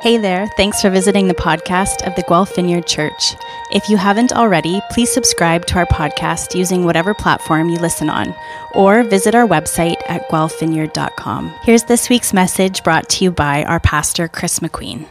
Hey 0.00 0.16
there, 0.16 0.46
thanks 0.56 0.80
for 0.80 0.90
visiting 0.90 1.26
the 1.26 1.34
podcast 1.34 2.06
of 2.06 2.14
the 2.14 2.22
Guelph 2.22 2.54
Vineyard 2.54 2.86
Church. 2.86 3.34
If 3.72 3.88
you 3.88 3.96
haven't 3.96 4.32
already, 4.32 4.80
please 4.92 5.12
subscribe 5.12 5.66
to 5.66 5.78
our 5.78 5.86
podcast 5.86 6.54
using 6.54 6.84
whatever 6.84 7.14
platform 7.14 7.68
you 7.68 7.78
listen 7.78 8.08
on, 8.08 8.32
or 8.76 9.02
visit 9.02 9.34
our 9.34 9.44
website 9.44 10.00
at 10.08 10.28
guelphvineyard.com. 10.28 11.52
Here's 11.62 11.82
this 11.82 12.08
week's 12.08 12.32
message 12.32 12.84
brought 12.84 13.08
to 13.08 13.24
you 13.24 13.32
by 13.32 13.64
our 13.64 13.80
pastor, 13.80 14.28
Chris 14.28 14.60
McQueen. 14.60 15.08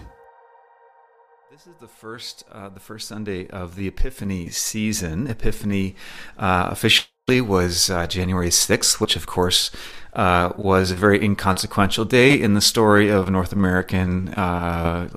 This 1.52 1.68
is 1.68 1.76
the 1.82 1.90
first, 1.90 2.46
uh, 2.50 2.70
the 2.70 2.80
first 2.80 3.10
Sunday 3.10 3.48
of 3.48 3.76
the 3.76 3.90
Epiphany 3.90 4.48
season. 4.52 5.28
Epiphany 5.28 5.96
uh, 6.38 6.70
officially 6.72 7.10
was 7.28 7.90
uh, 7.90 8.08
January 8.08 8.48
6th, 8.48 9.02
which 9.02 9.18
of 9.18 9.26
course 9.26 9.70
uh, 10.14 10.54
was 10.56 10.92
a 10.92 10.96
very 10.96 11.22
inconsequential 11.22 12.06
day 12.06 12.40
in 12.40 12.54
the 12.54 12.62
story 12.62 13.10
of 13.10 13.30
North 13.30 13.52
American 13.52 14.30
uh, 14.30 15.10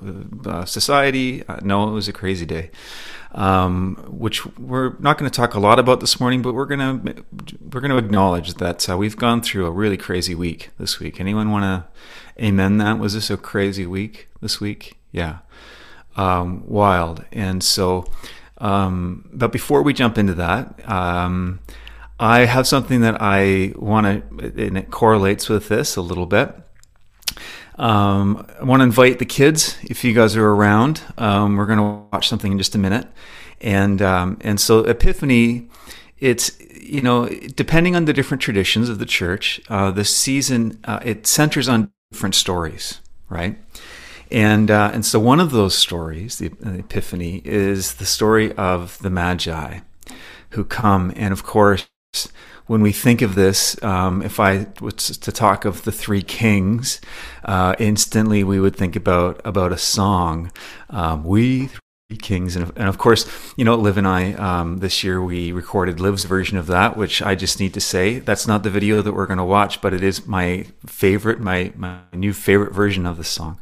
uh, 0.45 0.65
society. 0.65 1.47
Uh, 1.47 1.61
no, 1.63 1.87
it 1.87 1.93
was 1.93 2.09
a 2.09 2.13
crazy 2.13 2.45
day, 2.45 2.69
um, 3.31 3.95
which 4.09 4.45
we're 4.57 4.97
not 4.99 5.17
going 5.17 5.31
to 5.31 5.33
talk 5.33 5.53
a 5.53 5.59
lot 5.59 5.79
about 5.79 6.01
this 6.01 6.19
morning, 6.19 6.41
but 6.41 6.53
we're 6.53 6.65
going 6.65 6.79
to 6.81 7.23
we're 7.71 7.79
going 7.79 7.91
to 7.91 7.97
acknowledge 7.97 8.55
that 8.55 8.89
uh, 8.89 8.97
we've 8.97 9.15
gone 9.15 9.41
through 9.41 9.65
a 9.65 9.71
really 9.71 9.95
crazy 9.95 10.35
week 10.35 10.71
this 10.77 10.99
week. 10.99 11.21
Anyone 11.21 11.49
want 11.49 11.63
to 11.63 12.43
amen 12.43 12.77
that? 12.79 12.99
Was 12.99 13.13
this 13.13 13.29
a 13.29 13.37
crazy 13.37 13.85
week 13.85 14.27
this 14.41 14.59
week? 14.59 14.97
Yeah, 15.13 15.37
um, 16.17 16.67
wild. 16.67 17.23
And 17.31 17.63
so, 17.63 18.03
um, 18.57 19.29
but 19.31 19.53
before 19.53 19.81
we 19.81 19.93
jump 19.93 20.17
into 20.17 20.33
that. 20.33 20.77
I 22.21 22.45
have 22.45 22.67
something 22.67 23.01
that 23.01 23.19
I 23.19 23.73
want 23.75 24.05
to, 24.05 24.65
and 24.67 24.77
it 24.77 24.91
correlates 24.91 25.49
with 25.49 25.69
this 25.69 25.95
a 25.95 26.01
little 26.01 26.27
bit. 26.27 26.55
Um, 27.79 28.45
I 28.59 28.63
want 28.63 28.81
to 28.81 28.83
invite 28.83 29.17
the 29.17 29.25
kids, 29.25 29.75
if 29.81 30.03
you 30.03 30.13
guys 30.13 30.35
are 30.35 30.47
around. 30.47 31.01
Um, 31.17 31.57
we're 31.57 31.65
going 31.65 31.79
to 31.79 32.07
watch 32.13 32.29
something 32.29 32.51
in 32.51 32.57
just 32.59 32.75
a 32.75 32.77
minute, 32.77 33.07
and 33.59 34.03
um, 34.03 34.37
and 34.41 34.59
so 34.59 34.85
Epiphany, 34.85 35.67
it's 36.19 36.51
you 36.79 37.01
know 37.01 37.27
depending 37.27 37.95
on 37.95 38.05
the 38.05 38.13
different 38.13 38.39
traditions 38.39 38.87
of 38.87 38.99
the 38.99 39.07
church, 39.07 39.59
uh, 39.67 39.89
the 39.89 40.05
season 40.05 40.79
uh, 40.83 40.99
it 41.03 41.25
centers 41.25 41.67
on 41.67 41.91
different 42.11 42.35
stories, 42.35 43.01
right? 43.29 43.57
And 44.29 44.69
uh, 44.69 44.91
and 44.93 45.03
so 45.03 45.19
one 45.19 45.39
of 45.39 45.49
those 45.49 45.75
stories, 45.75 46.37
the, 46.37 46.49
the 46.49 46.79
Epiphany, 46.79 47.41
is 47.43 47.95
the 47.95 48.05
story 48.05 48.53
of 48.53 48.99
the 48.99 49.09
Magi, 49.09 49.79
who 50.51 50.63
come, 50.63 51.11
and 51.15 51.33
of 51.33 51.41
course 51.41 51.87
when 52.71 52.81
we 52.81 52.93
think 52.93 53.21
of 53.21 53.35
this, 53.35 53.81
um, 53.83 54.21
if 54.21 54.39
I 54.39 54.67
was 54.79 55.17
to 55.17 55.31
talk 55.31 55.65
of 55.65 55.83
the 55.83 55.91
three 55.91 56.21
kings, 56.21 57.01
uh, 57.43 57.75
instantly 57.79 58.45
we 58.45 58.61
would 58.61 58.77
think 58.77 58.95
about 58.95 59.41
about 59.43 59.73
a 59.73 59.77
song. 59.77 60.53
Um, 60.89 61.25
we 61.25 61.67
three 62.07 62.17
kings, 62.17 62.55
and, 62.55 62.71
and, 62.77 62.87
of 62.87 62.97
course, 62.97 63.29
you 63.57 63.65
know, 63.65 63.75
Liv 63.75 63.97
and 63.97 64.07
I 64.07 64.33
um, 64.35 64.77
this 64.77 65.03
year 65.03 65.21
we 65.21 65.51
recorded 65.51 65.99
Liv's 65.99 66.23
version 66.23 66.57
of 66.57 66.67
that, 66.67 66.95
which 66.95 67.21
I 67.21 67.35
just 67.35 67.59
need 67.59 67.73
to 67.73 67.81
say 67.81 68.19
that's 68.19 68.47
not 68.47 68.63
the 68.63 68.69
video 68.69 69.01
that 69.01 69.13
we're 69.13 69.27
going 69.27 69.37
to 69.37 69.43
watch, 69.43 69.81
but 69.81 69.93
it 69.93 70.01
is 70.01 70.25
my 70.25 70.65
favorite, 70.85 71.41
my 71.41 71.73
my 71.75 71.99
new 72.13 72.31
favorite 72.31 72.73
version 72.73 73.05
of 73.05 73.17
the 73.17 73.25
song. 73.25 73.59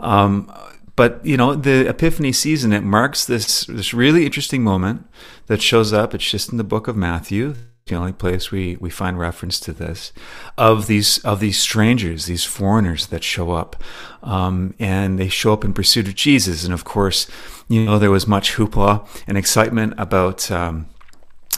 Um, 0.00 0.50
but 0.96 1.24
you 1.24 1.36
know, 1.36 1.54
the 1.54 1.86
Epiphany 1.86 2.32
season 2.32 2.72
it 2.72 2.82
marks 2.82 3.26
this 3.26 3.66
this 3.66 3.92
really 3.92 4.24
interesting 4.24 4.62
moment 4.62 5.06
that 5.48 5.60
shows 5.60 5.92
up. 5.92 6.14
It's 6.14 6.30
just 6.30 6.50
in 6.50 6.56
the 6.56 6.64
book 6.64 6.88
of 6.88 6.96
Matthew 6.96 7.54
the 7.88 7.96
only 7.96 8.12
place 8.12 8.50
we, 8.50 8.76
we 8.76 8.90
find 8.90 9.18
reference 9.18 9.58
to 9.60 9.72
this 9.72 10.12
of 10.56 10.86
these 10.86 11.18
of 11.24 11.40
these 11.40 11.58
strangers, 11.58 12.26
these 12.26 12.44
foreigners 12.44 13.06
that 13.06 13.24
show 13.24 13.50
up, 13.52 13.76
um, 14.22 14.74
and 14.78 15.18
they 15.18 15.28
show 15.28 15.52
up 15.52 15.64
in 15.64 15.72
pursuit 15.72 16.08
of 16.08 16.14
Jesus. 16.14 16.64
And 16.64 16.72
of 16.72 16.84
course, 16.84 17.28
you 17.68 17.84
know 17.84 17.98
there 17.98 18.10
was 18.10 18.26
much 18.26 18.54
hoopla 18.54 19.06
and 19.26 19.36
excitement 19.36 19.94
about 19.98 20.50
um, 20.50 20.86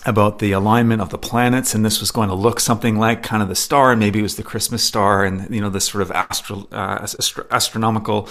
about 0.07 0.39
the 0.39 0.53
alignment 0.53 1.03
of 1.03 1.11
the 1.11 1.19
planets, 1.19 1.75
and 1.75 1.85
this 1.85 2.01
was 2.01 2.11
going 2.11 2.29
to 2.29 2.35
look 2.35 2.59
something 2.61 2.99
like 2.99 3.23
kind 3.23 3.43
of 3.43 3.49
the 3.49 3.55
star, 3.55 3.95
maybe 3.95 4.19
it 4.19 4.23
was 4.23 4.37
the 4.37 4.43
Christmas 4.43 4.83
star, 4.83 5.25
and 5.25 5.55
you 5.55 5.61
know 5.61 5.71
this 5.71 5.87
sort 5.87 6.03
of 6.03 6.11
astro, 6.11 6.67
uh, 6.73 7.07
astronomical 7.51 8.29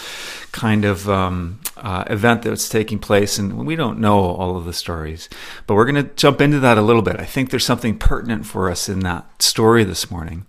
kind 0.51 0.85
of 0.85 1.09
um, 1.09 1.59
uh, 1.77 2.03
event 2.07 2.41
that's 2.41 2.69
taking 2.69 2.99
place. 2.99 3.37
And 3.37 3.65
we 3.67 3.75
don't 3.75 3.99
know 3.99 4.19
all 4.19 4.57
of 4.57 4.65
the 4.65 4.73
stories, 4.73 5.29
but 5.67 5.75
we're 5.75 5.85
going 5.85 6.03
to 6.03 6.13
jump 6.15 6.41
into 6.41 6.59
that 6.59 6.77
a 6.77 6.81
little 6.81 7.01
bit. 7.01 7.19
I 7.19 7.25
think 7.25 7.51
there's 7.51 7.65
something 7.65 7.97
pertinent 7.97 8.45
for 8.45 8.69
us 8.69 8.89
in 8.89 9.01
that 9.01 9.41
story 9.41 9.83
this 9.83 10.09
morning, 10.09 10.45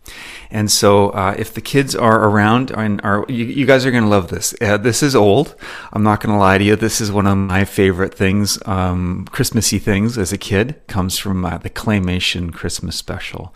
and 0.51 0.71
so 0.71 1.11
uh, 1.11 1.35
if 1.39 1.53
the 1.53 1.61
kids 1.61 1.95
are 1.95 2.25
around, 2.29 2.71
and 2.71 3.01
are 3.03 3.27
you, 3.29 3.45
you 3.45 3.67
guys 3.67 3.85
are 3.85 3.91
going 3.91 4.05
to 4.05 4.11
love 4.11 4.29
this. 4.29 4.55
Uh, 4.61 4.79
this 4.79 5.03
is 5.03 5.15
old. 5.15 5.55
I'm 5.93 6.03
not 6.03 6.21
going 6.21 6.33
to 6.35 6.39
lie 6.39 6.59
to 6.59 6.65
you. 6.65 6.77
This 6.77 7.01
is 7.01 7.13
one 7.13 7.27
of 7.27 7.37
my 7.37 7.65
favorite 7.65 8.15
things, 8.15 8.59
um, 8.67 9.27
Christmassy 9.31 9.79
things 9.79 10.17
as 10.17 10.33
a 10.33 10.39
kid. 10.39 10.81
Comes 10.87 11.10
comes 11.11 11.19
from 11.19 11.45
uh, 11.45 11.59
the 11.59 11.71
Claymation 11.71 12.53
Christmas 12.53 12.95
special, 12.95 13.53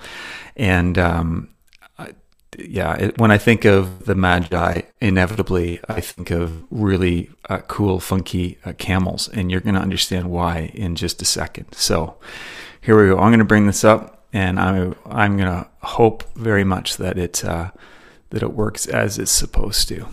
and 0.56 0.98
um, 0.98 1.48
yeah, 2.58 2.96
it, 2.96 3.18
when 3.18 3.30
I 3.30 3.38
think 3.38 3.64
of 3.64 4.06
the 4.06 4.16
Magi, 4.16 4.82
inevitably 5.00 5.80
I 5.88 6.00
think 6.00 6.32
of 6.32 6.64
really 6.70 7.30
uh, 7.48 7.58
cool, 7.68 8.00
funky 8.00 8.58
uh, 8.64 8.72
camels, 8.72 9.28
and 9.28 9.52
you're 9.52 9.60
going 9.60 9.76
to 9.76 9.80
understand 9.80 10.30
why 10.30 10.72
in 10.74 10.96
just 10.96 11.22
a 11.22 11.24
second. 11.24 11.74
So 11.74 12.16
here 12.80 13.00
we 13.00 13.08
go. 13.08 13.18
I'm 13.18 13.30
going 13.30 13.38
to 13.38 13.44
bring 13.44 13.68
this 13.68 13.84
up, 13.84 14.26
and 14.32 14.58
I'm 14.58 14.96
I'm 15.06 15.36
going 15.36 15.50
to 15.50 15.68
hope 15.82 16.24
very 16.34 16.64
much 16.64 16.96
that 16.96 17.16
it 17.16 17.44
uh, 17.44 17.70
that 18.30 18.42
it 18.42 18.52
works 18.52 18.86
as 18.86 19.16
it's 19.16 19.30
supposed 19.30 19.86
to. 19.90 20.08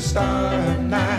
Star 0.00 0.78
night, 0.78 1.09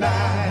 perfect 0.00 0.45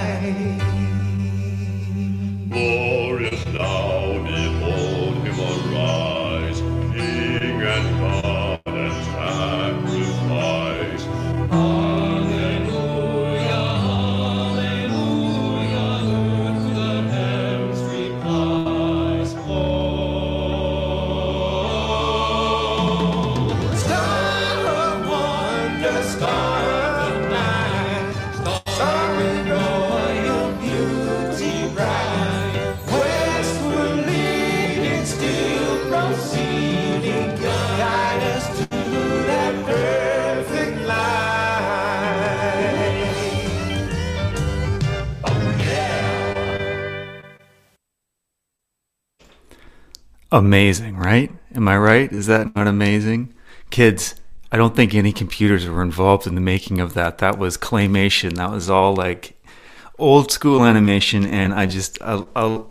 Amazing, 50.35 50.97
right? 50.97 51.31
Am 51.55 51.65
I 51.69 51.77
right? 51.77 52.11
Is 52.11 52.27
that 52.27 52.53
not 52.57 52.67
amazing? 52.67 53.33
Kids, 53.69 54.15
I 54.51 54.57
don't 54.57 54.75
think 54.75 54.93
any 54.93 55.13
computers 55.13 55.65
were 55.65 55.81
involved 55.81 56.27
in 56.27 56.35
the 56.35 56.41
making 56.41 56.81
of 56.81 56.93
that. 56.93 57.19
That 57.19 57.37
was 57.37 57.57
claymation. 57.57 58.35
That 58.35 58.51
was 58.51 58.69
all 58.69 58.93
like 58.93 59.41
old 59.97 60.33
school 60.33 60.65
animation. 60.65 61.25
And 61.25 61.53
I 61.53 61.67
just, 61.67 62.01
I, 62.01 62.25
I, 62.35 62.63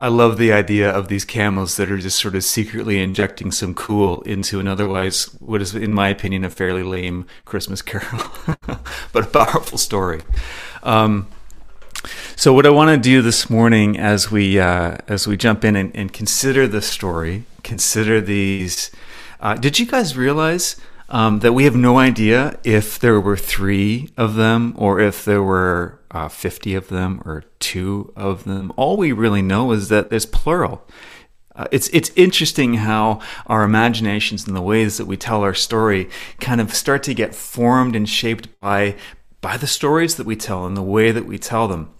I 0.00 0.06
love 0.06 0.38
the 0.38 0.52
idea 0.52 0.88
of 0.88 1.08
these 1.08 1.24
camels 1.24 1.76
that 1.76 1.90
are 1.90 1.98
just 1.98 2.20
sort 2.20 2.36
of 2.36 2.44
secretly 2.44 3.02
injecting 3.02 3.50
some 3.50 3.74
cool 3.74 4.20
into 4.20 4.60
an 4.60 4.68
otherwise, 4.68 5.24
what 5.40 5.60
is, 5.60 5.74
in 5.74 5.92
my 5.92 6.08
opinion, 6.08 6.44
a 6.44 6.50
fairly 6.50 6.84
lame 6.84 7.26
Christmas 7.46 7.82
carol, 7.82 8.22
but 9.12 9.24
a 9.24 9.26
powerful 9.26 9.76
story. 9.76 10.20
Um, 10.84 11.26
so 12.36 12.52
what 12.52 12.66
I 12.66 12.70
want 12.70 12.90
to 12.90 12.96
do 12.96 13.22
this 13.22 13.50
morning, 13.50 13.98
as 13.98 14.30
we 14.30 14.58
uh, 14.58 14.98
as 15.08 15.26
we 15.26 15.36
jump 15.36 15.64
in 15.64 15.76
and, 15.76 15.94
and 15.94 16.12
consider 16.12 16.66
the 16.66 16.82
story, 16.82 17.44
consider 17.62 18.20
these. 18.20 18.90
Uh, 19.40 19.54
did 19.54 19.78
you 19.78 19.86
guys 19.86 20.16
realize 20.16 20.76
um, 21.08 21.40
that 21.40 21.52
we 21.52 21.64
have 21.64 21.76
no 21.76 21.98
idea 21.98 22.58
if 22.64 22.98
there 22.98 23.20
were 23.20 23.36
three 23.36 24.10
of 24.16 24.34
them, 24.34 24.74
or 24.76 25.00
if 25.00 25.24
there 25.24 25.42
were 25.42 25.98
uh, 26.10 26.28
fifty 26.28 26.74
of 26.74 26.88
them, 26.88 27.22
or 27.24 27.44
two 27.58 28.12
of 28.16 28.44
them? 28.44 28.72
All 28.76 28.96
we 28.96 29.12
really 29.12 29.42
know 29.42 29.72
is 29.72 29.88
that 29.88 30.10
there's 30.10 30.26
plural. 30.26 30.86
Uh, 31.56 31.66
it's 31.72 31.88
it's 31.88 32.10
interesting 32.14 32.74
how 32.74 33.20
our 33.48 33.64
imaginations 33.64 34.46
and 34.46 34.56
the 34.56 34.62
ways 34.62 34.96
that 34.96 35.06
we 35.06 35.16
tell 35.16 35.42
our 35.42 35.54
story 35.54 36.08
kind 36.38 36.60
of 36.60 36.72
start 36.72 37.02
to 37.02 37.12
get 37.12 37.34
formed 37.34 37.96
and 37.96 38.08
shaped 38.08 38.48
by 38.60 38.94
by 39.40 39.56
the 39.56 39.66
stories 39.66 40.16
that 40.16 40.26
we 40.26 40.36
tell 40.36 40.66
and 40.66 40.76
the 40.76 40.82
way 40.82 41.10
that 41.10 41.26
we 41.26 41.38
tell 41.38 41.68
them. 41.68 41.90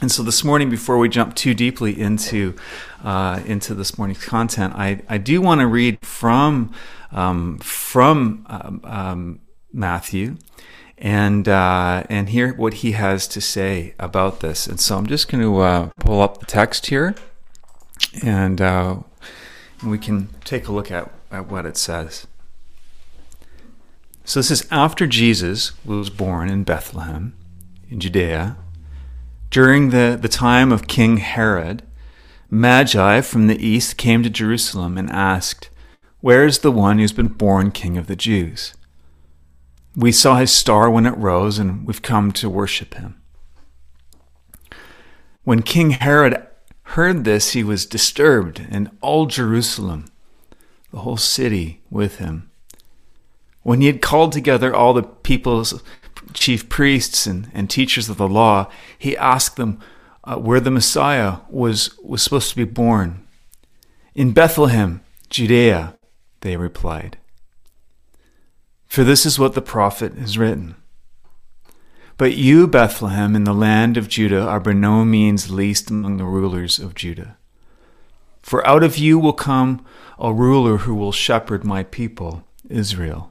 And 0.00 0.12
so 0.12 0.22
this 0.22 0.44
morning, 0.44 0.70
before 0.70 0.96
we 0.96 1.08
jump 1.08 1.34
too 1.34 1.54
deeply 1.54 1.98
into 1.98 2.54
uh, 3.02 3.40
into 3.44 3.74
this 3.74 3.98
morning's 3.98 4.24
content, 4.24 4.74
I, 4.76 5.02
I 5.08 5.18
do 5.18 5.40
want 5.40 5.60
to 5.60 5.66
read 5.66 5.98
from 6.02 6.72
um, 7.10 7.58
from 7.58 8.46
um, 8.48 8.80
um, 8.84 9.40
Matthew 9.72 10.36
and 10.96 11.48
uh, 11.48 12.04
and 12.08 12.28
hear 12.28 12.54
what 12.54 12.74
he 12.74 12.92
has 12.92 13.26
to 13.28 13.40
say 13.40 13.94
about 13.98 14.38
this. 14.38 14.68
And 14.68 14.78
so 14.78 14.96
I'm 14.96 15.06
just 15.06 15.28
going 15.28 15.42
to 15.42 15.58
uh, 15.58 15.90
pull 15.98 16.22
up 16.22 16.38
the 16.38 16.46
text 16.46 16.86
here, 16.86 17.16
and 18.22 18.60
uh, 18.60 18.98
we 19.84 19.98
can 19.98 20.28
take 20.44 20.68
a 20.68 20.72
look 20.72 20.90
at, 20.92 21.10
at 21.32 21.48
what 21.48 21.66
it 21.66 21.76
says. 21.76 22.26
So 24.28 24.40
this 24.40 24.50
is 24.50 24.68
after 24.70 25.06
Jesus 25.06 25.72
was 25.86 26.10
born 26.10 26.50
in 26.50 26.62
Bethlehem, 26.62 27.34
in 27.88 27.98
Judea, 27.98 28.58
during 29.48 29.88
the, 29.88 30.18
the 30.20 30.28
time 30.28 30.70
of 30.70 30.86
King 30.86 31.16
Herod. 31.16 31.82
Magi 32.50 33.22
from 33.22 33.46
the 33.46 33.56
east 33.66 33.96
came 33.96 34.22
to 34.22 34.28
Jerusalem 34.28 34.98
and 34.98 35.08
asked, 35.08 35.70
Where 36.20 36.44
is 36.44 36.58
the 36.58 36.70
one 36.70 36.98
who's 36.98 37.14
been 37.14 37.28
born 37.28 37.70
King 37.70 37.96
of 37.96 38.06
the 38.06 38.16
Jews? 38.16 38.74
We 39.96 40.12
saw 40.12 40.36
his 40.36 40.52
star 40.52 40.90
when 40.90 41.06
it 41.06 41.16
rose, 41.16 41.58
and 41.58 41.86
we've 41.86 42.02
come 42.02 42.30
to 42.32 42.50
worship 42.50 42.96
him. 42.96 43.18
When 45.44 45.62
King 45.62 45.92
Herod 45.92 46.46
heard 46.82 47.24
this, 47.24 47.52
he 47.52 47.64
was 47.64 47.86
disturbed, 47.86 48.66
and 48.68 48.90
all 49.00 49.24
Jerusalem, 49.24 50.04
the 50.92 50.98
whole 50.98 51.16
city, 51.16 51.80
with 51.88 52.18
him. 52.18 52.50
When 53.62 53.80
he 53.80 53.86
had 53.86 54.02
called 54.02 54.32
together 54.32 54.74
all 54.74 54.94
the 54.94 55.02
people's 55.02 55.82
chief 56.32 56.68
priests 56.68 57.26
and, 57.26 57.50
and 57.54 57.68
teachers 57.68 58.08
of 58.08 58.16
the 58.16 58.28
law, 58.28 58.70
he 58.98 59.16
asked 59.16 59.56
them 59.56 59.80
uh, 60.24 60.36
where 60.36 60.60
the 60.60 60.70
Messiah 60.70 61.38
was, 61.48 61.98
was 62.02 62.22
supposed 62.22 62.50
to 62.50 62.56
be 62.56 62.64
born. 62.64 63.26
In 64.14 64.32
Bethlehem, 64.32 65.02
Judea, 65.30 65.96
they 66.40 66.56
replied. 66.56 67.18
For 68.86 69.04
this 69.04 69.26
is 69.26 69.38
what 69.38 69.54
the 69.54 69.62
prophet 69.62 70.14
has 70.14 70.38
written. 70.38 70.76
But 72.16 72.34
you, 72.34 72.66
Bethlehem, 72.66 73.36
in 73.36 73.44
the 73.44 73.54
land 73.54 73.96
of 73.96 74.08
Judah, 74.08 74.42
are 74.42 74.58
by 74.58 74.72
no 74.72 75.04
means 75.04 75.50
least 75.50 75.88
among 75.88 76.16
the 76.16 76.24
rulers 76.24 76.78
of 76.78 76.94
Judah. 76.94 77.36
For 78.42 78.66
out 78.66 78.82
of 78.82 78.98
you 78.98 79.18
will 79.18 79.34
come 79.34 79.84
a 80.18 80.32
ruler 80.32 80.78
who 80.78 80.94
will 80.94 81.12
shepherd 81.12 81.64
my 81.64 81.84
people, 81.84 82.44
Israel. 82.68 83.30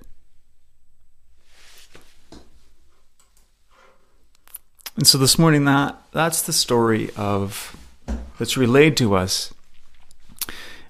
And 4.97 5.07
so 5.07 5.17
this 5.17 5.39
morning, 5.39 5.65
that 5.65 6.01
that's 6.11 6.41
the 6.41 6.53
story 6.53 7.09
of 7.15 7.77
that's 8.37 8.57
relayed 8.57 8.97
to 8.97 9.15
us 9.15 9.53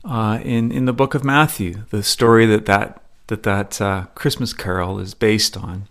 uh, 0.04 0.40
in 0.44 0.72
in 0.72 0.86
the 0.86 0.94
book 0.94 1.14
of 1.14 1.24
Matthew, 1.24 1.84
the 1.92 2.02
story 2.02 2.46
that 2.48 2.66
that 2.66 3.04
that 3.28 3.44
that 3.44 3.80
uh, 3.80 4.06
Christmas 4.16 4.54
carol 4.54 5.00
is 5.00 5.14
based 5.14 5.56
on. 5.56 5.88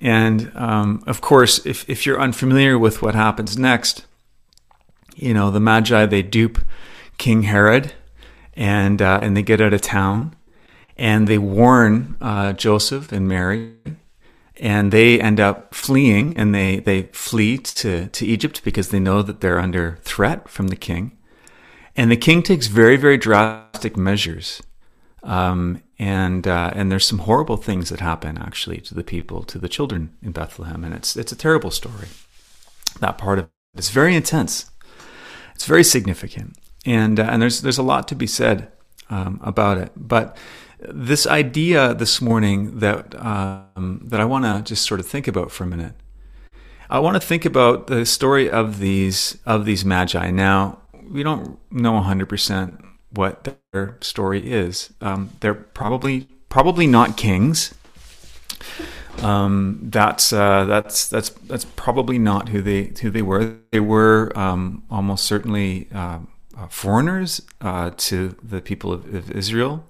And 0.00 0.50
um, 0.54 1.02
of 1.06 1.20
course, 1.20 1.64
if 1.64 1.88
if 1.88 2.04
you're 2.04 2.20
unfamiliar 2.20 2.78
with 2.78 3.00
what 3.00 3.14
happens 3.14 3.56
next, 3.56 4.04
you 5.14 5.32
know 5.32 5.50
the 5.50 5.60
Magi 5.60 6.04
they 6.06 6.22
dupe 6.22 6.58
King 7.16 7.44
Herod, 7.44 7.92
and 8.54 9.00
uh, 9.00 9.20
and 9.22 9.36
they 9.36 9.42
get 9.42 9.60
out 9.60 9.72
of 9.72 9.82
town, 9.82 10.34
and 10.98 11.28
they 11.28 11.38
warn 11.38 12.16
uh, 12.20 12.52
Joseph 12.54 13.12
and 13.12 13.28
Mary 13.28 13.72
and 14.60 14.92
they 14.92 15.20
end 15.20 15.40
up 15.40 15.74
fleeing 15.74 16.36
and 16.36 16.54
they, 16.54 16.80
they 16.80 17.04
flee 17.12 17.58
to, 17.58 18.08
to 18.08 18.26
Egypt 18.26 18.64
because 18.64 18.88
they 18.90 19.00
know 19.00 19.22
that 19.22 19.40
they're 19.40 19.60
under 19.60 19.98
threat 20.02 20.48
from 20.48 20.68
the 20.68 20.76
king. 20.76 21.12
And 21.96 22.10
the 22.10 22.16
king 22.16 22.42
takes 22.42 22.66
very, 22.68 22.96
very 22.96 23.18
drastic 23.18 23.96
measures 23.96 24.62
Um, 25.22 25.82
and 25.98 26.46
uh, 26.46 26.70
and 26.74 26.90
there's 26.90 27.06
some 27.06 27.18
horrible 27.24 27.56
things 27.56 27.88
that 27.90 28.00
happen 28.00 28.38
actually 28.38 28.80
to 28.82 28.94
the 28.94 29.04
people, 29.04 29.42
to 29.44 29.58
the 29.58 29.68
children 29.68 30.10
in 30.22 30.32
Bethlehem, 30.32 30.84
and 30.84 30.94
it's 30.94 31.16
it's 31.16 31.32
a 31.32 31.36
terrible 31.36 31.70
story. 31.70 32.08
That 33.00 33.18
part 33.18 33.38
of 33.38 33.46
it 33.74 33.80
is 33.80 33.90
very 33.90 34.14
intense. 34.14 34.70
It's 35.54 35.66
very 35.66 35.84
significant, 35.84 36.56
and 36.86 37.20
uh, 37.20 37.24
and 37.24 37.42
there's 37.42 37.60
there's 37.62 37.78
a 37.78 37.82
lot 37.82 38.08
to 38.08 38.14
be 38.14 38.26
said 38.26 38.70
um, 39.10 39.40
about 39.42 39.78
it. 39.78 39.92
But 39.96 40.36
this 40.78 41.26
idea 41.26 41.94
this 41.94 42.20
morning 42.20 42.78
that 42.80 43.14
um, 43.24 44.02
that 44.04 44.20
I 44.20 44.24
want 44.24 44.44
to 44.44 44.62
just 44.62 44.86
sort 44.86 45.00
of 45.00 45.06
think 45.06 45.26
about 45.26 45.50
for 45.50 45.64
a 45.64 45.66
minute. 45.66 45.94
I 46.88 46.98
want 47.00 47.14
to 47.14 47.20
think 47.20 47.44
about 47.44 47.88
the 47.88 48.06
story 48.06 48.50
of 48.50 48.78
these 48.78 49.38
of 49.46 49.64
these 49.64 49.84
magi. 49.84 50.30
Now 50.30 50.80
we 51.10 51.22
don't 51.22 51.58
know 51.72 51.92
100 51.92 52.28
percent 52.28 52.84
what 53.10 53.56
their 53.72 53.96
story 54.00 54.52
is. 54.52 54.92
Um, 55.00 55.30
they're 55.40 55.54
probably 55.54 56.28
probably 56.48 56.86
not 56.86 57.16
kings. 57.16 57.74
Um, 59.22 59.80
that's 59.82 60.32
uh, 60.32 60.66
that's 60.66 61.08
that's 61.08 61.30
that's 61.30 61.64
probably 61.64 62.18
not 62.18 62.50
who 62.50 62.60
they 62.60 62.92
who 63.00 63.10
they 63.10 63.22
were. 63.22 63.56
They 63.72 63.80
were 63.80 64.30
um, 64.36 64.84
almost 64.90 65.24
certainly 65.24 65.88
uh, 65.94 66.20
uh, 66.56 66.68
foreigners 66.68 67.40
uh, 67.62 67.92
to 67.96 68.36
the 68.42 68.60
people 68.60 68.92
of, 68.92 69.14
of 69.14 69.30
Israel 69.30 69.84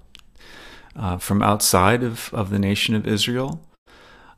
uh, 0.96 1.18
from 1.18 1.42
outside 1.42 2.02
of, 2.02 2.32
of 2.32 2.50
the 2.50 2.58
nation 2.58 2.94
of 2.94 3.06
Israel. 3.06 3.62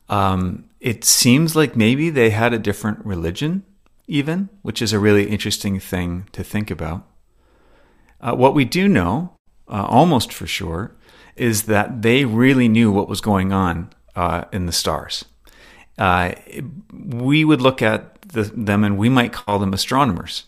Um, 0.08 0.64
it 0.80 1.04
seems 1.04 1.54
like 1.54 1.76
maybe 1.76 2.10
they 2.10 2.30
had 2.30 2.52
a 2.52 2.58
different 2.58 3.04
religion, 3.04 3.64
even, 4.06 4.48
which 4.62 4.80
is 4.80 4.92
a 4.92 4.98
really 4.98 5.28
interesting 5.28 5.80
thing 5.80 6.28
to 6.32 6.42
think 6.42 6.70
about. 6.70 7.06
Uh, 8.20 8.34
what 8.34 8.54
we 8.54 8.64
do 8.64 8.88
know, 8.88 9.34
uh, 9.68 9.84
almost 9.88 10.32
for 10.32 10.46
sure, 10.46 10.96
is 11.36 11.64
that 11.64 12.02
they 12.02 12.24
really 12.24 12.68
knew 12.68 12.90
what 12.90 13.08
was 13.08 13.20
going 13.20 13.52
on 13.52 13.90
uh, 14.16 14.44
in 14.52 14.66
the 14.66 14.72
stars. 14.72 15.24
Uh, 15.96 16.32
we 16.92 17.44
would 17.44 17.60
look 17.60 17.82
at 17.82 18.20
the, 18.22 18.42
them 18.42 18.84
and 18.84 18.98
we 18.98 19.08
might 19.08 19.32
call 19.32 19.58
them 19.58 19.72
astronomers. 19.72 20.44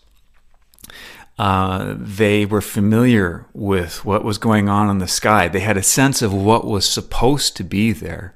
Uh, 1.37 1.95
they 1.97 2.45
were 2.45 2.61
familiar 2.61 3.47
with 3.53 4.05
what 4.05 4.23
was 4.23 4.37
going 4.37 4.69
on 4.69 4.89
in 4.89 4.99
the 4.99 5.07
sky. 5.07 5.47
They 5.47 5.61
had 5.61 5.77
a 5.77 5.83
sense 5.83 6.21
of 6.21 6.33
what 6.33 6.65
was 6.65 6.87
supposed 6.87 7.55
to 7.57 7.63
be 7.63 7.91
there. 7.91 8.35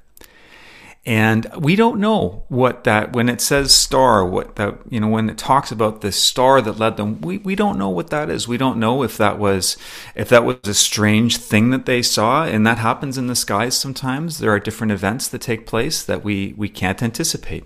And 1.08 1.46
we 1.60 1.76
don't 1.76 2.00
know 2.00 2.46
what 2.48 2.84
that, 2.86 3.14
when 3.14 3.30
it 3.30 3.40
says 3.40 3.72
star, 3.72 4.26
what 4.26 4.56
that, 4.56 4.80
you 4.90 5.00
know, 5.00 5.08
when 5.08 5.30
it 5.30 5.38
talks 5.38 5.72
about 5.72 6.02
the 6.02 6.12
star 6.12 6.62
that 6.64 6.80
led 6.80 6.98
them, 6.98 7.22
we, 7.22 7.38
we 7.38 7.56
don't 7.56 7.78
know 7.78 7.90
what 7.90 8.10
that 8.10 8.32
is. 8.32 8.48
We 8.48 8.58
don't 8.58 8.80
know 8.80 9.04
if 9.04 9.16
that 9.18 9.38
was, 9.38 9.78
if 10.16 10.30
that 10.30 10.44
was 10.44 10.58
a 10.64 10.74
strange 10.74 11.38
thing 11.38 11.70
that 11.70 11.86
they 11.86 12.02
saw. 12.02 12.46
And 12.46 12.66
that 12.66 12.80
happens 12.80 13.20
in 13.20 13.28
the 13.28 13.36
skies 13.36 13.78
sometimes. 13.78 14.40
There 14.40 14.50
are 14.50 14.60
different 14.60 14.94
events 14.94 15.28
that 15.28 15.42
take 15.42 15.68
place 15.68 16.04
that 16.04 16.24
we, 16.24 16.56
we 16.58 16.70
can't 16.70 17.04
anticipate. 17.04 17.66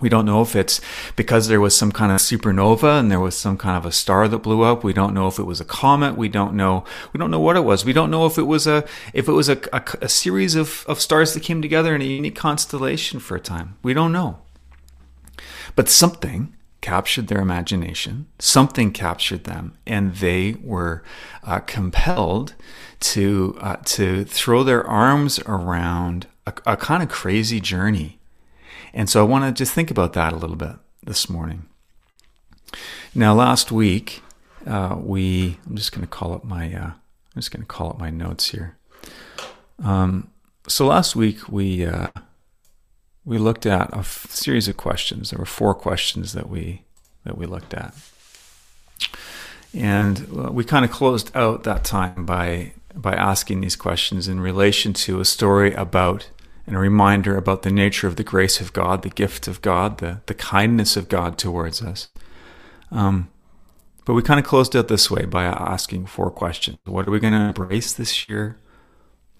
We 0.00 0.08
don't 0.08 0.26
know 0.26 0.42
if 0.42 0.54
it's 0.54 0.80
because 1.16 1.48
there 1.48 1.60
was 1.60 1.76
some 1.76 1.90
kind 1.90 2.12
of 2.12 2.18
supernova 2.18 3.00
and 3.00 3.10
there 3.10 3.18
was 3.18 3.36
some 3.36 3.58
kind 3.58 3.76
of 3.76 3.84
a 3.84 3.90
star 3.90 4.28
that 4.28 4.38
blew 4.38 4.62
up. 4.62 4.84
We 4.84 4.92
don't 4.92 5.12
know 5.12 5.26
if 5.26 5.40
it 5.40 5.44
was 5.44 5.60
a 5.60 5.64
comet. 5.64 6.16
We 6.16 6.28
don't 6.28 6.54
know. 6.54 6.84
We 7.12 7.18
don't 7.18 7.32
know 7.32 7.40
what 7.40 7.56
it 7.56 7.64
was. 7.64 7.84
We 7.84 7.92
don't 7.92 8.10
know 8.10 8.24
if 8.24 8.38
it 8.38 8.44
was 8.44 8.66
a 8.66 8.86
if 9.12 9.28
it 9.28 9.32
was 9.32 9.48
a, 9.48 9.58
a, 9.72 9.82
a 10.02 10.08
series 10.08 10.54
of, 10.54 10.84
of 10.86 11.00
stars 11.00 11.34
that 11.34 11.42
came 11.42 11.60
together 11.60 11.94
in 11.96 12.02
a 12.02 12.04
unique 12.04 12.36
constellation 12.36 13.18
for 13.18 13.36
a 13.36 13.40
time. 13.40 13.76
We 13.82 13.92
don't 13.92 14.12
know. 14.12 14.38
But 15.74 15.88
something 15.88 16.54
captured 16.80 17.26
their 17.26 17.40
imagination. 17.40 18.26
Something 18.38 18.92
captured 18.92 19.44
them, 19.44 19.76
and 19.84 20.14
they 20.16 20.56
were 20.62 21.02
uh, 21.42 21.58
compelled 21.60 22.54
to 23.00 23.58
uh, 23.60 23.76
to 23.84 24.24
throw 24.24 24.62
their 24.62 24.86
arms 24.86 25.40
around 25.40 26.28
a, 26.46 26.54
a 26.66 26.76
kind 26.76 27.02
of 27.02 27.08
crazy 27.08 27.60
journey 27.60 28.17
and 28.92 29.08
so 29.08 29.20
I 29.20 29.28
want 29.28 29.44
to 29.44 29.52
just 29.52 29.72
think 29.72 29.90
about 29.90 30.12
that 30.14 30.32
a 30.32 30.36
little 30.36 30.56
bit 30.56 30.76
this 31.02 31.28
morning. 31.28 31.66
Now, 33.14 33.34
last 33.34 33.72
week, 33.72 34.22
uh, 34.66 34.96
we, 35.00 35.58
I'm 35.66 35.76
just 35.76 35.92
going 35.92 36.02
to 36.02 36.08
call 36.08 36.34
up 36.34 36.44
my, 36.44 36.72
uh, 36.72 36.90
I'm 36.90 37.36
just 37.36 37.50
going 37.50 37.62
to 37.62 37.66
call 37.66 37.90
up 37.90 37.98
my 37.98 38.10
notes 38.10 38.50
here. 38.50 38.76
Um, 39.82 40.30
so 40.66 40.86
last 40.86 41.16
week 41.16 41.48
we, 41.48 41.86
uh, 41.86 42.08
we 43.24 43.38
looked 43.38 43.64
at 43.66 43.92
a 43.92 43.98
f- 43.98 44.26
series 44.30 44.68
of 44.68 44.76
questions. 44.76 45.30
There 45.30 45.38
were 45.38 45.46
four 45.46 45.74
questions 45.74 46.32
that 46.32 46.48
we, 46.48 46.82
that 47.24 47.38
we 47.38 47.46
looked 47.46 47.74
at. 47.74 47.94
And 49.72 50.28
uh, 50.36 50.52
we 50.52 50.64
kind 50.64 50.84
of 50.84 50.90
closed 50.90 51.34
out 51.36 51.64
that 51.64 51.84
time 51.84 52.26
by, 52.26 52.72
by 52.94 53.14
asking 53.14 53.60
these 53.60 53.76
questions 53.76 54.28
in 54.28 54.40
relation 54.40 54.92
to 54.94 55.20
a 55.20 55.24
story 55.24 55.72
about 55.74 56.30
and 56.68 56.76
a 56.76 56.80
reminder 56.80 57.34
about 57.36 57.62
the 57.62 57.70
nature 57.70 58.06
of 58.06 58.16
the 58.16 58.22
grace 58.22 58.60
of 58.60 58.74
God, 58.74 59.02
the 59.02 59.08
gift 59.08 59.48
of 59.48 59.62
God, 59.62 59.98
the, 59.98 60.20
the 60.26 60.34
kindness 60.34 60.96
of 60.98 61.08
God 61.08 61.38
towards 61.38 61.80
us. 61.80 62.08
Um, 62.92 63.30
but 64.04 64.12
we 64.12 64.22
kind 64.22 64.38
of 64.38 64.44
closed 64.44 64.76
out 64.76 64.88
this 64.88 65.10
way 65.10 65.24
by 65.24 65.44
asking 65.44 66.06
four 66.06 66.30
questions. 66.30 66.76
What 66.84 67.08
are 67.08 67.10
we 67.10 67.20
going 67.20 67.32
to 67.32 67.40
embrace 67.40 67.94
this 67.94 68.28
year? 68.28 68.58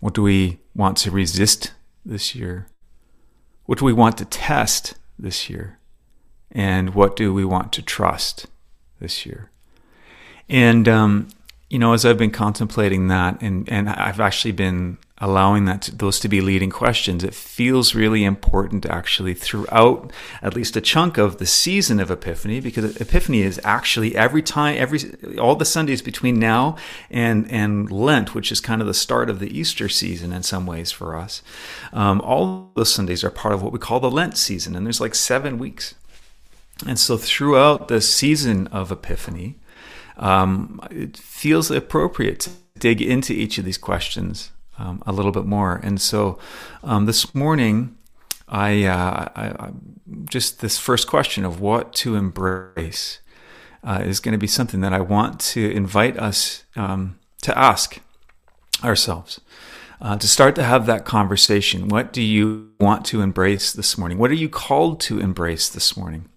What 0.01 0.15
do 0.15 0.23
we 0.23 0.59
want 0.75 0.97
to 0.99 1.11
resist 1.11 1.73
this 2.05 2.35
year? 2.35 2.67
What 3.67 3.79
do 3.79 3.85
we 3.85 3.93
want 3.93 4.17
to 4.19 4.25
test 4.25 4.95
this 5.19 5.51
year? 5.51 5.79
And 6.51 6.95
what 6.95 7.15
do 7.15 7.35
we 7.35 7.45
want 7.45 7.75
to 7.75 7.83
trust 7.83 8.47
this 9.01 9.27
year? 9.27 9.51
And, 10.49 10.89
um, 10.89 11.29
you 11.69 11.79
know, 11.79 11.93
as 11.93 12.07
I've 12.07 12.17
been 12.17 12.31
contemplating 12.31 13.09
that, 13.09 13.43
and, 13.43 13.69
and 13.71 13.91
I've 13.91 14.21
actually 14.21 14.53
been 14.53 14.97
allowing 15.21 15.65
that 15.65 15.83
to, 15.83 15.95
those 15.95 16.21
to 16.21 16.29
be 16.29 16.41
leading 16.41 16.71
questions, 16.71 17.25
it 17.25 17.35
feels 17.35 17.95
really 17.95 18.25
important 18.25 18.87
actually 18.87 19.35
throughout 19.35 20.13
at 20.43 20.55
least 20.55 20.77
a 20.77 20.81
chunk 20.81 21.19
of 21.19 21.39
the 21.39 21.47
season 21.47 22.01
of 22.01 22.11
Epiphany, 22.11 22.61
because 22.61 22.97
Epiphany 23.01 23.43
is 23.43 23.61
actually 23.65 24.17
every 24.17 24.43
time, 24.43 24.77
every 24.79 25.01
all 25.39 25.57
the 25.57 25.65
Sundays 25.65 26.03
between 26.03 26.39
now 26.39 26.77
and 27.11 27.51
and 27.51 27.91
Lent, 27.91 28.35
which 28.35 28.53
is 28.53 28.61
kind 28.61 28.81
of 28.81 28.87
the 28.87 28.95
start 28.95 29.29
of 29.29 29.41
the 29.41 29.59
Easter 29.59 29.89
season 29.89 30.33
in 30.33 30.43
some 30.43 30.67
ways 30.67 30.93
for 30.93 31.17
us. 31.17 31.43
Um, 31.93 32.21
all 32.21 32.71
those 32.75 32.93
Sundays 32.93 33.25
are 33.25 33.31
part 33.31 33.55
of 33.55 33.63
what 33.63 33.73
we 33.73 33.79
call 33.79 34.01
the 34.01 34.11
Lent 34.11 34.37
season, 34.37 34.77
and 34.77 34.87
there's 34.87 35.01
like 35.01 35.15
seven 35.15 35.59
weeks. 35.59 35.95
And 36.87 36.99
so 36.99 37.17
throughout 37.17 37.89
the 37.89 38.01
season 38.01 38.69
of 38.69 38.93
Epiphany, 38.93 39.57
um, 40.17 40.81
it 40.93 41.17
feels 41.17 41.73
appropriate 41.73 42.39
to 42.41 42.51
dig 42.79 43.03
into 43.03 43.33
each 43.33 43.59
of 43.59 43.65
these 43.65 43.79
questions 43.79 44.53
um, 44.79 45.03
a 45.07 45.13
little 45.13 45.33
bit 45.33 45.45
more. 45.45 45.81
And 45.83 46.01
so 46.01 46.39
um, 46.83 47.07
this 47.07 47.35
morning, 47.35 47.97
I, 48.49 48.85
uh, 48.85 49.29
I, 49.35 49.47
I, 49.47 49.71
just 50.25 50.61
this 50.61 50.79
first 50.79 51.07
question 51.07 51.45
of 51.45 51.61
what 51.61 51.93
to 51.95 52.15
embrace 52.15 53.21
uh, 53.85 54.03
is 54.05 54.21
going 54.21 54.33
to 54.33 54.39
be 54.39 54.47
something 54.47 54.81
that 54.81 54.93
I 54.93 55.01
want 55.01 55.41
to 55.41 55.71
invite 55.71 56.17
us 56.19 56.65
um, 56.75 57.19
to 57.43 57.57
ask 57.57 58.01
ourselves. 58.83 59.41
Uh, 60.01 60.17
to 60.17 60.29
start 60.29 60.55
to 60.55 60.63
have 60.63 60.87
that 60.87 61.05
conversation. 61.05 61.89
What 61.89 62.13
do 62.13 62.23
you 62.23 62.71
want 62.79 63.05
to 63.07 63.21
embrace 63.21 63.73
this 63.73 63.99
morning? 63.99 64.17
What 64.17 64.31
are 64.31 64.35
you 64.35 64.49
called 64.49 65.01
to 65.01 65.19
embrace 65.19 65.69
this 65.69 65.97
morning? 65.97 66.29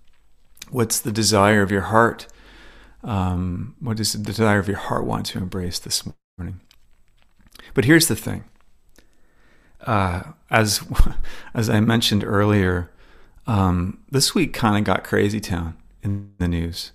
What's 0.72 1.00
the 1.00 1.12
desire 1.12 1.62
of 1.62 1.70
your 1.70 1.82
heart? 1.82 2.26
Um, 3.04 3.76
what 3.80 3.98
does 3.98 4.14
the 4.14 4.20
desire 4.20 4.58
of 4.58 4.68
your 4.68 4.78
heart 4.78 5.06
want 5.06 5.28
to 5.28 5.38
embrace 5.38 5.78
this 5.78 6.04
morning? 6.40 6.62
But 7.74 7.86
here's 7.86 8.08
the 8.08 8.16
thing. 8.16 8.44
Uh, 9.86 10.24
as 10.50 10.84
as 11.54 11.70
I 11.70 11.80
mentioned 11.80 12.24
earlier, 12.24 12.92
um, 13.48 14.00
this 14.10 14.36
week 14.36 14.54
kind 14.54 14.78
of 14.78 14.84
got 14.84 15.04
crazy 15.04 15.40
town 15.40 15.78
in 16.04 16.32
the 16.38 16.48
news. 16.48 16.92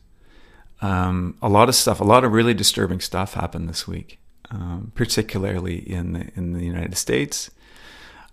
Um, 0.82 1.36
a 1.40 1.48
lot 1.48 1.68
of 1.68 1.74
stuff, 1.74 2.00
a 2.00 2.04
lot 2.04 2.24
of 2.24 2.32
really 2.32 2.54
disturbing 2.54 3.00
stuff 3.00 3.34
happened 3.34 3.68
this 3.68 3.88
week, 3.88 4.18
um, 4.50 4.92
particularly 4.94 5.78
in 5.78 6.12
the 6.12 6.30
in 6.36 6.52
the 6.52 6.64
United 6.64 6.96
States. 6.96 7.50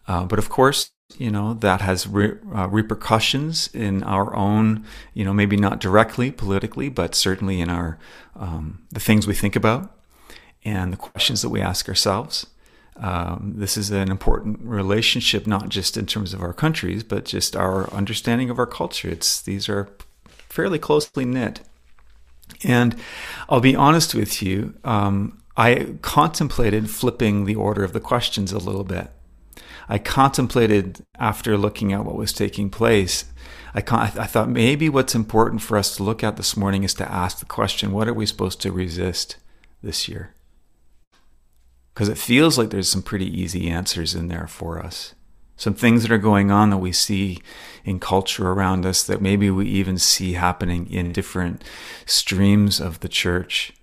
Uh, 0.08 0.26
but 0.26 0.38
of 0.38 0.50
course, 0.50 0.92
you 1.18 1.32
know 1.32 1.54
that 1.56 1.82
has 1.82 2.06
re- 2.06 2.38
uh, 2.54 2.68
repercussions 2.68 3.70
in 3.74 4.04
our 4.04 4.36
own, 4.36 4.86
you 5.14 5.24
know, 5.24 5.34
maybe 5.34 5.56
not 5.56 5.80
directly 5.80 6.32
politically, 6.32 6.90
but 6.90 7.16
certainly 7.16 7.62
in 7.62 7.70
our 7.70 7.98
um, 8.36 8.84
the 8.92 9.00
things 9.00 9.26
we 9.26 9.34
think 9.34 9.56
about 9.56 9.96
and 10.66 10.94
the 10.94 10.98
questions 10.98 11.42
that 11.42 11.50
we 11.50 11.62
ask 11.62 11.88
ourselves. 11.88 12.48
Um, 12.96 13.54
this 13.56 13.76
is 13.76 13.90
an 13.90 14.12
important 14.12 14.60
relationship, 14.62 15.48
not 15.48 15.70
just 15.70 15.98
in 15.98 16.06
terms 16.06 16.34
of 16.34 16.42
our 16.42 16.54
countries, 16.54 17.04
but 17.04 17.26
just 17.26 17.56
our 17.56 17.92
understanding 17.92 18.50
of 18.50 18.60
our 18.60 18.68
culture. 18.68 19.10
It's 19.10 19.42
these 19.42 19.68
are 19.68 19.90
fairly 20.50 20.80
closely 20.80 21.26
knit. 21.26 21.62
And 22.64 22.96
I'll 23.50 23.62
be 23.62 23.76
honest 23.76 24.14
with 24.14 24.44
you, 24.44 24.76
um, 24.84 25.42
I 25.58 25.96
contemplated 26.02 26.90
flipping 26.90 27.46
the 27.46 27.56
order 27.56 27.84
of 27.84 27.94
the 27.94 28.00
questions 28.00 28.52
a 28.52 28.60
little 28.60 28.84
bit. 28.84 29.10
I 29.90 29.98
contemplated 29.98 31.04
after 31.20 31.58
looking 31.58 31.92
at 31.94 32.06
what 32.06 32.16
was 32.16 32.32
taking 32.32 32.70
place. 32.70 33.26
I, 33.74 33.82
con- 33.82 34.00
I 34.02 34.28
thought 34.28 34.50
maybe 34.50 34.88
what's 34.88 35.16
important 35.16 35.62
for 35.62 35.78
us 35.78 35.96
to 35.98 36.04
look 36.04 36.24
at 36.24 36.38
this 36.38 36.56
morning 36.56 36.84
is 36.84 36.94
to 36.96 37.12
ask 37.12 37.40
the 37.40 37.46
question: 37.46 37.92
What 37.92 38.08
are 38.08 38.14
we 38.14 38.26
supposed 38.26 38.62
to 38.62 38.72
resist 38.72 39.38
this 39.82 40.08
year? 40.08 40.34
Because 41.94 42.10
it 42.10 42.18
feels 42.18 42.58
like 42.58 42.70
there's 42.70 42.90
some 42.90 43.04
pretty 43.04 43.28
easy 43.40 43.70
answers 43.70 44.16
in 44.16 44.28
there 44.28 44.48
for 44.48 44.80
us. 44.80 45.14
Some 45.56 45.76
things 45.76 46.02
that 46.02 46.12
are 46.12 46.18
going 46.18 46.50
on 46.50 46.72
that 46.72 46.78
we 46.78 46.92
see 46.92 47.40
in 47.86 48.00
culture 48.00 48.50
around 48.50 48.86
us 48.86 49.04
that 49.04 49.22
maybe 49.22 49.52
we 49.52 49.68
even 49.68 50.00
see 50.00 50.34
happening 50.34 50.92
in 50.92 51.12
different 51.12 51.64
streams 52.06 52.80
of 52.82 53.02
the 53.02 53.08
church. 53.08 53.74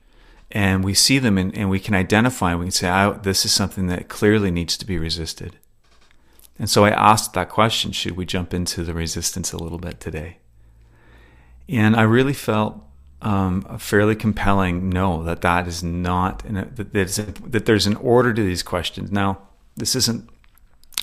And 0.50 0.83
we 0.83 0.95
see 0.95 1.21
them 1.21 1.38
and, 1.38 1.57
and 1.57 1.71
we 1.71 1.79
can 1.79 1.95
identify, 1.95 2.57
we 2.57 2.67
can 2.67 2.73
say, 2.73 3.14
this 3.23 3.45
is 3.45 3.52
something 3.52 3.87
that 3.87 4.09
clearly 4.09 4.50
needs 4.50 4.76
to 4.79 4.85
be 4.85 4.99
resisted. 4.99 5.57
And 6.59 6.69
so 6.69 6.85
I 6.85 6.90
asked 6.90 7.35
that 7.35 7.49
question 7.49 7.93
should 7.93 8.17
we 8.17 8.26
jump 8.26 8.52
into 8.52 8.83
the 8.83 8.93
resistance 8.93 9.52
a 9.52 9.59
little 9.59 9.79
bit 9.79 10.00
today? 10.00 10.38
And 11.69 11.95
I 11.95 12.02
really 12.02 12.33
felt 12.33 12.83
um, 13.23 13.67
a 13.69 13.79
fairly 13.79 14.17
compelling 14.17 14.89
no 14.89 15.23
that 15.23 15.43
that 15.43 15.67
is 15.69 15.83
not 15.83 16.43
that, 16.45 16.77
that 16.77 17.67
there's 17.67 17.87
an 17.87 17.97
order 17.97 18.33
to 18.33 18.43
these 18.43 18.62
questions. 18.62 19.12
Now, 19.12 19.39
this 19.77 19.95
isn't 19.95 20.29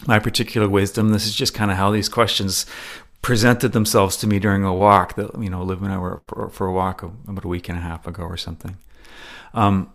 my 0.06 0.20
particular 0.20 0.68
wisdom. 0.68 1.10
This 1.10 1.26
is 1.26 1.36
just 1.36 1.54
kind 1.54 1.72
of 1.72 1.78
how 1.78 1.92
these 1.92 2.10
questions 2.10 2.66
presented 3.22 3.74
themselves 3.74 4.16
to 4.18 4.28
me 4.28 4.40
during 4.40 4.64
a 4.64 4.74
walk 4.74 5.16
that 5.16 5.40
you 5.42 5.50
know 5.50 5.64
Liv 5.64 5.82
and 5.82 5.92
I 5.92 5.98
were 5.98 6.22
for, 6.28 6.50
for 6.50 6.68
a 6.68 6.72
walk 6.72 7.04
about 7.04 7.46
a 7.46 7.48
week 7.48 7.70
and 7.70 7.78
a 7.78 7.82
half 7.82 8.08
ago 8.08 8.24
or 8.24 8.38
something. 8.38 8.78
Um, 9.54 9.92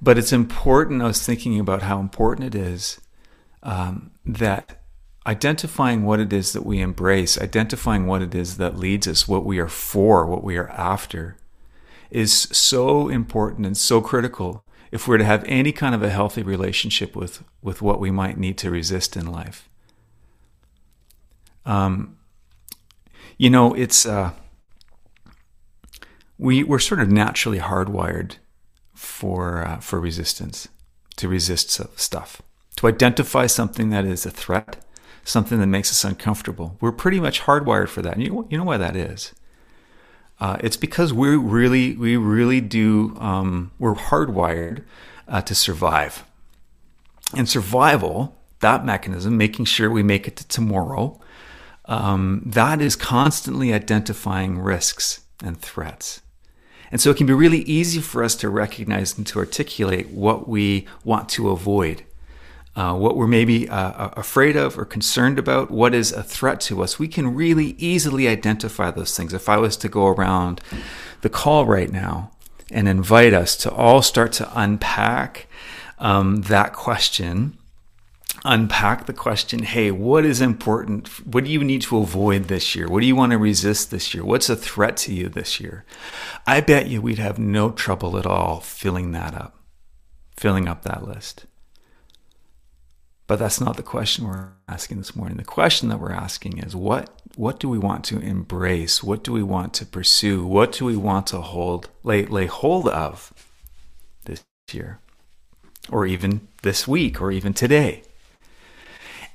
but 0.00 0.18
it's 0.18 0.32
important. 0.32 1.02
I 1.02 1.06
was 1.06 1.24
thinking 1.24 1.58
about 1.58 1.82
how 1.82 2.00
important 2.00 2.54
it 2.54 2.58
is 2.58 3.00
um, 3.62 4.10
that 4.26 4.79
identifying 5.26 6.04
what 6.04 6.20
it 6.20 6.32
is 6.32 6.52
that 6.52 6.64
we 6.64 6.80
embrace, 6.80 7.40
identifying 7.40 8.06
what 8.06 8.22
it 8.22 8.34
is 8.34 8.56
that 8.56 8.78
leads 8.78 9.06
us, 9.06 9.28
what 9.28 9.44
we 9.44 9.58
are 9.58 9.68
for, 9.68 10.26
what 10.26 10.42
we 10.42 10.56
are 10.56 10.70
after, 10.70 11.36
is 12.10 12.32
so 12.32 13.08
important 13.08 13.66
and 13.66 13.76
so 13.76 14.00
critical 14.00 14.64
if 14.90 15.06
we're 15.06 15.18
to 15.18 15.24
have 15.24 15.44
any 15.46 15.72
kind 15.72 15.94
of 15.94 16.02
a 16.02 16.10
healthy 16.10 16.42
relationship 16.42 17.14
with, 17.14 17.44
with 17.62 17.80
what 17.80 18.00
we 18.00 18.10
might 18.10 18.38
need 18.38 18.58
to 18.58 18.70
resist 18.70 19.16
in 19.16 19.26
life. 19.26 19.68
Um, 21.64 22.16
you 23.36 23.50
know, 23.50 23.74
it's 23.74 24.04
uh, 24.04 24.32
we 26.38 26.64
we're 26.64 26.78
sort 26.78 27.00
of 27.00 27.10
naturally 27.10 27.58
hardwired 27.58 28.36
for 28.94 29.64
uh, 29.64 29.78
for 29.78 30.00
resistance, 30.00 30.68
to 31.16 31.28
resist 31.28 31.70
stuff, 31.98 32.42
to 32.76 32.86
identify 32.86 33.46
something 33.46 33.90
that 33.90 34.04
is 34.04 34.26
a 34.26 34.30
threat, 34.30 34.84
something 35.24 35.58
that 35.60 35.66
makes 35.66 35.90
us 35.90 36.04
uncomfortable. 36.04 36.76
We're 36.80 36.92
pretty 36.92 37.20
much 37.20 37.42
hardwired 37.42 37.88
for 37.88 38.02
that. 38.02 38.14
And 38.14 38.22
you, 38.22 38.46
you 38.50 38.58
know 38.58 38.64
why 38.64 38.76
that 38.76 38.96
is? 38.96 39.34
Uh, 40.40 40.56
it's 40.60 40.76
because 40.76 41.12
we 41.12 41.36
really, 41.36 41.94
we 41.96 42.16
really 42.16 42.60
do, 42.60 43.16
um, 43.18 43.72
we're 43.78 43.94
hardwired 43.94 44.84
uh, 45.28 45.42
to 45.42 45.54
survive. 45.54 46.24
And 47.36 47.48
survival, 47.48 48.36
that 48.60 48.84
mechanism, 48.84 49.36
making 49.36 49.66
sure 49.66 49.90
we 49.90 50.02
make 50.02 50.26
it 50.26 50.36
to 50.36 50.48
tomorrow, 50.48 51.20
um, 51.84 52.42
that 52.46 52.80
is 52.80 52.96
constantly 52.96 53.72
identifying 53.72 54.58
risks 54.58 55.20
and 55.42 55.60
threats. 55.60 56.22
And 56.90 57.00
so 57.00 57.10
it 57.10 57.16
can 57.16 57.26
be 57.26 57.32
really 57.32 57.60
easy 57.60 58.00
for 58.00 58.24
us 58.24 58.34
to 58.36 58.48
recognize 58.48 59.16
and 59.16 59.26
to 59.28 59.38
articulate 59.38 60.08
what 60.08 60.48
we 60.48 60.86
want 61.04 61.28
to 61.30 61.50
avoid 61.50 62.02
uh, 62.76 62.94
what 62.94 63.16
we're 63.16 63.26
maybe 63.26 63.68
uh, 63.68 63.76
uh, 63.76 64.10
afraid 64.16 64.56
of 64.56 64.78
or 64.78 64.84
concerned 64.84 65.38
about, 65.38 65.70
what 65.70 65.94
is 65.94 66.12
a 66.12 66.22
threat 66.22 66.60
to 66.60 66.82
us, 66.82 66.98
we 66.98 67.08
can 67.08 67.34
really 67.34 67.74
easily 67.78 68.28
identify 68.28 68.90
those 68.90 69.16
things. 69.16 69.34
If 69.34 69.48
I 69.48 69.56
was 69.56 69.76
to 69.78 69.88
go 69.88 70.06
around 70.06 70.60
the 71.22 71.28
call 71.28 71.66
right 71.66 71.90
now 71.90 72.30
and 72.70 72.88
invite 72.88 73.34
us 73.34 73.56
to 73.56 73.72
all 73.72 74.02
start 74.02 74.32
to 74.32 74.50
unpack 74.54 75.48
um, 75.98 76.42
that 76.42 76.72
question, 76.72 77.58
unpack 78.44 79.06
the 79.06 79.12
question 79.12 79.64
hey, 79.64 79.90
what 79.90 80.24
is 80.24 80.40
important? 80.40 81.08
What 81.26 81.44
do 81.44 81.50
you 81.50 81.64
need 81.64 81.82
to 81.82 81.98
avoid 81.98 82.44
this 82.44 82.76
year? 82.76 82.88
What 82.88 83.00
do 83.00 83.06
you 83.06 83.16
want 83.16 83.32
to 83.32 83.38
resist 83.38 83.90
this 83.90 84.14
year? 84.14 84.24
What's 84.24 84.48
a 84.48 84.56
threat 84.56 84.96
to 84.98 85.12
you 85.12 85.28
this 85.28 85.60
year? 85.60 85.84
I 86.46 86.60
bet 86.60 86.86
you 86.86 87.02
we'd 87.02 87.18
have 87.18 87.38
no 87.38 87.70
trouble 87.70 88.16
at 88.16 88.26
all 88.26 88.60
filling 88.60 89.10
that 89.12 89.34
up, 89.34 89.58
filling 90.36 90.68
up 90.68 90.82
that 90.84 91.04
list. 91.06 91.46
But 93.30 93.38
that's 93.38 93.60
not 93.60 93.76
the 93.76 93.84
question 93.84 94.26
we're 94.26 94.48
asking 94.66 94.98
this 94.98 95.14
morning. 95.14 95.36
The 95.36 95.44
question 95.44 95.88
that 95.88 96.00
we're 96.00 96.10
asking 96.10 96.58
is 96.58 96.74
what 96.74 97.22
what 97.36 97.60
do 97.60 97.68
we 97.68 97.78
want 97.78 98.04
to 98.06 98.18
embrace? 98.18 99.04
What 99.04 99.22
do 99.22 99.30
we 99.30 99.44
want 99.44 99.72
to 99.74 99.86
pursue? 99.86 100.44
What 100.44 100.72
do 100.72 100.84
we 100.84 100.96
want 100.96 101.28
to 101.28 101.40
hold 101.40 101.90
lay 102.02 102.26
lay 102.26 102.46
hold 102.46 102.88
of 102.88 103.32
this 104.24 104.42
year? 104.72 104.98
Or 105.88 106.06
even 106.06 106.48
this 106.62 106.88
week 106.88 107.22
or 107.22 107.30
even 107.30 107.54
today? 107.54 108.02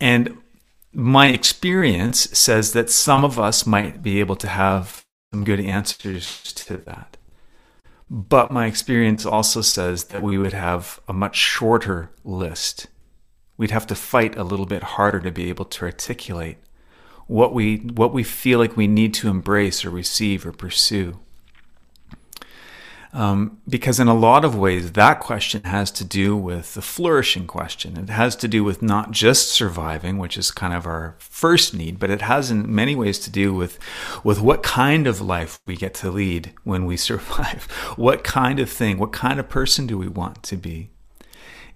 And 0.01 0.39
my 0.91 1.27
experience 1.27 2.19
says 2.37 2.73
that 2.73 2.89
some 2.89 3.23
of 3.23 3.39
us 3.39 3.65
might 3.65 4.03
be 4.03 4.19
able 4.19 4.35
to 4.35 4.49
have 4.49 5.05
some 5.31 5.45
good 5.45 5.61
answers 5.61 6.51
to 6.51 6.75
that. 6.79 7.15
But 8.09 8.51
my 8.51 8.65
experience 8.65 9.25
also 9.25 9.61
says 9.61 10.03
that 10.05 10.21
we 10.21 10.37
would 10.37 10.51
have 10.51 10.99
a 11.07 11.13
much 11.13 11.37
shorter 11.37 12.09
list 12.25 12.87
we'd 13.57 13.71
have 13.71 13.87
to 13.87 13.95
fight 13.95 14.37
a 14.37 14.43
little 14.43 14.65
bit 14.65 14.83
harder 14.83 15.19
to 15.19 15.31
be 15.31 15.49
able 15.49 15.65
to 15.65 15.85
articulate 15.85 16.57
what 17.27 17.53
we 17.53 17.77
what 17.77 18.13
we 18.13 18.23
feel 18.23 18.59
like 18.59 18.77
we 18.77 18.87
need 18.87 19.13
to 19.15 19.29
embrace 19.29 19.83
or 19.83 19.89
receive 19.89 20.45
or 20.45 20.51
pursue. 20.51 21.19
Um, 23.15 23.61
because 23.65 23.97
in 23.97 24.09
a 24.09 24.13
lot 24.13 24.43
of 24.43 24.57
ways, 24.57 24.91
that 24.91 25.21
question 25.21 25.63
has 25.63 25.89
to 25.91 26.03
do 26.03 26.35
with 26.35 26.73
the 26.73 26.81
flourishing 26.81 27.47
question. 27.47 27.95
It 27.95 28.09
has 28.09 28.35
to 28.35 28.47
do 28.49 28.61
with 28.61 28.81
not 28.81 29.11
just 29.11 29.53
surviving, 29.53 30.17
which 30.17 30.37
is 30.37 30.51
kind 30.51 30.73
of 30.73 30.85
our 30.85 31.15
first 31.17 31.73
need, 31.73 31.97
but 31.97 32.09
it 32.09 32.23
has 32.23 32.51
in 32.51 32.75
many 32.75 32.93
ways 32.93 33.17
to 33.19 33.29
do 33.29 33.53
with, 33.53 33.79
with 34.25 34.41
what 34.41 34.63
kind 34.63 35.07
of 35.07 35.21
life 35.21 35.61
we 35.65 35.77
get 35.77 35.93
to 35.93 36.11
lead 36.11 36.51
when 36.65 36.85
we 36.85 36.97
survive. 37.09 37.63
What 37.95 38.25
kind 38.25 38.59
of 38.59 38.69
thing, 38.69 38.97
what 38.97 39.13
kind 39.13 39.39
of 39.39 39.47
person 39.47 39.87
do 39.87 39.97
we 39.97 40.09
want 40.09 40.43
to 40.43 40.57
be? 40.57 40.89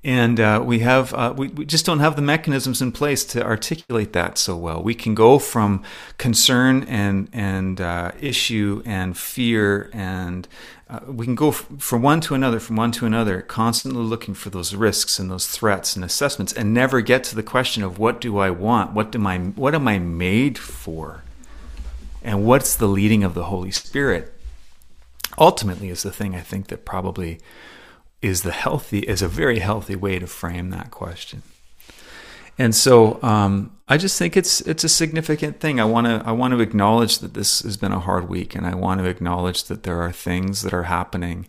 And 0.04 0.40
uh, 0.40 0.62
we 0.64 0.80
have 0.80 1.14
uh, 1.14 1.34
we, 1.36 1.50
we 1.50 1.66
just 1.66 1.86
don't 1.86 2.00
have 2.00 2.16
the 2.16 2.22
mechanisms 2.22 2.82
in 2.82 2.92
place 2.92 3.26
to 3.26 3.44
articulate 3.44 4.14
that 4.14 4.38
so 4.38 4.56
well. 4.56 4.82
We 4.82 4.96
can 4.96 5.14
go 5.14 5.40
from 5.40 5.84
concern 6.18 6.84
and 6.84 7.30
and 7.34 7.82
uh, 7.82 8.12
issue 8.20 8.82
and 8.86 9.18
fear 9.18 9.90
and 9.94 10.48
uh, 10.90 11.00
we 11.06 11.26
can 11.26 11.36
go 11.36 11.50
f- 11.50 11.68
from 11.78 12.02
one 12.02 12.20
to 12.20 12.34
another, 12.34 12.60
from 12.60 12.76
one 12.76 12.92
to 12.92 13.06
another, 13.06 13.42
constantly 13.42 14.02
looking 14.02 14.34
for 14.34 14.50
those 14.50 14.74
risks 14.74 15.20
and 15.20 15.30
those 15.30 15.46
threats 15.48 15.96
and 15.96 16.04
assessments, 16.04 16.52
and 16.52 16.74
never 16.74 17.00
get 17.02 17.24
to 17.24 17.36
the 17.36 17.44
question 17.44 17.84
of 17.84 18.00
what 18.00 18.20
do 18.20 18.40
I 18.40 18.50
want? 18.50 18.94
What 18.94 19.14
am 19.14 19.28
I? 19.28 19.38
What 19.38 19.76
am 19.76 19.88
I 19.88 20.00
made 20.00 20.58
for? 20.58 21.24
And 22.24 22.44
what's 22.44 22.76
the 22.76 22.88
leading 22.88 23.24
of 23.24 23.36
the 23.36 23.46
Holy 23.46 23.70
Spirit? 23.70 24.34
Ultimately, 25.38 25.90
is 25.90 26.02
the 26.02 26.12
thing 26.12 26.34
I 26.34 26.42
think 26.42 26.68
that 26.68 26.86
probably 26.86 27.40
is 28.22 28.42
the 28.42 28.52
healthy 28.52 29.00
is 29.00 29.22
a 29.22 29.28
very 29.28 29.60
healthy 29.60 29.96
way 29.96 30.20
to 30.20 30.28
frame 30.28 30.70
that 30.72 30.92
question. 30.92 31.42
And 32.58 32.76
so 32.76 33.24
um, 33.24 33.78
I 33.88 33.98
just 33.98 34.20
think 34.20 34.36
it's 34.36 34.60
it's 34.62 34.84
a 34.84 34.90
significant 34.90 35.62
thing. 35.62 35.80
I 35.80 35.86
want 35.86 36.08
to 36.08 36.22
I 36.26 36.34
want 36.34 36.54
to 36.54 36.60
acknowledge 36.60 37.20
that 37.20 37.34
this 37.34 37.62
has 37.62 37.78
been 37.78 37.94
a 37.94 38.02
hard 38.02 38.28
week, 38.28 38.54
and 38.54 38.68
I 38.68 38.76
want 38.76 39.00
to 39.00 39.08
acknowledge 39.08 39.64
that 39.66 39.84
there 39.84 40.02
are 40.02 40.12
things 40.12 40.62
that 40.64 40.74
are 40.74 40.84
happening 40.84 41.48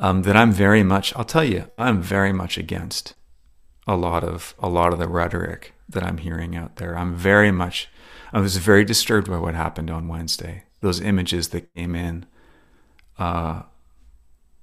um, 0.00 0.22
that 0.22 0.36
I'm 0.36 0.50
very 0.50 0.82
much. 0.82 1.14
I'll 1.14 1.24
tell 1.24 1.44
you, 1.44 1.70
I'm 1.78 2.02
very 2.02 2.32
much 2.32 2.58
against 2.58 3.14
a 3.86 3.96
lot 3.96 4.24
of 4.24 4.54
a 4.58 4.68
lot 4.68 4.92
of 4.92 4.98
the 4.98 5.08
rhetoric 5.08 5.72
that 5.88 6.02
I'm 6.02 6.18
hearing 6.18 6.56
out 6.56 6.76
there. 6.76 6.98
I'm 6.98 7.14
very 7.14 7.52
much. 7.52 7.88
I 8.32 8.40
was 8.40 8.56
very 8.56 8.84
disturbed 8.84 9.30
by 9.30 9.38
what 9.38 9.54
happened 9.54 9.90
on 9.90 10.08
Wednesday. 10.08 10.64
Those 10.80 11.00
images 11.00 11.48
that 11.48 11.72
came 11.74 11.94
in 11.94 12.26
uh, 13.18 13.62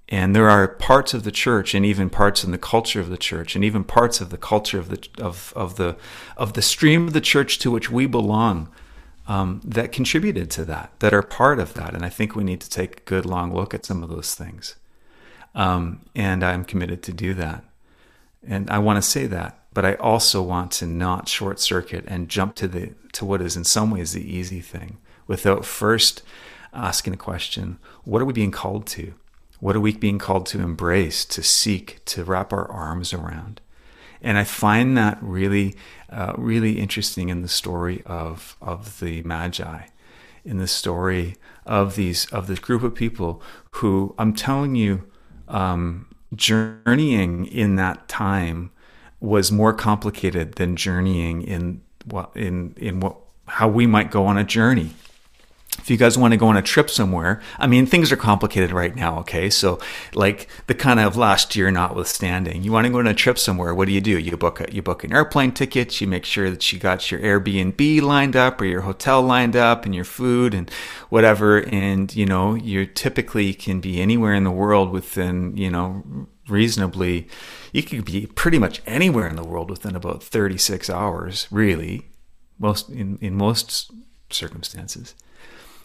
and 0.10 0.36
there 0.36 0.50
are 0.50 0.67
parts 0.67 1.13
of 1.13 1.24
the 1.24 1.32
church, 1.32 1.74
and 1.74 1.86
even 1.86 2.10
parts 2.10 2.43
in 2.43 2.52
the 2.52 2.58
culture 2.58 3.02
of 3.02 3.10
the 3.10 3.17
church, 3.17 3.56
and 3.56 3.63
even 3.65 3.84
parts 3.84 4.22
of 4.22 4.30
the 4.30 4.38
culture 4.38 4.80
of 4.80 4.89
the 4.89 5.08
of, 5.20 5.52
of 5.56 5.76
the 5.76 5.98
of 6.38 6.54
the 6.54 6.62
stream 6.62 7.08
of 7.08 7.13
the 7.13 7.22
church 7.22 7.60
to 7.60 7.72
which 7.72 7.91
we 7.91 8.06
belong, 8.06 8.70
um, 9.28 9.62
that 9.65 9.91
contributed 9.91 10.50
to 10.52 10.65
that, 10.65 10.91
that 11.00 11.13
are 11.13 11.22
part 11.22 11.60
of 11.60 11.74
that. 11.74 11.93
And 11.93 12.06
I 12.06 12.10
think 12.10 12.36
we 12.36 12.43
need 12.43 12.62
to 12.62 12.70
take 12.70 13.00
a 13.00 13.04
good 13.04 13.26
long 13.26 13.54
look 13.54 13.74
at 13.74 13.86
some 13.86 14.02
of 14.02 14.10
those 14.10 14.34
things. 14.34 14.76
Um, 15.54 16.06
and 16.15 16.43
I'm 16.43 16.63
committed 16.63 17.04
to 17.04 17.13
do 17.13 17.34
that. 17.34 17.63
And 18.48 18.70
I 18.70 18.80
want 18.80 18.98
to 18.98 19.02
say 19.02 19.28
that, 19.28 19.60
but 19.74 19.84
I 19.84 19.96
also 19.96 20.41
want 20.41 20.72
to 20.74 20.86
not 20.86 21.28
short 21.28 21.60
circuit 21.60 22.06
and 22.08 22.30
jump 22.30 22.56
to 22.56 22.67
the 22.67 22.93
to 23.13 23.26
what 23.26 23.41
is 23.41 23.58
in 23.58 23.63
some 23.63 23.91
ways 23.91 24.13
the 24.13 24.36
easy 24.36 24.62
thing, 24.62 25.00
without 25.26 25.65
first 25.65 26.24
asking 26.72 27.13
a 27.13 27.17
question: 27.17 27.80
What 28.06 28.22
are 28.22 28.26
we 28.26 28.34
being 28.34 28.52
called 28.52 28.86
to? 28.88 29.13
What 29.60 29.76
are 29.76 29.80
we 29.80 29.93
being 29.93 30.20
called 30.20 30.46
to 30.48 30.60
embrace, 30.60 31.26
to 31.26 31.41
seek, 31.41 32.04
to 32.06 32.24
wrap 32.24 32.54
our 32.54 32.70
arms 32.70 33.13
around? 33.13 33.62
And 34.22 34.38
I 34.38 34.43
find 34.43 34.98
that 34.98 35.17
really, 35.22 35.76
uh, 36.10 36.34
really 36.38 36.80
interesting 36.80 37.30
in 37.30 37.41
the 37.41 37.48
story 37.48 38.04
of, 38.06 38.56
of 38.62 39.00
the 39.00 39.24
Magi, 39.24 39.88
in 40.43 40.58
the 40.58 40.67
story 40.67 41.36
of 41.65 41.96
these 41.96 42.26
of 42.28 42.48
this 42.48 42.60
group 42.60 42.82
of 42.82 42.96
people 42.96 43.41
who 43.72 44.15
I'm 44.17 44.34
telling 44.34 44.76
you, 44.76 45.04
um, 45.48 46.08
journeying 46.34 47.46
in 47.46 47.76
that 47.76 48.08
time 48.08 48.72
was 49.20 49.52
more 49.52 49.74
complicated 49.74 50.54
than 50.54 50.76
journeying 50.76 51.41
in 51.41 51.82
what 52.06 52.32
in 52.36 52.74
in 52.78 53.00
what 53.00 53.17
how 53.48 53.67
we 53.67 53.86
might 53.86 54.12
go 54.12 54.26
on 54.26 54.38
a 54.38 54.43
journey 54.43 54.91
if 55.78 55.90
you 55.90 55.98
guys 55.98 56.18
want 56.18 56.34
to 56.34 56.38
go 56.38 56.48
on 56.48 56.58
a 56.58 56.62
trip 56.62 56.90
somewhere, 56.90 57.42
I 57.58 57.68
mean, 57.68 57.86
things 57.86 58.12
are 58.12 58.18
complicated 58.18 58.72
right 58.72 58.96
now, 58.96 59.20
okay? 59.20 59.50
So, 59.50 59.80
like 60.13 60.48
the 60.68 60.74
kind 60.74 61.00
of 61.00 61.16
last 61.16 61.56
year 61.56 61.72
notwithstanding, 61.72 62.63
you 62.63 62.72
want 62.72 62.86
to 62.86 62.92
go 62.92 63.00
on 63.00 63.08
a 63.08 63.13
trip 63.13 63.38
somewhere, 63.38 63.74
what 63.74 63.88
do 63.88 63.94
you 63.94 64.02
do? 64.02 64.18
You 64.18 64.36
book 64.38 64.60
a, 64.60 64.74
you 64.74 64.82
book 64.82 65.04
an 65.04 65.13
airplane 65.13 65.52
ticket, 65.52 66.00
you 66.02 66.08
make 66.08 66.26
sure 66.26 66.50
that 66.50 66.72
you 66.72 66.80
got 66.80 67.12
your 67.12 67.20
Airbnb 67.20 68.02
lined 68.02 68.36
up 68.36 68.60
or 68.62 68.66
your 68.66 68.82
hotel 68.82 69.22
lined 69.22 69.56
up 69.56 69.86
and 69.86 69.96
your 69.96 70.06
food 70.06 70.54
and 70.54 70.70
whatever 71.10 71.60
and, 71.60 72.16
you 72.16 72.26
know, 72.26 72.56
you 72.56 72.86
typically 72.86 73.54
can 73.54 73.80
be 73.80 74.02
anywhere 74.02 74.34
in 74.34 74.44
the 74.44 74.52
world 74.52 74.92
within, 74.92 75.56
you 75.56 75.70
know, 75.70 76.28
reasonably 76.50 77.28
you 77.72 77.84
could 77.84 78.06
be 78.06 78.26
pretty 78.26 78.58
much 78.58 78.82
anywhere 78.86 79.28
in 79.28 79.36
the 79.36 79.44
world 79.44 79.70
within 79.70 79.96
about 79.96 80.24
36 80.24 80.90
hours, 80.90 81.48
really. 81.52 82.08
Most 82.60 82.90
in 82.90 83.18
in 83.22 83.36
most 83.36 83.92
circumstances. 84.30 85.13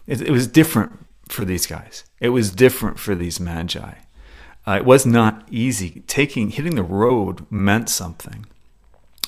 It, 0.07 0.21
it 0.21 0.31
was 0.31 0.47
different 0.47 1.05
for 1.29 1.45
these 1.45 1.65
guys. 1.65 2.03
It 2.19 2.29
was 2.29 2.51
different 2.51 2.99
for 2.99 3.15
these 3.15 3.39
magi. 3.39 3.95
Uh, 4.65 4.77
it 4.77 4.85
was 4.85 5.05
not 5.05 5.45
easy. 5.49 6.03
Taking 6.07 6.49
hitting 6.49 6.75
the 6.75 6.83
road 6.83 7.45
meant 7.51 7.89
something. 7.89 8.45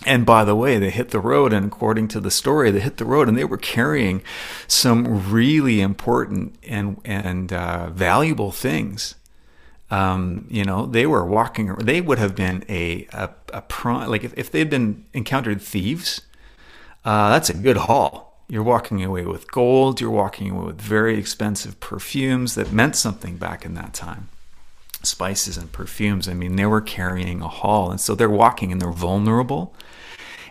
And 0.05 0.25
by 0.25 0.43
the 0.43 0.55
way, 0.55 0.77
they 0.77 0.89
hit 0.89 1.09
the 1.09 1.19
road, 1.19 1.53
and 1.53 1.65
according 1.65 2.09
to 2.09 2.19
the 2.19 2.29
story, 2.29 2.69
they 2.69 2.81
hit 2.81 2.97
the 2.97 3.05
road, 3.05 3.27
and 3.27 3.37
they 3.37 3.45
were 3.45 3.57
carrying 3.57 4.21
some 4.67 5.31
really 5.31 5.81
important 5.81 6.55
and 6.63 6.99
and 7.05 7.51
uh, 7.51 7.89
valuable 7.89 8.51
things. 8.51 9.15
Um, 9.89 10.47
you 10.49 10.65
know, 10.65 10.85
they 10.85 11.05
were 11.05 11.25
walking. 11.25 11.73
They 11.75 12.01
would 12.01 12.19
have 12.19 12.35
been 12.35 12.65
a 12.69 13.07
a, 13.13 13.29
a 13.53 13.61
pro, 13.61 14.07
like 14.07 14.23
if, 14.23 14.33
if 14.37 14.51
they'd 14.51 14.69
been 14.69 15.05
encountered 15.13 15.61
thieves. 15.61 16.21
Uh, 17.03 17.29
that's 17.29 17.49
a 17.49 17.53
good 17.53 17.77
haul 17.77 18.34
you're 18.47 18.63
walking 18.63 19.03
away 19.03 19.25
with 19.25 19.51
gold, 19.51 19.99
you're 19.99 20.09
walking 20.09 20.51
away 20.51 20.67
with 20.67 20.81
very 20.81 21.17
expensive 21.17 21.79
perfumes 21.79 22.55
that 22.55 22.71
meant 22.71 22.95
something 22.95 23.37
back 23.37 23.65
in 23.65 23.73
that 23.73 23.93
time. 23.93 24.29
Spices 25.03 25.57
and 25.57 25.71
perfumes, 25.71 26.27
I 26.27 26.33
mean, 26.33 26.55
they 26.55 26.65
were 26.65 26.81
carrying 26.81 27.41
a 27.41 27.47
haul. 27.47 27.91
And 27.91 27.99
so 27.99 28.15
they're 28.15 28.29
walking 28.29 28.71
and 28.71 28.81
they're 28.81 28.91
vulnerable. 28.91 29.73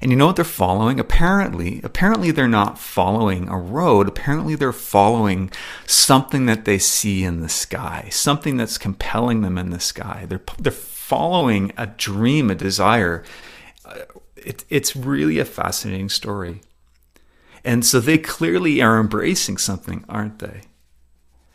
And 0.00 0.11
you 0.11 0.18
know 0.18 0.26
what 0.26 0.37
they're 0.37 0.44
following? 0.44 1.00
Apparently, 1.00 1.80
apparently 1.83 2.30
they're 2.30 2.48
not 2.48 2.78
following 2.78 3.48
a 3.48 3.57
road. 3.57 4.07
Apparently 4.07 4.54
they're 4.54 4.72
following 4.72 5.50
something 5.87 6.46
that 6.46 6.66
they 6.66 6.78
see 6.78 7.24
in 7.24 7.40
the 7.40 7.48
sky, 7.48 8.09
something 8.11 8.57
that's 8.57 8.76
compelling 8.76 9.40
them 9.40 9.57
in 9.57 9.70
the 9.70 9.80
sky. 9.80 10.26
They're 10.28 10.42
they're 10.59 10.72
following 10.72 11.72
a 11.78 11.87
dream, 11.87 12.50
a 12.50 12.54
desire. 12.54 13.24
Uh, 13.85 14.00
it, 14.37 14.64
it's 14.68 14.94
really 14.94 15.38
a 15.38 15.44
fascinating 15.44 16.11
story. 16.11 16.61
And 17.64 17.85
so 17.85 17.98
they 17.98 18.18
clearly 18.18 18.83
are 18.83 19.00
embracing 19.00 19.57
something, 19.57 20.05
aren't 20.09 20.38
they? 20.38 20.62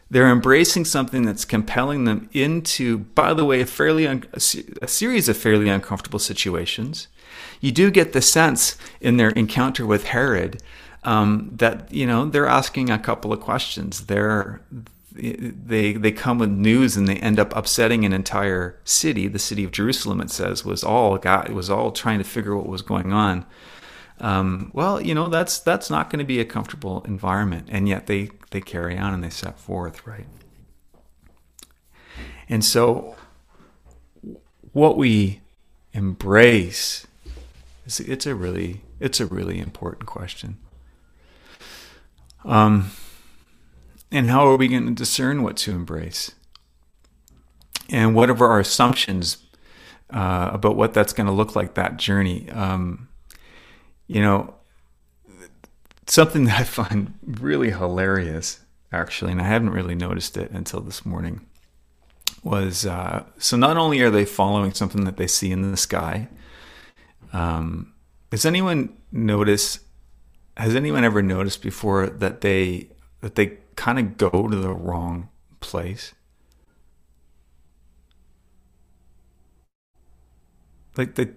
They're 0.10 0.32
embracing 0.32 0.86
something 0.86 1.24
that's 1.24 1.46
compelling 1.46 2.06
them 2.06 2.30
into, 2.34 2.98
by 2.98 3.36
the 3.36 3.46
way, 3.46 3.62
a 3.62 3.66
fairly 3.66 4.08
un- 4.08 4.26
a 4.34 4.88
series 4.88 5.30
of 5.30 5.38
fairly 5.38 5.70
uncomfortable 5.70 6.18
situations. 6.18 7.08
You 7.62 7.72
do 7.72 7.92
get 7.92 8.14
the 8.14 8.22
sense 8.22 8.76
in 9.00 9.18
their 9.18 9.30
encounter 9.30 9.86
with 9.86 10.06
Herod 10.06 10.64
um, 11.04 11.52
that 11.58 11.94
you 11.94 12.08
know 12.08 12.26
they're 12.26 12.48
asking 12.48 12.90
a 12.90 12.98
couple 12.98 13.32
of 13.32 13.40
questions. 13.40 14.08
They're 14.08 14.62
they 15.12 15.94
they 15.94 16.12
come 16.12 16.40
with 16.40 16.50
news 16.50 16.98
and 16.98 17.08
they 17.08 17.18
end 17.18 17.40
up 17.40 17.56
upsetting 17.56 18.04
an 18.04 18.14
entire 18.14 18.80
city. 18.86 19.28
The 19.28 19.38
city 19.38 19.64
of 19.64 19.72
Jerusalem, 19.72 20.22
it 20.22 20.32
says, 20.32 20.66
was 20.66 20.84
all 20.84 21.20
got 21.20 21.52
was 21.52 21.70
all 21.70 21.92
trying 21.92 22.18
to 22.18 22.24
figure 22.24 22.56
what 22.56 22.68
was 22.68 22.82
going 22.82 23.14
on 23.14 23.46
um, 24.20 24.72
well, 24.74 25.02
you 25.02 25.16
know 25.16 25.30
that's 25.30 25.60
that's 25.60 25.90
not 25.90 26.10
going 26.10 26.20
to 26.20 26.26
be 26.26 26.40
a 26.40 26.46
comfortable 26.46 27.02
environment, 27.04 27.68
and 27.72 27.88
yet 27.88 28.08
they 28.08 28.30
they 28.52 28.62
carry 28.62 28.98
on 28.98 29.14
and 29.14 29.24
they 29.24 29.30
set 29.30 29.60
forth 29.60 30.06
right. 30.06 30.28
And 32.48 32.66
so, 32.66 33.16
what 34.74 34.98
we 34.98 35.42
embrace 35.94 37.06
is 37.86 38.00
it's 38.00 38.26
a 38.26 38.36
really 38.36 38.82
it's 39.00 39.20
a 39.20 39.26
really 39.26 39.60
important 39.60 40.06
question. 40.06 40.58
Um, 42.46 42.92
and 44.12 44.30
how 44.30 44.48
are 44.48 44.56
we 44.56 44.68
going 44.68 44.88
to 44.88 44.94
discern 44.94 45.44
what 45.44 45.58
to 45.58 45.72
embrace? 45.72 46.32
And 47.90 48.16
what 48.16 48.30
are 48.30 48.44
our 48.44 48.60
assumptions 48.60 49.38
uh, 50.10 50.52
about 50.54 50.76
what 50.76 50.94
that's 50.94 51.14
going 51.14 51.28
to 51.28 51.34
look 51.34 51.56
like 51.56 51.74
that 51.76 51.98
journey? 51.98 52.50
Um, 52.50 53.09
you 54.10 54.22
know, 54.22 54.56
something 56.08 56.46
that 56.46 56.60
I 56.60 56.64
find 56.64 57.14
really 57.24 57.70
hilarious, 57.70 58.60
actually, 58.92 59.32
and 59.32 59.40
I 59.40 59.46
hadn't 59.46 59.70
really 59.70 59.96
noticed 59.96 60.36
it 60.36 60.50
until 60.52 60.82
this 60.82 61.06
morning, 61.06 61.46
was 62.44 62.86
uh, 62.88 63.24
so 63.38 63.56
not 63.56 63.78
only 63.78 64.02
are 64.02 64.10
they 64.10 64.26
following 64.26 64.74
something 64.74 65.06
that 65.06 65.18
they 65.18 65.28
see 65.28 65.52
in 65.52 65.70
the 65.70 65.78
sky, 65.78 66.28
um, 67.32 67.94
does 68.32 68.46
anyone 68.46 68.98
notice? 69.12 69.80
Has 70.58 70.76
anyone 70.76 71.04
ever 71.04 71.22
noticed 71.22 71.62
before 71.62 72.08
that 72.08 72.42
they 72.42 72.90
that 73.22 73.36
they 73.36 73.60
kind 73.76 74.00
of 74.00 74.18
go 74.18 74.48
to 74.48 74.56
the 74.56 74.74
wrong 74.74 75.30
place? 75.60 76.14
Like 80.98 81.14
they 81.14 81.28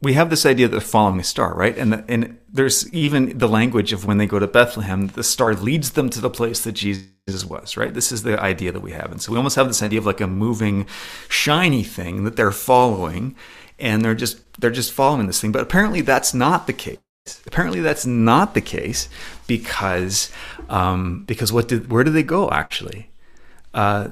we 0.00 0.12
have 0.12 0.30
this 0.30 0.46
idea 0.46 0.68
that 0.68 0.72
they're 0.72 0.80
following 0.80 1.20
a 1.20 1.24
star, 1.24 1.54
right? 1.54 1.76
And 1.76 1.92
the, 1.92 2.04
and 2.08 2.38
there's 2.48 2.92
even 2.92 3.36
the 3.36 3.48
language 3.48 3.92
of 3.92 4.04
when 4.04 4.18
they 4.18 4.26
go 4.26 4.38
to 4.38 4.46
Bethlehem, 4.46 5.08
the 5.08 5.24
star 5.24 5.54
leads 5.54 5.92
them 5.92 6.08
to 6.10 6.20
the 6.20 6.30
place 6.30 6.62
that 6.62 6.72
Jesus 6.72 7.44
was, 7.44 7.76
right? 7.76 7.92
This 7.92 8.12
is 8.12 8.22
the 8.22 8.40
idea 8.40 8.70
that 8.70 8.80
we 8.80 8.92
have, 8.92 9.10
and 9.10 9.20
so 9.20 9.32
we 9.32 9.38
almost 9.38 9.56
have 9.56 9.66
this 9.66 9.82
idea 9.82 9.98
of 9.98 10.06
like 10.06 10.20
a 10.20 10.26
moving, 10.26 10.86
shiny 11.28 11.82
thing 11.82 12.24
that 12.24 12.36
they're 12.36 12.52
following, 12.52 13.34
and 13.78 14.04
they're 14.04 14.14
just 14.14 14.40
they're 14.60 14.70
just 14.70 14.92
following 14.92 15.26
this 15.26 15.40
thing. 15.40 15.52
But 15.52 15.62
apparently, 15.62 16.00
that's 16.00 16.32
not 16.32 16.66
the 16.66 16.72
case. 16.72 16.98
Apparently, 17.46 17.80
that's 17.80 18.06
not 18.06 18.54
the 18.54 18.60
case 18.60 19.08
because 19.46 20.30
um, 20.68 21.24
because 21.26 21.52
what 21.52 21.66
did 21.66 21.90
where 21.90 22.04
do 22.04 22.10
they 22.10 22.22
go 22.22 22.50
actually? 22.50 23.10
Uh, 23.74 24.08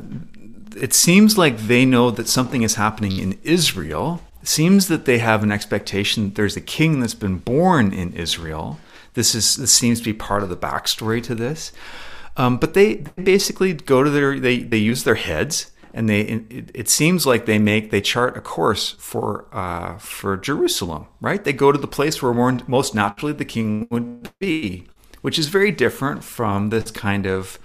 it 0.76 0.92
seems 0.92 1.38
like 1.38 1.56
they 1.56 1.84
know 1.84 2.10
that 2.10 2.28
something 2.28 2.62
is 2.62 2.74
happening 2.74 3.18
in 3.18 3.38
Israel 3.42 4.20
seems 4.48 4.88
that 4.88 5.04
they 5.04 5.18
have 5.18 5.42
an 5.42 5.52
expectation 5.52 6.24
that 6.24 6.34
there's 6.34 6.56
a 6.56 6.60
king 6.60 7.00
that's 7.00 7.14
been 7.14 7.38
born 7.38 7.92
in 7.92 8.12
Israel. 8.12 8.78
This 9.14 9.34
is 9.34 9.56
this 9.56 9.72
seems 9.72 10.00
to 10.00 10.04
be 10.04 10.12
part 10.12 10.42
of 10.42 10.48
the 10.48 10.56
backstory 10.56 11.22
to 11.24 11.34
this. 11.34 11.72
Um, 12.36 12.58
but 12.58 12.74
they, 12.74 12.96
basically 13.16 13.72
go 13.72 14.02
to 14.02 14.10
their 14.10 14.38
they 14.38 14.58
they 14.58 14.76
use 14.76 15.04
their 15.04 15.14
heads 15.14 15.70
and 15.94 16.08
they 16.08 16.20
it, 16.20 16.70
it, 16.74 16.88
seems 16.90 17.24
like 17.24 17.46
they 17.46 17.58
make 17.58 17.90
they 17.90 18.02
chart 18.02 18.36
a 18.36 18.40
course 18.42 18.90
for 18.98 19.46
uh, 19.52 19.96
for 19.96 20.36
Jerusalem, 20.36 21.06
right? 21.20 21.42
They 21.42 21.54
go 21.54 21.72
to 21.72 21.78
the 21.78 21.86
place 21.86 22.22
where 22.22 22.34
more, 22.34 22.58
most 22.66 22.94
naturally 22.94 23.32
the 23.32 23.46
king 23.46 23.88
would 23.90 24.30
be, 24.38 24.84
which 25.22 25.38
is 25.38 25.48
very 25.48 25.72
different 25.72 26.22
from 26.22 26.68
this 26.68 26.90
kind 26.90 27.26
of 27.26 27.58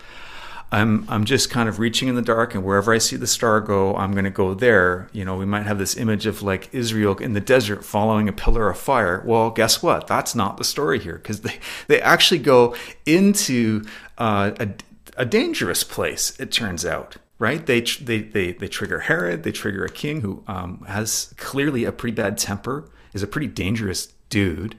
I'm 0.71 1.05
I'm 1.09 1.25
just 1.25 1.49
kind 1.49 1.67
of 1.67 1.79
reaching 1.79 2.07
in 2.07 2.15
the 2.15 2.21
dark, 2.21 2.55
and 2.55 2.63
wherever 2.63 2.93
I 2.93 2.97
see 2.97 3.17
the 3.17 3.27
star 3.27 3.59
go, 3.59 3.93
I'm 3.95 4.13
going 4.13 4.23
to 4.23 4.29
go 4.29 4.53
there. 4.53 5.09
You 5.11 5.25
know, 5.25 5.35
we 5.35 5.45
might 5.45 5.63
have 5.63 5.77
this 5.77 5.97
image 5.97 6.25
of 6.25 6.41
like 6.41 6.73
Israel 6.73 7.17
in 7.17 7.33
the 7.33 7.41
desert 7.41 7.83
following 7.83 8.29
a 8.29 8.33
pillar 8.33 8.69
of 8.69 8.77
fire. 8.77 9.21
Well, 9.25 9.49
guess 9.49 9.83
what? 9.83 10.07
That's 10.07 10.33
not 10.33 10.57
the 10.57 10.63
story 10.63 10.99
here 10.99 11.15
because 11.15 11.41
they 11.41 11.59
they 11.87 12.01
actually 12.01 12.39
go 12.39 12.75
into 13.05 13.83
uh, 14.17 14.51
a 14.59 14.69
a 15.17 15.25
dangerous 15.25 15.83
place. 15.83 16.39
It 16.39 16.51
turns 16.51 16.85
out, 16.85 17.17
right? 17.37 17.65
They 17.65 17.81
they 17.81 18.21
they 18.21 18.53
they 18.53 18.67
trigger 18.69 19.01
Herod. 19.01 19.43
They 19.43 19.51
trigger 19.51 19.83
a 19.83 19.89
king 19.89 20.21
who 20.21 20.41
um, 20.47 20.85
has 20.87 21.33
clearly 21.35 21.83
a 21.83 21.91
pretty 21.91 22.15
bad 22.15 22.37
temper, 22.37 22.89
is 23.13 23.23
a 23.23 23.27
pretty 23.27 23.47
dangerous 23.47 24.13
dude, 24.29 24.77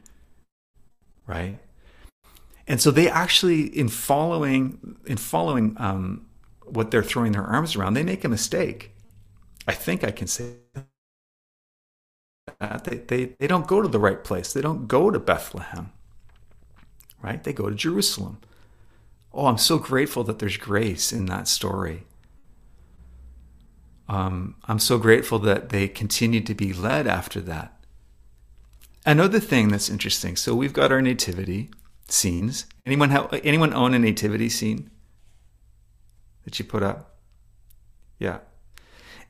right? 1.26 1.58
And 2.68 2.80
so 2.80 2.90
they 2.90 3.08
actually, 3.10 3.62
in 3.78 3.88
following, 3.88 4.96
in 5.06 5.16
following 5.18 5.76
um, 5.78 6.26
what 6.66 6.90
they're 6.90 7.02
throwing 7.02 7.32
their 7.32 7.44
arms 7.44 7.76
around, 7.76 7.94
they 7.94 8.04
make 8.04 8.24
a 8.24 8.28
mistake. 8.28 8.92
I 9.68 9.72
think 9.72 10.04
I 10.04 10.10
can 10.10 10.26
say 10.28 10.54
that. 12.60 12.84
They, 12.84 12.96
they, 12.98 13.24
they 13.38 13.46
don't 13.46 13.66
go 13.66 13.82
to 13.82 13.88
the 13.88 14.00
right 14.00 14.22
place. 14.24 14.52
They 14.52 14.62
don't 14.62 14.88
go 14.88 15.10
to 15.10 15.18
Bethlehem, 15.20 15.92
right? 17.22 17.42
They 17.44 17.52
go 17.52 17.70
to 17.70 17.76
Jerusalem. 17.76 18.38
Oh, 19.32 19.46
I'm 19.46 19.58
so 19.58 19.78
grateful 19.78 20.24
that 20.24 20.38
there's 20.40 20.56
grace 20.58 21.12
in 21.12 21.26
that 21.26 21.48
story. 21.48 22.04
Um, 24.08 24.56
I'm 24.66 24.78
so 24.80 24.98
grateful 24.98 25.38
that 25.40 25.70
they 25.70 25.88
continue 25.88 26.40
to 26.42 26.54
be 26.54 26.72
led 26.72 27.06
after 27.06 27.40
that. 27.42 27.74
Another 29.06 29.40
thing 29.40 29.68
that's 29.68 29.90
interesting 29.90 30.36
so 30.36 30.54
we've 30.54 30.72
got 30.72 30.92
our 30.92 31.02
nativity, 31.02 31.70
scenes. 32.12 32.66
Anyone 32.84 33.10
have 33.10 33.32
anyone 33.42 33.72
own 33.72 33.94
a 33.94 33.98
nativity 33.98 34.48
scene 34.48 34.90
that 36.44 36.58
you 36.58 36.64
put 36.64 36.82
up? 36.82 37.16
Yeah. 38.18 38.38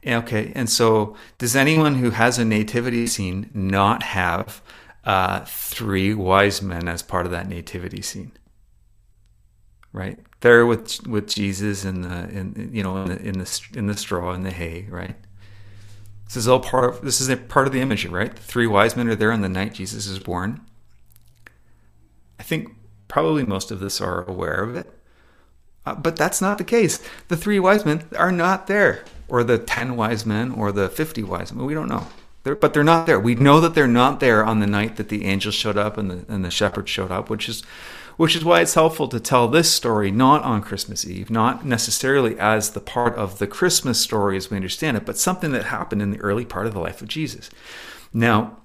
Okay, 0.05 0.51
and 0.57 0.69
so 0.69 1.17
does 1.39 1.55
anyone 1.55 1.97
who 1.97 2.11
has 2.11 2.39
a 2.39 2.45
nativity 2.45 3.07
scene 3.07 3.51
not 3.55 4.03
have 4.03 4.61
uh, 5.05 5.45
three 5.47 6.13
wise 6.13 6.61
men 6.61 6.89
as 6.89 7.03
part 7.03 7.25
of 7.25 7.31
that 7.33 7.49
nativity 7.49 8.03
scene? 8.03 8.33
Right 9.93 10.19
there 10.41 10.67
with 10.67 11.07
with 11.07 11.29
Jesus 11.29 11.85
in 11.85 12.03
the 12.03 12.29
in 12.31 12.71
you 12.73 12.83
know 12.83 12.97
in 13.03 13.09
the 13.09 13.23
in 13.23 13.39
the 13.39 13.61
in 13.75 13.87
the 13.87 13.97
straw 13.97 14.33
and 14.33 14.45
the 14.45 14.51
hay, 14.51 14.87
right? 14.91 15.17
This 16.25 16.37
is 16.37 16.49
all 16.49 16.61
part 16.61 16.95
of 16.95 17.03
this 17.03 17.21
is 17.21 17.29
a 17.29 17.37
part 17.37 17.67
of 17.67 17.73
the 17.73 17.81
imagery, 17.81 18.11
right? 18.11 18.35
The 18.35 18.43
three 18.43 18.67
wise 18.67 18.97
men 18.97 19.09
are 19.09 19.15
there 19.15 19.31
on 19.31 19.43
the 19.43 19.49
night 19.49 19.75
Jesus 19.75 20.07
is 20.07 20.19
born. 20.19 20.63
I 22.43 22.45
think 22.45 22.75
probably 23.07 23.45
most 23.45 23.71
of 23.71 23.81
us 23.85 24.01
are 24.01 24.29
aware 24.29 24.65
of 24.65 24.75
it. 24.75 24.93
Uh, 25.87 25.95
but 25.95 26.17
that's 26.17 26.41
not 26.41 26.59
the 26.59 26.65
case. 26.65 27.01
The 27.29 27.37
three 27.37 27.61
wise 27.61 27.85
men 27.85 28.03
are 28.19 28.33
not 28.33 28.67
there, 28.67 29.05
or 29.29 29.45
the 29.45 29.59
10 29.59 29.95
wise 29.95 30.27
men, 30.27 30.51
or 30.51 30.73
the 30.73 30.89
50 30.89 31.23
wise 31.23 31.53
men. 31.53 31.65
We 31.65 31.73
don't 31.73 31.89
know. 31.89 32.09
They're, 32.43 32.57
but 32.57 32.75
they're 32.75 32.83
not 32.83 33.07
there. 33.07 33.21
We 33.21 33.37
know 33.37 33.61
that 33.61 33.77
they're 33.77 33.87
not 33.87 34.19
there 34.19 34.45
on 34.45 34.59
the 34.59 34.67
night 34.67 34.97
that 34.97 35.09
the 35.09 35.25
angels 35.25 35.55
showed 35.55 35.77
up 35.77 35.97
and 35.97 36.11
the, 36.11 36.25
and 36.27 36.45
the 36.45 36.51
shepherds 36.51 36.91
showed 36.91 37.13
up, 37.13 37.31
which 37.31 37.49
is, 37.49 37.63
which 38.17 38.35
is 38.35 38.45
why 38.45 38.61
it's 38.61 38.75
helpful 38.75 39.07
to 39.07 39.21
tell 39.21 39.47
this 39.47 39.73
story 39.73 40.11
not 40.11 40.43
on 40.43 40.63
Christmas 40.63 41.07
Eve, 41.07 41.31
not 41.31 41.65
necessarily 41.65 42.37
as 42.41 42.71
the 42.71 42.81
part 42.81 43.15
of 43.15 43.39
the 43.39 43.47
Christmas 43.47 44.01
story 44.01 44.37
as 44.37 44.51
we 44.51 44.57
understand 44.57 44.97
it, 44.97 45.07
but 45.07 45.17
something 45.17 45.53
that 45.53 45.67
happened 45.67 46.03
in 46.03 46.11
the 46.11 46.19
early 46.19 46.45
part 46.45 46.67
of 46.67 46.75
the 46.75 46.81
life 46.81 47.03
of 47.03 47.07
Jesus. 47.07 47.51
Now, 48.13 48.62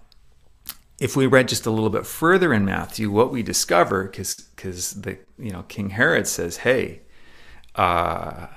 if 1.00 1.16
we 1.16 1.28
read 1.28 1.48
just 1.48 1.66
a 1.66 1.72
little 1.72 1.90
bit 1.90 2.06
further 2.06 2.54
in 2.54 2.66
Matthew, 2.66 3.12
what 3.12 3.32
we 3.32 3.44
discover, 3.44 4.06
because 4.06 4.94
the 4.94 5.18
you 5.38 5.52
know 5.52 5.64
King 5.64 5.92
Herod 5.92 6.28
says, 6.28 6.58
"Hey, 6.58 7.02
uh, 7.76 8.48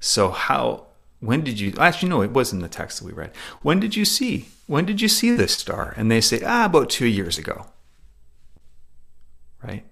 so 0.00 0.30
how? 0.30 0.86
When 1.20 1.42
did 1.42 1.58
you? 1.58 1.72
Actually, 1.78 2.10
no, 2.10 2.22
it 2.22 2.32
wasn't 2.32 2.62
the 2.62 2.68
text 2.68 2.98
that 2.98 3.06
we 3.06 3.12
read. 3.12 3.32
When 3.62 3.80
did 3.80 3.96
you 3.96 4.04
see? 4.04 4.48
When 4.66 4.84
did 4.84 5.00
you 5.00 5.08
see 5.08 5.30
this 5.30 5.56
star?" 5.56 5.94
And 5.96 6.10
they 6.10 6.20
say, 6.20 6.42
"Ah, 6.44 6.66
about 6.66 6.90
two 6.90 7.06
years 7.06 7.38
ago." 7.38 7.66
Right. 9.62 9.84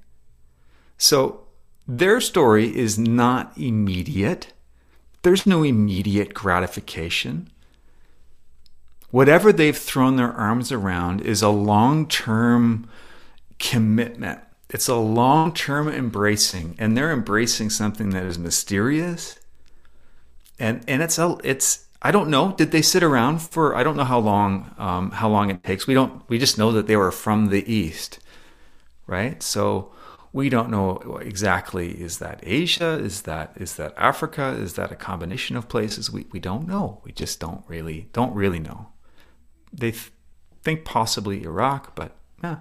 So 0.98 1.46
their 1.88 2.20
story 2.20 2.76
is 2.76 2.98
not 2.98 3.56
immediate. 3.56 4.52
There's 5.22 5.46
no 5.46 5.62
immediate 5.62 6.34
gratification 6.34 7.48
whatever 9.14 9.52
they've 9.52 9.78
thrown 9.78 10.16
their 10.16 10.32
arms 10.32 10.72
around 10.72 11.20
is 11.20 11.40
a 11.40 11.48
long 11.48 12.08
term 12.08 12.84
commitment. 13.60 14.40
It's 14.70 14.88
a 14.88 14.96
long 14.96 15.54
term 15.54 15.88
embracing, 15.88 16.74
and 16.80 16.96
they're 16.96 17.12
embracing 17.12 17.70
something 17.70 18.10
that 18.10 18.24
is 18.24 18.40
mysterious. 18.40 19.38
And 20.58 20.82
and 20.88 21.00
it's 21.00 21.16
a 21.16 21.36
it's 21.44 21.86
I 22.02 22.10
don't 22.10 22.28
know. 22.28 22.54
Did 22.56 22.72
they 22.72 22.82
sit 22.82 23.04
around 23.04 23.38
for 23.38 23.76
I 23.76 23.84
don't 23.84 23.96
know 23.96 24.02
how 24.02 24.18
long 24.18 24.74
um, 24.78 25.12
how 25.12 25.28
long 25.28 25.48
it 25.48 25.62
takes. 25.62 25.86
We 25.86 25.94
don't 25.94 26.28
we 26.28 26.36
just 26.36 26.58
know 26.58 26.72
that 26.72 26.88
they 26.88 26.96
were 26.96 27.12
from 27.12 27.50
the 27.50 27.72
east, 27.72 28.18
right? 29.06 29.40
So 29.44 29.92
we 30.32 30.48
don't 30.48 30.70
know 30.70 31.20
exactly 31.22 31.92
is 31.92 32.18
that 32.18 32.40
Asia, 32.42 32.98
is 32.98 33.22
that 33.22 33.52
is 33.54 33.76
that 33.76 33.94
Africa, 33.96 34.56
is 34.58 34.74
that 34.74 34.90
a 34.90 34.96
combination 34.96 35.56
of 35.56 35.68
places? 35.68 36.10
We 36.10 36.26
we 36.32 36.40
don't 36.40 36.66
know. 36.66 37.00
We 37.04 37.12
just 37.12 37.38
don't 37.38 37.62
really 37.68 38.08
don't 38.12 38.34
really 38.34 38.58
know 38.58 38.88
they 39.76 39.90
th- 39.90 40.12
think 40.62 40.84
possibly 40.84 41.42
Iraq, 41.44 41.94
but 41.94 42.16
yeah. 42.42 42.58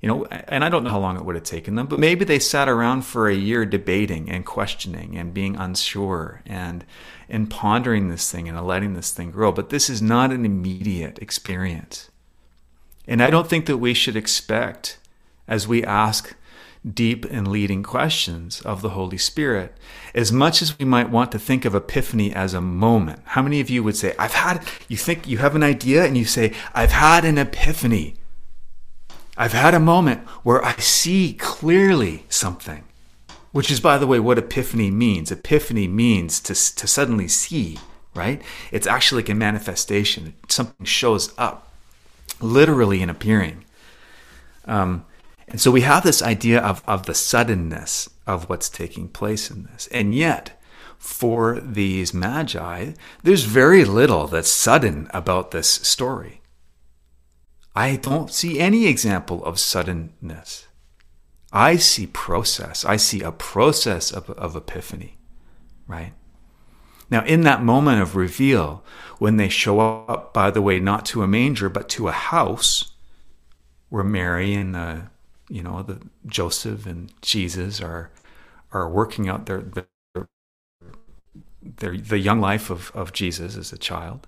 You 0.00 0.08
know, 0.08 0.24
and 0.24 0.64
I 0.64 0.68
don't 0.68 0.82
know 0.82 0.90
how 0.90 0.98
long 0.98 1.16
it 1.16 1.24
would 1.24 1.36
have 1.36 1.44
taken 1.44 1.76
them, 1.76 1.86
but 1.86 2.00
maybe 2.00 2.24
they 2.24 2.40
sat 2.40 2.68
around 2.68 3.02
for 3.02 3.28
a 3.28 3.34
year 3.36 3.64
debating 3.64 4.28
and 4.28 4.44
questioning 4.44 5.16
and 5.16 5.32
being 5.32 5.54
unsure 5.54 6.42
and 6.44 6.84
and 7.28 7.48
pondering 7.48 8.08
this 8.08 8.30
thing 8.30 8.48
and 8.48 8.60
letting 8.66 8.94
this 8.94 9.12
thing 9.12 9.30
grow. 9.30 9.52
But 9.52 9.70
this 9.70 9.88
is 9.88 10.02
not 10.02 10.32
an 10.32 10.44
immediate 10.44 11.20
experience. 11.20 12.10
And 13.06 13.22
I 13.22 13.30
don't 13.30 13.48
think 13.48 13.66
that 13.66 13.78
we 13.78 13.94
should 13.94 14.16
expect 14.16 14.98
as 15.46 15.68
we 15.68 15.84
ask 15.84 16.34
deep 16.90 17.24
and 17.26 17.46
leading 17.46 17.82
questions 17.82 18.60
of 18.62 18.82
the 18.82 18.90
Holy 18.90 19.18
Spirit. 19.18 19.76
As 20.14 20.32
much 20.32 20.60
as 20.62 20.78
we 20.78 20.84
might 20.84 21.10
want 21.10 21.30
to 21.32 21.38
think 21.38 21.64
of 21.64 21.74
Epiphany 21.74 22.32
as 22.32 22.54
a 22.54 22.60
moment, 22.60 23.20
how 23.24 23.42
many 23.42 23.60
of 23.60 23.70
you 23.70 23.82
would 23.84 23.96
say, 23.96 24.14
I've 24.18 24.34
had, 24.34 24.64
you 24.88 24.96
think 24.96 25.28
you 25.28 25.38
have 25.38 25.54
an 25.54 25.62
idea 25.62 26.04
and 26.04 26.18
you 26.18 26.24
say, 26.24 26.52
I've 26.74 26.92
had 26.92 27.24
an 27.24 27.38
epiphany. 27.38 28.16
I've 29.36 29.52
had 29.52 29.74
a 29.74 29.80
moment 29.80 30.28
where 30.42 30.64
I 30.64 30.74
see 30.76 31.34
clearly 31.34 32.26
something, 32.28 32.84
which 33.52 33.70
is, 33.70 33.80
by 33.80 33.96
the 33.96 34.06
way, 34.06 34.18
what 34.18 34.38
epiphany 34.38 34.90
means. 34.90 35.30
Epiphany 35.30 35.86
means 35.88 36.40
to, 36.40 36.54
to 36.54 36.86
suddenly 36.86 37.28
see, 37.28 37.78
right? 38.14 38.42
It's 38.70 38.86
actually 38.86 39.22
like 39.22 39.30
a 39.30 39.34
manifestation. 39.34 40.34
Something 40.48 40.84
shows 40.84 41.32
up, 41.38 41.72
literally 42.40 43.00
in 43.00 43.08
appearing. 43.08 43.64
Um, 44.64 45.06
and 45.52 45.60
so 45.60 45.70
we 45.70 45.82
have 45.82 46.02
this 46.02 46.22
idea 46.22 46.60
of, 46.60 46.82
of 46.86 47.04
the 47.04 47.14
suddenness 47.14 48.08
of 48.26 48.48
what's 48.48 48.70
taking 48.70 49.06
place 49.06 49.50
in 49.50 49.64
this. 49.64 49.86
And 49.92 50.14
yet, 50.14 50.58
for 50.96 51.60
these 51.60 52.14
magi, 52.14 52.92
there's 53.22 53.44
very 53.44 53.84
little 53.84 54.26
that's 54.26 54.48
sudden 54.48 55.10
about 55.12 55.50
this 55.50 55.68
story. 55.68 56.40
I 57.76 57.96
don't 57.96 58.32
see 58.32 58.60
any 58.60 58.86
example 58.86 59.44
of 59.44 59.60
suddenness. 59.60 60.68
I 61.52 61.76
see 61.76 62.06
process. 62.06 62.86
I 62.86 62.96
see 62.96 63.20
a 63.20 63.30
process 63.30 64.10
of, 64.10 64.30
of 64.30 64.56
epiphany, 64.56 65.18
right? 65.86 66.14
Now, 67.10 67.26
in 67.26 67.42
that 67.42 67.62
moment 67.62 68.00
of 68.00 68.16
reveal, 68.16 68.82
when 69.18 69.36
they 69.36 69.50
show 69.50 69.80
up, 69.80 70.32
by 70.32 70.50
the 70.50 70.62
way, 70.62 70.80
not 70.80 71.04
to 71.06 71.22
a 71.22 71.28
manger, 71.28 71.68
but 71.68 71.90
to 71.90 72.08
a 72.08 72.12
house 72.12 72.92
where 73.90 74.02
Mary 74.02 74.54
and 74.54 74.74
the 74.74 75.11
you 75.52 75.62
know, 75.62 75.82
the 75.82 76.00
Joseph 76.26 76.86
and 76.86 77.12
Jesus 77.20 77.82
are 77.82 78.10
are 78.72 78.88
working 78.88 79.28
out 79.28 79.44
their 79.44 79.60
their, 79.60 80.28
their 81.62 81.98
the 81.98 82.18
young 82.18 82.40
life 82.40 82.70
of, 82.70 82.90
of 82.94 83.12
Jesus 83.12 83.54
as 83.58 83.70
a 83.70 83.76
child. 83.76 84.26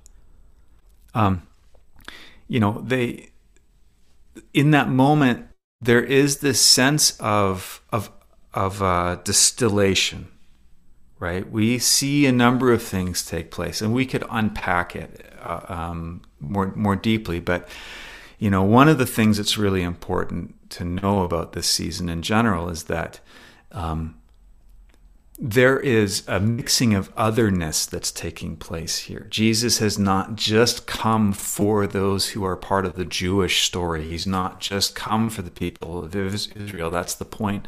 Um, 1.15 1.47
you 2.47 2.61
know, 2.61 2.83
they 2.87 3.31
in 4.53 4.71
that 4.73 4.91
moment 4.91 5.49
there 5.81 6.03
is 6.03 6.41
this 6.41 6.61
sense 6.61 7.19
of 7.19 7.81
of 7.91 8.11
of 8.53 8.83
uh, 8.83 9.17
distillation, 9.25 10.29
right? 11.19 11.51
We 11.51 11.79
see 11.79 12.27
a 12.27 12.33
number 12.33 12.71
of 12.71 12.83
things 12.83 13.25
take 13.25 13.51
place, 13.51 13.81
and 13.81 13.95
we 13.95 14.05
could 14.05 14.25
unpack 14.29 14.95
it 14.95 15.25
uh, 15.43 15.61
um, 15.69 16.21
more 16.39 16.75
more 16.77 16.97
deeply, 16.97 17.41
but 17.41 17.67
you 18.39 18.51
know, 18.51 18.63
one 18.63 18.91
of 18.91 18.99
the 18.99 19.07
things 19.07 19.39
that's 19.39 19.57
really 19.57 19.83
important 19.83 20.54
to 20.71 20.85
know 20.85 21.23
about 21.23 21.53
this 21.53 21.67
season 21.67 22.09
in 22.09 22.23
general 22.23 22.69
is 22.69 22.85
that 22.85 23.21
um, 23.73 24.17
there 25.39 25.81
is 25.81 26.23
a 26.29 26.39
mixing 26.39 26.95
of 26.95 27.13
otherness 27.17 27.87
that's 27.87 28.13
taking 28.13 28.57
place 28.57 28.99
here. 28.99 29.27
Jesus 29.31 29.79
has 29.79 29.99
not 29.99 30.37
just 30.37 30.87
come 30.87 31.33
for 31.33 31.87
those 31.87 32.31
who 32.31 32.45
are 32.45 32.57
part 32.57 32.87
of 32.87 32.95
the 32.95 33.05
Jewish 33.05 33.63
story. 33.63 34.05
He's 34.09 34.27
not 34.27 34.61
just 34.61 34.95
come 34.95 35.29
for 35.31 35.43
the 35.43 35.51
people 35.51 36.05
of 36.05 36.15
Israel. 36.15 36.91
That's 36.91 37.17
the 37.17 37.25
point 37.25 37.67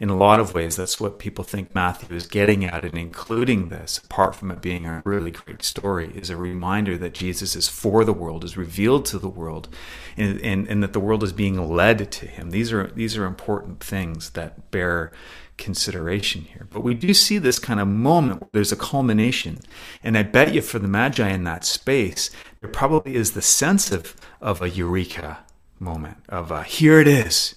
in 0.00 0.08
a 0.08 0.16
lot 0.16 0.40
of 0.40 0.54
ways, 0.54 0.76
that's 0.76 0.98
what 0.98 1.18
people 1.18 1.44
think 1.44 1.74
Matthew 1.74 2.16
is 2.16 2.26
getting 2.26 2.64
at 2.64 2.86
in 2.86 2.96
including 2.96 3.68
this, 3.68 3.98
apart 3.98 4.34
from 4.34 4.50
it 4.50 4.62
being 4.62 4.86
a 4.86 5.02
really 5.04 5.30
great 5.30 5.62
story, 5.62 6.10
is 6.14 6.30
a 6.30 6.36
reminder 6.38 6.96
that 6.96 7.12
Jesus 7.12 7.54
is 7.54 7.68
for 7.68 8.02
the 8.02 8.14
world, 8.14 8.42
is 8.42 8.56
revealed 8.56 9.04
to 9.06 9.18
the 9.18 9.28
world, 9.28 9.68
and, 10.16 10.40
and, 10.40 10.66
and 10.68 10.82
that 10.82 10.94
the 10.94 11.00
world 11.00 11.22
is 11.22 11.34
being 11.34 11.68
led 11.68 12.10
to 12.12 12.26
him. 12.26 12.50
These 12.50 12.72
are 12.72 12.86
these 12.94 13.18
are 13.18 13.26
important 13.26 13.84
things 13.84 14.30
that 14.30 14.70
bear 14.70 15.12
consideration 15.58 16.42
here. 16.42 16.66
But 16.70 16.82
we 16.82 16.94
do 16.94 17.12
see 17.12 17.36
this 17.36 17.58
kind 17.58 17.78
of 17.78 17.86
moment 17.86 18.40
where 18.40 18.50
there's 18.54 18.72
a 18.72 18.76
culmination. 18.76 19.60
And 20.02 20.16
I 20.16 20.22
bet 20.22 20.54
you 20.54 20.62
for 20.62 20.78
the 20.78 20.88
Magi 20.88 21.28
in 21.28 21.44
that 21.44 21.66
space, 21.66 22.30
there 22.60 22.70
probably 22.70 23.14
is 23.14 23.32
the 23.32 23.42
sense 23.42 23.92
of, 23.92 24.16
of 24.40 24.62
a 24.62 24.70
eureka 24.70 25.40
moment, 25.78 26.16
of 26.30 26.50
a, 26.50 26.62
here 26.62 26.98
it 26.98 27.06
is. 27.06 27.56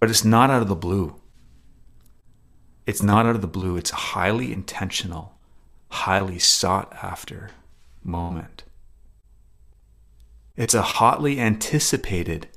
But 0.00 0.10
it's 0.10 0.24
not 0.24 0.50
out 0.50 0.62
of 0.62 0.68
the 0.68 0.74
blue. 0.74 1.20
It's 2.86 3.02
not 3.02 3.26
out 3.26 3.36
of 3.36 3.42
the 3.42 3.46
blue. 3.46 3.76
It's 3.76 3.92
a 3.92 3.96
highly 3.96 4.52
intentional, 4.52 5.38
highly 5.90 6.38
sought 6.38 6.92
after 7.02 7.50
moment. 8.02 8.64
It's 10.56 10.74
a 10.74 10.82
hotly 10.82 11.38
anticipated 11.38 12.48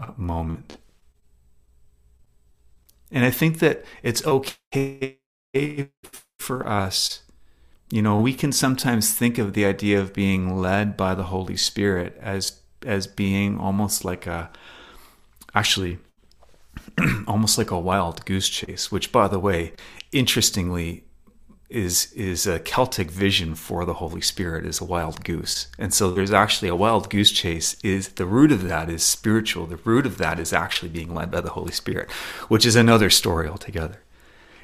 uh, 0.00 0.12
moment. 0.16 0.76
And 3.10 3.24
I 3.24 3.30
think 3.30 3.58
that 3.60 3.84
it's 4.02 4.24
okay 4.26 5.18
for 6.38 6.68
us. 6.68 7.22
You 7.90 8.02
know, 8.02 8.20
we 8.20 8.34
can 8.34 8.52
sometimes 8.52 9.14
think 9.14 9.38
of 9.38 9.54
the 9.54 9.64
idea 9.64 9.98
of 9.98 10.12
being 10.12 10.60
led 10.60 10.96
by 10.96 11.14
the 11.14 11.24
Holy 11.24 11.56
Spirit 11.56 12.18
as 12.20 12.60
as 12.86 13.06
being 13.06 13.58
almost 13.58 14.04
like 14.04 14.26
a 14.26 14.50
actually 15.54 15.98
almost 17.26 17.58
like 17.58 17.70
a 17.70 17.78
wild 17.78 18.24
goose 18.24 18.48
chase, 18.48 18.90
which, 18.90 19.12
by 19.12 19.28
the 19.28 19.38
way, 19.38 19.72
interestingly, 20.12 21.04
is 21.68 22.12
is 22.14 22.46
a 22.46 22.58
Celtic 22.58 23.10
vision 23.10 23.54
for 23.54 23.84
the 23.84 23.94
Holy 23.94 24.22
Spirit 24.22 24.64
is 24.64 24.80
a 24.80 24.84
wild 24.84 25.22
goose, 25.22 25.68
and 25.78 25.92
so 25.92 26.10
there's 26.10 26.32
actually 26.32 26.68
a 26.68 26.76
wild 26.76 27.10
goose 27.10 27.30
chase. 27.30 27.76
Is 27.82 28.08
the 28.10 28.24
root 28.26 28.52
of 28.52 28.62
that 28.68 28.88
is 28.88 29.02
spiritual. 29.02 29.66
The 29.66 29.76
root 29.76 30.06
of 30.06 30.18
that 30.18 30.38
is 30.38 30.52
actually 30.52 30.88
being 30.88 31.14
led 31.14 31.30
by 31.30 31.42
the 31.42 31.50
Holy 31.50 31.72
Spirit, 31.72 32.10
which 32.48 32.64
is 32.64 32.74
another 32.74 33.10
story 33.10 33.48
altogether. 33.48 34.02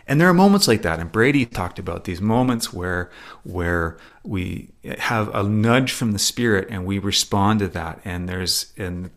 And 0.06 0.20
there 0.20 0.28
are 0.28 0.34
moments 0.34 0.68
like 0.68 0.82
that, 0.82 1.00
and 1.00 1.10
Brady 1.10 1.46
talked 1.46 1.78
about 1.78 2.04
these 2.04 2.20
moments 2.20 2.72
where 2.72 3.10
where 3.42 3.98
we 4.22 4.70
have 4.98 5.34
a 5.34 5.42
nudge 5.42 5.92
from 5.92 6.12
the 6.12 6.18
Spirit 6.18 6.68
and 6.70 6.86
we 6.86 6.98
respond 6.98 7.60
to 7.60 7.68
that, 7.68 8.00
and 8.04 8.28
there's 8.28 8.72
and 8.78 9.10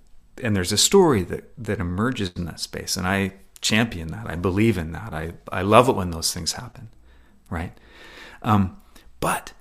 and 0.44 0.56
there's 0.56 0.72
a 0.72 0.78
story 0.78 1.24
that 1.24 1.52
that 1.58 1.80
emerges 1.80 2.32
in 2.36 2.46
that 2.46 2.60
space, 2.60 2.98
and 2.98 3.08
I 3.08 3.34
champion 3.62 4.10
that. 4.10 4.30
I 4.30 4.36
believe 4.36 4.78
in 4.78 4.92
that. 4.92 5.14
I 5.14 5.34
I 5.52 5.62
love 5.62 5.90
it 5.90 5.96
when 5.96 6.12
those 6.12 6.34
things 6.34 6.54
happen, 6.54 6.90
right? 7.50 7.78
Um, 8.42 8.78
but 9.20 9.54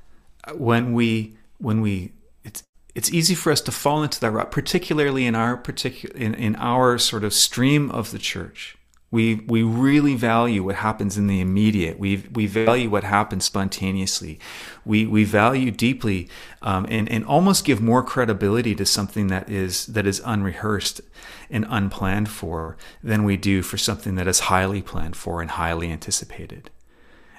when 0.55 0.93
we 0.93 1.37
when 1.59 1.81
we 1.81 2.13
it's 2.45 2.63
it's 2.95 3.13
easy 3.13 3.35
for 3.35 3.51
us 3.51 3.61
to 3.63 3.73
fall 3.73 4.03
into 4.03 4.21
that 4.21 4.31
rut, 4.31 4.51
particularly 4.51 5.27
in 5.27 5.35
our 5.35 5.57
particular 5.57 6.15
in, 6.17 6.35
in 6.35 6.57
our 6.57 6.99
sort 6.99 7.25
of 7.25 7.33
stream 7.33 7.91
of 7.91 8.11
the 8.11 8.19
church 8.19 8.77
we 9.11 9.37
we 9.47 9.63
really 9.63 10.17
value 10.17 10.65
what 10.65 10.77
happens 10.77 11.17
in 11.17 11.29
the 11.29 11.41
immediate. 11.41 11.99
We 11.99 12.25
we 12.33 12.47
value 12.47 12.91
what 12.91 13.05
happens 13.05 13.45
spontaneously. 13.45 14.41
We 14.85 15.07
we 15.07 15.23
value 15.23 15.71
deeply 15.71 16.29
um, 16.61 16.87
and 16.89 17.09
and 17.09 17.25
almost 17.25 17.65
give 17.65 17.81
more 17.81 18.03
credibility 18.03 18.75
to 18.75 18.85
something 18.85 19.29
that 19.29 19.49
is 19.49 19.87
that 19.87 20.07
is 20.07 20.21
unrehearsed 20.25 21.01
and 21.49 21.65
unplanned 21.69 22.29
for 22.29 22.77
than 23.03 23.23
we 23.23 23.37
do 23.37 23.63
for 23.63 23.79
something 23.79 24.17
that 24.17 24.27
is 24.27 24.41
highly 24.41 24.83
planned 24.83 25.17
for 25.17 25.41
and 25.41 25.53
highly 25.53 25.91
anticipated. 25.91 26.71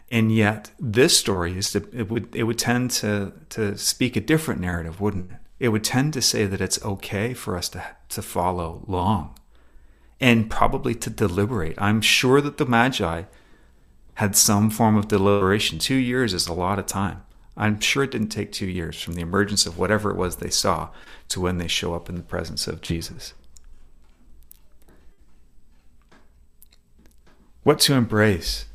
And 0.09 0.33
yet, 0.33 0.71
this 0.79 1.17
story 1.17 1.57
is 1.57 1.71
to, 1.71 1.79
it 1.91 2.09
would 2.09 2.33
it 2.33 2.43
would 2.43 2.57
tend 2.57 2.91
to 2.91 3.33
to 3.49 3.77
speak 3.77 4.15
a 4.15 4.21
different 4.21 4.61
narrative, 4.61 5.01
wouldn't 5.01 5.31
it? 5.31 5.37
It 5.59 5.69
would 5.69 5.83
tend 5.83 6.13
to 6.13 6.21
say 6.21 6.45
that 6.45 6.61
it's 6.61 6.81
okay 6.85 7.33
for 7.33 7.57
us 7.57 7.67
to 7.69 7.83
to 8.07 8.21
follow 8.21 8.85
long 8.87 9.37
and 10.19 10.49
probably 10.49 10.95
to 10.95 11.09
deliberate. 11.09 11.75
I'm 11.77 12.01
sure 12.01 12.41
that 12.41 12.57
the 12.57 12.65
Magi 12.65 13.23
had 14.15 14.35
some 14.35 14.69
form 14.69 14.97
of 14.97 15.07
deliberation. 15.07 15.77
Two 15.77 15.95
years 15.95 16.33
is 16.33 16.47
a 16.47 16.53
lot 16.53 16.79
of 16.79 16.87
time. 16.87 17.23
I'm 17.55 17.79
sure 17.79 18.03
it 18.03 18.11
didn't 18.11 18.29
take 18.29 18.51
two 18.51 18.67
years 18.67 19.01
from 19.01 19.13
the 19.13 19.21
emergence 19.21 19.65
of 19.65 19.77
whatever 19.77 20.11
it 20.11 20.17
was 20.17 20.37
they 20.37 20.49
saw 20.49 20.89
to 21.29 21.41
when 21.41 21.57
they 21.57 21.67
show 21.67 21.93
up 21.93 22.09
in 22.09 22.15
the 22.15 22.21
presence 22.21 22.67
of 22.67 22.81
Jesus. 22.81 23.33
What 27.63 27.79
to 27.81 27.93
embrace? 27.93 28.65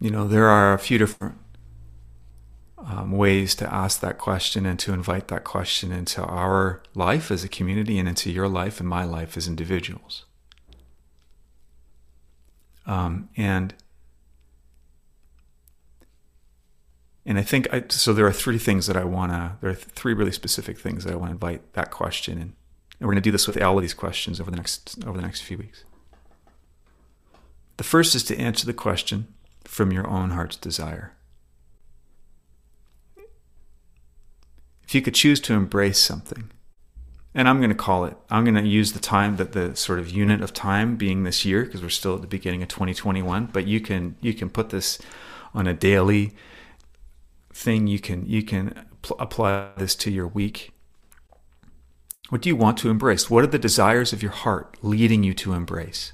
You 0.00 0.10
know, 0.10 0.26
there 0.26 0.48
are 0.48 0.74
a 0.74 0.78
few 0.78 0.98
different 0.98 1.36
um, 2.84 3.12
ways 3.12 3.54
to 3.56 3.72
ask 3.72 4.00
that 4.00 4.18
question 4.18 4.66
and 4.66 4.78
to 4.80 4.92
invite 4.92 5.28
that 5.28 5.44
question 5.44 5.92
into 5.92 6.22
our 6.22 6.82
life 6.94 7.30
as 7.30 7.44
a 7.44 7.48
community 7.48 7.98
and 7.98 8.08
into 8.08 8.30
your 8.30 8.48
life 8.48 8.80
and 8.80 8.88
my 8.88 9.04
life 9.04 9.36
as 9.36 9.46
individuals. 9.46 10.24
Um, 12.86 13.28
and 13.36 13.74
and 17.24 17.38
I 17.38 17.42
think 17.42 17.72
I, 17.72 17.84
so. 17.88 18.12
There 18.12 18.26
are 18.26 18.32
three 18.32 18.58
things 18.58 18.88
that 18.88 18.96
I 18.96 19.04
want 19.04 19.30
to. 19.30 19.56
There 19.60 19.70
are 19.70 19.74
three 19.74 20.14
really 20.14 20.32
specific 20.32 20.78
things 20.78 21.04
that 21.04 21.12
I 21.12 21.16
want 21.16 21.28
to 21.28 21.34
invite 21.34 21.72
that 21.74 21.92
question 21.92 22.38
in, 22.38 22.42
and 22.42 22.54
we're 23.00 23.12
going 23.12 23.16
to 23.16 23.20
do 23.20 23.30
this 23.30 23.46
with 23.46 23.60
all 23.62 23.78
of 23.78 23.82
these 23.82 23.94
questions 23.94 24.40
over 24.40 24.50
the 24.50 24.56
next 24.56 24.98
over 25.06 25.16
the 25.16 25.22
next 25.22 25.42
few 25.42 25.58
weeks. 25.58 25.84
The 27.76 27.84
first 27.84 28.16
is 28.16 28.24
to 28.24 28.36
answer 28.36 28.66
the 28.66 28.74
question 28.74 29.28
from 29.64 29.92
your 29.92 30.08
own 30.08 30.30
heart's 30.30 30.56
desire. 30.56 31.12
If 34.92 34.94
you 34.94 35.00
could 35.00 35.14
choose 35.14 35.40
to 35.40 35.54
embrace 35.54 35.98
something, 35.98 36.50
and 37.34 37.48
I'm 37.48 37.60
going 37.60 37.70
to 37.70 37.74
call 37.74 38.04
it, 38.04 38.14
I'm 38.28 38.44
going 38.44 38.62
to 38.62 38.68
use 38.68 38.92
the 38.92 39.00
time 39.00 39.36
that 39.36 39.52
the 39.52 39.74
sort 39.74 39.98
of 39.98 40.10
unit 40.10 40.42
of 40.42 40.52
time 40.52 40.96
being 40.96 41.22
this 41.22 41.46
year 41.46 41.64
because 41.64 41.80
we're 41.80 41.88
still 41.88 42.16
at 42.16 42.20
the 42.20 42.26
beginning 42.26 42.62
of 42.62 42.68
2021. 42.68 43.46
But 43.54 43.66
you 43.66 43.80
can 43.80 44.16
you 44.20 44.34
can 44.34 44.50
put 44.50 44.68
this 44.68 44.98
on 45.54 45.66
a 45.66 45.72
daily 45.72 46.34
thing. 47.54 47.86
You 47.86 48.00
can 48.00 48.26
you 48.26 48.42
can 48.42 48.84
pl- 49.00 49.16
apply 49.18 49.70
this 49.78 49.94
to 49.94 50.10
your 50.10 50.26
week. 50.28 50.72
What 52.28 52.42
do 52.42 52.50
you 52.50 52.56
want 52.56 52.76
to 52.78 52.90
embrace? 52.90 53.30
What 53.30 53.44
are 53.44 53.46
the 53.46 53.58
desires 53.58 54.12
of 54.12 54.22
your 54.22 54.32
heart 54.32 54.76
leading 54.82 55.22
you 55.22 55.32
to 55.32 55.54
embrace? 55.54 56.12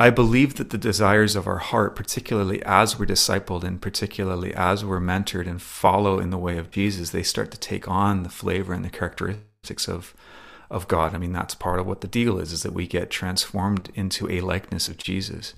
I 0.00 0.10
believe 0.10 0.54
that 0.54 0.70
the 0.70 0.78
desires 0.78 1.34
of 1.34 1.48
our 1.48 1.58
heart, 1.58 1.96
particularly 1.96 2.62
as 2.62 2.96
we're 2.96 3.06
discipled 3.06 3.64
and 3.64 3.82
particularly 3.82 4.54
as 4.54 4.84
we're 4.84 5.00
mentored 5.00 5.48
and 5.48 5.60
follow 5.60 6.20
in 6.20 6.30
the 6.30 6.38
way 6.38 6.56
of 6.56 6.70
Jesus, 6.70 7.10
they 7.10 7.24
start 7.24 7.50
to 7.50 7.58
take 7.58 7.88
on 7.88 8.22
the 8.22 8.28
flavor 8.28 8.72
and 8.72 8.84
the 8.84 8.90
characteristics 8.90 9.88
of 9.88 10.14
of 10.70 10.86
God. 10.86 11.14
I 11.14 11.18
mean, 11.18 11.32
that's 11.32 11.56
part 11.56 11.80
of 11.80 11.86
what 11.86 12.00
the 12.00 12.06
deal 12.06 12.38
is, 12.38 12.52
is 12.52 12.62
that 12.62 12.74
we 12.74 12.86
get 12.86 13.10
transformed 13.10 13.90
into 13.94 14.30
a 14.30 14.40
likeness 14.40 14.86
of 14.86 14.98
Jesus. 14.98 15.54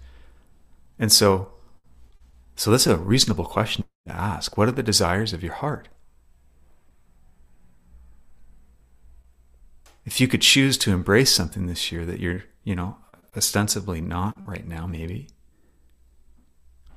And 0.98 1.12
so 1.12 1.52
so 2.56 2.70
that's 2.70 2.86
a 2.86 2.96
reasonable 2.96 3.44
question 3.44 3.84
to 4.06 4.14
ask. 4.14 4.56
What 4.56 4.68
are 4.68 4.72
the 4.72 4.82
desires 4.82 5.34
of 5.34 5.42
your 5.42 5.52
heart? 5.52 5.88
If 10.06 10.18
you 10.18 10.26
could 10.28 10.40
choose 10.40 10.78
to 10.78 10.92
embrace 10.92 11.30
something 11.30 11.66
this 11.66 11.92
year 11.92 12.06
that 12.06 12.20
you're, 12.20 12.44
you 12.64 12.74
know, 12.74 12.96
ostensibly 13.36 14.00
not 14.00 14.36
right 14.46 14.66
now, 14.66 14.86
maybe, 14.86 15.28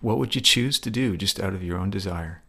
what 0.02 0.18
would 0.18 0.36
you 0.36 0.42
choose 0.42 0.80
to 0.80 0.90
do 0.90 1.16
just 1.18 1.40
out 1.40 1.54
of 1.54 1.64
your 1.64 1.78
own 1.78 1.90
desire? 1.90 2.44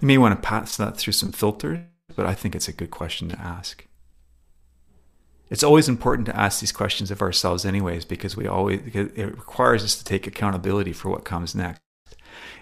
You 0.00 0.06
may 0.06 0.18
want 0.18 0.34
to 0.34 0.48
pass 0.48 0.76
that 0.76 0.96
through 0.96 1.12
some 1.12 1.32
filters, 1.32 1.80
but 2.16 2.26
I 2.26 2.34
think 2.34 2.54
it's 2.54 2.68
a 2.68 2.72
good 2.72 2.90
question 2.90 3.28
to 3.28 3.40
ask. 3.40 3.86
It's 5.50 5.64
always 5.64 5.88
important 5.88 6.26
to 6.26 6.36
ask 6.36 6.60
these 6.60 6.72
questions 6.72 7.10
of 7.10 7.20
ourselves, 7.20 7.64
anyways, 7.64 8.04
because 8.04 8.36
we 8.36 8.46
always 8.46 8.80
it 8.94 9.36
requires 9.36 9.82
us 9.82 9.96
to 9.96 10.04
take 10.04 10.26
accountability 10.26 10.92
for 10.92 11.10
what 11.10 11.24
comes 11.24 11.54
next. 11.54 11.80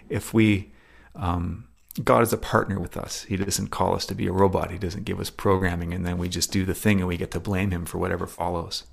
If 0.08 0.32
we 0.32 0.72
um, 1.14 1.67
God 2.02 2.22
is 2.22 2.32
a 2.32 2.38
partner 2.38 2.78
with 2.78 2.96
us. 2.96 3.24
He 3.24 3.36
doesn't 3.36 3.68
call 3.68 3.94
us 3.94 4.06
to 4.06 4.14
be 4.14 4.26
a 4.26 4.32
robot. 4.32 4.70
He 4.70 4.78
doesn't 4.78 5.04
give 5.04 5.18
us 5.18 5.30
programming 5.30 5.92
and 5.92 6.06
then 6.06 6.18
we 6.18 6.28
just 6.28 6.52
do 6.52 6.64
the 6.64 6.74
thing 6.74 7.00
and 7.00 7.08
we 7.08 7.16
get 7.16 7.30
to 7.32 7.40
blame 7.40 7.70
him 7.70 7.84
for 7.84 7.98
whatever 7.98 8.26
follows. 8.26 8.84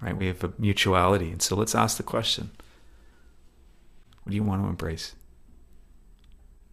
Right? 0.00 0.16
We 0.16 0.26
have 0.26 0.42
a 0.42 0.52
mutuality. 0.58 1.30
And 1.30 1.42
so 1.42 1.54
let's 1.54 1.74
ask 1.74 1.96
the 1.96 2.02
question 2.02 2.50
What 4.22 4.30
do 4.30 4.36
you 4.36 4.42
want 4.42 4.62
to 4.62 4.68
embrace? 4.68 5.14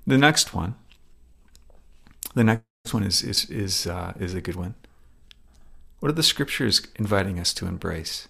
The 0.06 0.18
next 0.18 0.54
one, 0.54 0.76
the 2.34 2.44
next 2.44 2.64
one 2.92 3.04
is, 3.04 3.22
is, 3.22 3.50
is, 3.50 3.86
uh, 3.86 4.14
is 4.20 4.34
a 4.34 4.42
good 4.42 4.56
one. 4.56 4.76
What 6.00 6.10
are 6.10 6.16
the 6.16 6.24
scriptures 6.24 6.82
inviting 6.96 7.40
us 7.40 7.54
to 7.56 7.68
embrace? 7.68 8.30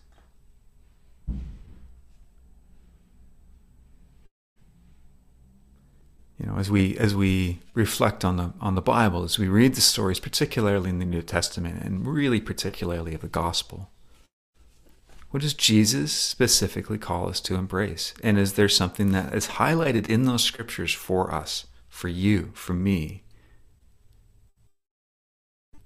Know, 6.48 6.58
as 6.58 6.72
we 6.72 6.98
as 6.98 7.16
we 7.16 7.60
reflect 7.74 8.24
on 8.24 8.38
the 8.38 8.54
on 8.60 8.76
the 8.76 8.82
Bible, 8.82 9.24
as 9.24 9.38
we 9.38 9.48
read 9.48 9.76
the 9.76 9.82
stories, 9.82 10.20
particularly 10.20 10.90
in 10.90 11.00
the 11.00 11.06
New 11.06 11.22
Testament, 11.22 11.84
and 11.84 12.08
really 12.08 12.42
particularly 12.42 13.14
of 13.14 13.22
the 13.22 13.28
Gospel, 13.28 13.90
what 15.30 15.44
does 15.44 15.54
Jesus 15.54 16.12
specifically 16.12 16.98
call 16.98 17.30
us 17.30 17.42
to 17.42 17.56
embrace? 17.56 18.14
And 18.24 18.40
is 18.40 18.54
there 18.54 18.70
something 18.70 19.12
that 19.12 19.34
is 19.34 19.48
highlighted 19.48 20.10
in 20.10 20.24
those 20.24 20.44
scriptures 20.44 20.94
for 20.94 21.34
us, 21.34 21.68
for 21.90 22.08
you, 22.08 22.52
for 22.54 22.74
me, 22.74 23.24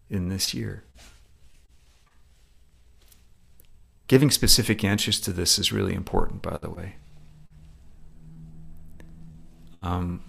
in 0.10 0.30
this 0.30 0.54
year? 0.54 0.84
Giving 4.08 4.30
specific 4.30 4.84
answers 4.84 5.20
to 5.22 5.32
this 5.32 5.58
is 5.58 5.72
really 5.72 5.94
important, 5.94 6.42
by 6.42 6.58
the 6.58 6.70
way. 6.70 6.96
Um, 9.82 10.22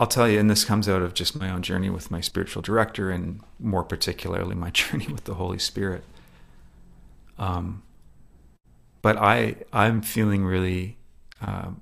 I'll 0.00 0.06
tell 0.06 0.26
you, 0.26 0.40
and 0.40 0.48
this 0.48 0.64
comes 0.64 0.88
out 0.88 1.02
of 1.02 1.12
just 1.12 1.38
my 1.38 1.50
own 1.50 1.60
journey 1.60 1.90
with 1.90 2.10
my 2.10 2.22
spiritual 2.22 2.62
director, 2.62 3.10
and 3.10 3.40
more 3.58 3.84
particularly 3.84 4.54
my 4.54 4.70
journey 4.80 5.06
with 5.08 5.24
the 5.24 5.34
Holy 5.34 5.58
Spirit. 5.58 6.04
Um, 7.38 7.82
but 9.02 9.18
I, 9.18 9.56
I'm 9.74 10.00
feeling 10.00 10.46
really 10.46 10.96
uh, 11.42 11.72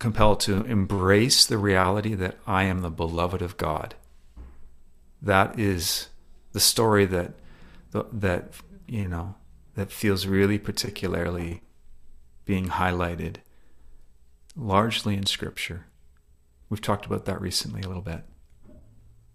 compelled 0.00 0.40
to 0.40 0.64
embrace 0.64 1.46
the 1.46 1.56
reality 1.56 2.14
that 2.14 2.36
I 2.48 2.64
am 2.64 2.80
the 2.80 2.90
beloved 2.90 3.42
of 3.42 3.56
God. 3.56 3.94
That 5.20 5.56
is 5.56 6.08
the 6.50 6.60
story 6.60 7.06
that, 7.06 7.34
that 7.92 8.54
you 8.88 9.06
know, 9.06 9.36
that 9.76 9.92
feels 9.92 10.26
really 10.26 10.58
particularly 10.58 11.62
being 12.44 12.70
highlighted, 12.70 13.36
largely 14.56 15.14
in 15.14 15.26
Scripture. 15.26 15.86
We've 16.72 16.80
talked 16.80 17.04
about 17.04 17.26
that 17.26 17.38
recently 17.38 17.82
a 17.82 17.86
little 17.86 18.00
bit. 18.00 18.24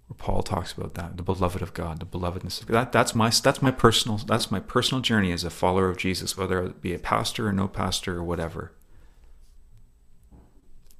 where 0.08 0.18
Paul 0.18 0.42
talks 0.42 0.74
about 0.74 0.96
that, 0.96 1.18
the 1.18 1.22
beloved 1.22 1.62
of 1.62 1.72
God, 1.76 2.00
the 2.00 2.06
belovedness 2.08 2.60
of 2.60 2.68
God. 2.68 2.74
That, 2.74 2.92
that's 2.92 3.14
my 3.14 3.30
that's 3.30 3.62
my 3.62 3.70
personal 3.70 4.18
that's 4.18 4.50
my 4.50 4.60
personal 4.60 5.04
journey 5.04 5.32
as 5.32 5.44
a 5.44 5.52
follower 5.52 5.88
of 5.88 5.98
Jesus, 5.98 6.36
whether 6.36 6.64
I 6.64 6.70
be 6.70 6.96
a 6.96 6.98
pastor 6.98 7.48
or 7.48 7.54
no 7.54 7.68
pastor 7.68 8.18
or 8.18 8.24
whatever. 8.24 8.74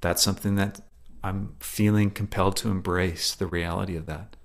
That's 0.00 0.22
something 0.22 0.54
that 0.54 0.80
I'm 1.24 1.56
feeling 1.58 2.12
compelled 2.12 2.54
to 2.58 2.70
embrace 2.70 3.34
the 3.34 3.48
reality 3.48 3.96
of 3.96 4.06
that. 4.06 4.36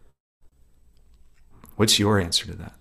What's 1.75 1.99
your 1.99 2.19
answer 2.19 2.47
to 2.47 2.55
that? 2.55 2.73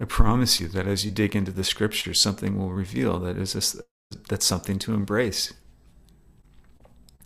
I 0.00 0.04
promise 0.04 0.60
you 0.60 0.68
that 0.68 0.86
as 0.86 1.04
you 1.04 1.10
dig 1.10 1.34
into 1.34 1.50
the 1.50 1.64
scriptures, 1.64 2.20
something 2.20 2.56
will 2.56 2.70
reveal 2.70 3.18
that 3.18 3.36
is 3.36 3.54
this, 3.54 3.80
that's 4.28 4.46
something 4.46 4.78
to 4.80 4.94
embrace. 4.94 5.52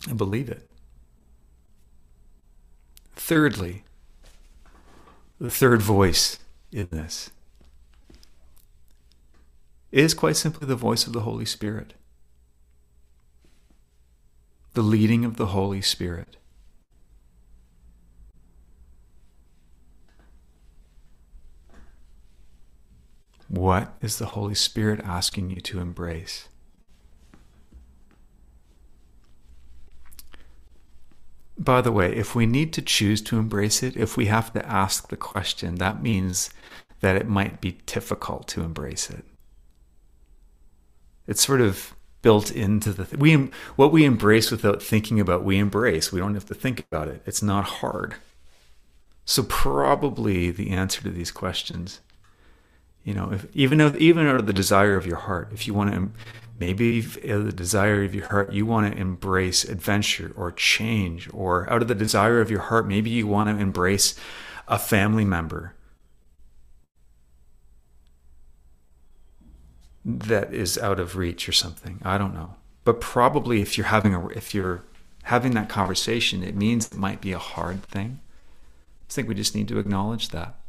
and 0.07 0.17
believe 0.17 0.49
it. 0.49 0.67
Thirdly, 3.15 3.83
the 5.39 5.51
third 5.51 5.81
voice 5.81 6.39
in 6.71 6.87
this 6.91 7.29
is 9.91 10.15
quite 10.15 10.37
simply 10.37 10.65
the 10.65 10.75
voice 10.75 11.05
of 11.05 11.13
the 11.13 11.19
Holy 11.19 11.45
Spirit, 11.45 11.93
the 14.73 14.81
leading 14.81 15.23
of 15.23 15.37
the 15.37 15.47
Holy 15.47 15.81
Spirit. 15.81 16.37
What 23.47 23.93
is 24.01 24.17
the 24.17 24.27
Holy 24.27 24.55
Spirit 24.55 24.99
asking 25.03 25.51
you 25.51 25.61
to 25.61 25.79
embrace? 25.79 26.47
By 31.63 31.81
the 31.81 31.91
way, 31.91 32.15
if 32.15 32.33
we 32.33 32.45
need 32.45 32.73
to 32.73 32.81
choose 32.81 33.21
to 33.23 33.37
embrace 33.37 33.83
it, 33.83 33.95
if 33.95 34.17
we 34.17 34.25
have 34.25 34.51
to 34.53 34.65
ask 34.65 35.09
the 35.09 35.17
question, 35.17 35.75
that 35.75 36.01
means 36.01 36.49
that 37.01 37.15
it 37.15 37.27
might 37.27 37.61
be 37.61 37.79
difficult 37.85 38.47
to 38.49 38.61
embrace 38.61 39.09
it. 39.09 39.23
It's 41.27 41.45
sort 41.45 41.61
of 41.61 41.95
built 42.21 42.51
into 42.51 42.93
the 42.93 43.05
th- 43.05 43.19
we 43.19 43.49
what 43.75 43.91
we 43.91 44.05
embrace 44.05 44.51
without 44.51 44.81
thinking 44.81 45.19
about 45.19 45.43
we 45.43 45.57
embrace. 45.57 46.11
We 46.11 46.19
don't 46.19 46.33
have 46.33 46.45
to 46.47 46.55
think 46.55 46.79
about 46.79 47.07
it. 47.07 47.21
It's 47.25 47.43
not 47.43 47.65
hard. 47.65 48.15
So 49.25 49.43
probably 49.43 50.51
the 50.51 50.71
answer 50.71 51.01
to 51.03 51.09
these 51.09 51.31
questions 51.31 52.01
you 53.03 53.13
know, 53.13 53.31
if, 53.31 53.47
even 53.53 53.79
though, 53.79 53.93
even 53.97 54.27
out 54.27 54.35
of 54.35 54.45
the 54.45 54.53
desire 54.53 54.95
of 54.95 55.07
your 55.07 55.17
heart, 55.17 55.49
if 55.53 55.65
you 55.65 55.73
want 55.73 55.93
to, 55.93 56.09
maybe 56.61 57.03
uh, 57.27 57.39
the 57.39 57.51
desire 57.51 58.03
of 58.03 58.13
your 58.13 58.27
heart, 58.27 58.53
you 58.53 58.67
want 58.67 58.93
to 58.93 58.99
embrace 58.99 59.63
adventure 59.63 60.31
or 60.37 60.51
change, 60.51 61.27
or 61.33 61.67
out 61.71 61.81
of 61.81 61.87
the 61.87 61.95
desire 61.95 62.39
of 62.39 62.51
your 62.51 62.59
heart, 62.59 62.87
maybe 62.87 63.09
you 63.09 63.25
want 63.25 63.49
to 63.49 63.57
embrace 63.57 64.15
a 64.67 64.77
family 64.77 65.25
member 65.25 65.73
that 70.05 70.53
is 70.53 70.77
out 70.77 70.99
of 70.99 71.15
reach 71.15 71.49
or 71.49 71.51
something. 71.51 71.99
I 72.03 72.19
don't 72.19 72.35
know, 72.35 72.53
but 72.83 73.01
probably 73.01 73.61
if 73.61 73.75
you're 73.75 73.87
having 73.87 74.13
a, 74.13 74.27
if 74.27 74.53
you're 74.53 74.83
having 75.23 75.53
that 75.53 75.67
conversation, 75.67 76.43
it 76.43 76.55
means 76.55 76.87
it 76.87 76.97
might 76.97 77.21
be 77.21 77.33
a 77.33 77.39
hard 77.39 77.83
thing. 77.83 78.19
I 79.09 79.13
think 79.13 79.27
we 79.27 79.35
just 79.35 79.55
need 79.55 79.67
to 79.69 79.79
acknowledge 79.79 80.29
that. 80.29 80.60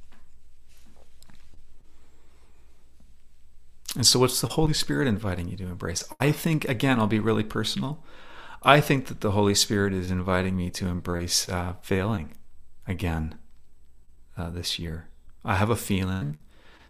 And 3.95 4.07
so, 4.07 4.19
what's 4.19 4.41
the 4.41 4.49
Holy 4.49 4.73
Spirit 4.73 5.07
inviting 5.07 5.49
you 5.49 5.57
to 5.59 5.67
embrace? 5.67 6.05
I 6.19 6.33
think, 6.33 6.65
again, 6.67 6.99
I'll 6.99 7.07
be 7.07 7.19
really 7.19 7.45
personal. 7.45 8.03
I 8.63 8.81
think 8.81 9.07
that 9.07 9.21
the 9.21 9.33
Holy 9.33 9.55
Spirit 9.55 9.93
is 9.93 10.11
inviting 10.11 10.57
me 10.57 10.71
to 10.71 10.87
embrace 10.87 11.49
uh, 11.49 11.75
failing 11.83 12.35
again 12.87 13.39
uh, 14.37 14.51
this 14.51 14.79
year. 14.79 15.09
I 15.45 15.57
have 15.57 15.69
a 15.69 15.77
feeling 15.77 16.39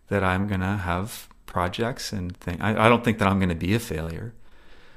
that 0.09 0.23
I'm 0.23 0.47
going 0.47 0.61
to 0.61 0.77
have 0.77 1.29
projects 1.47 2.13
and 2.13 2.37
things. 2.37 2.59
I, 2.61 2.87
I 2.87 2.89
don't 2.89 3.03
think 3.03 3.19
that 3.19 3.29
I'm 3.29 3.39
going 3.39 3.49
to 3.49 3.55
be 3.55 3.75
a 3.75 3.81
failure, 3.81 4.35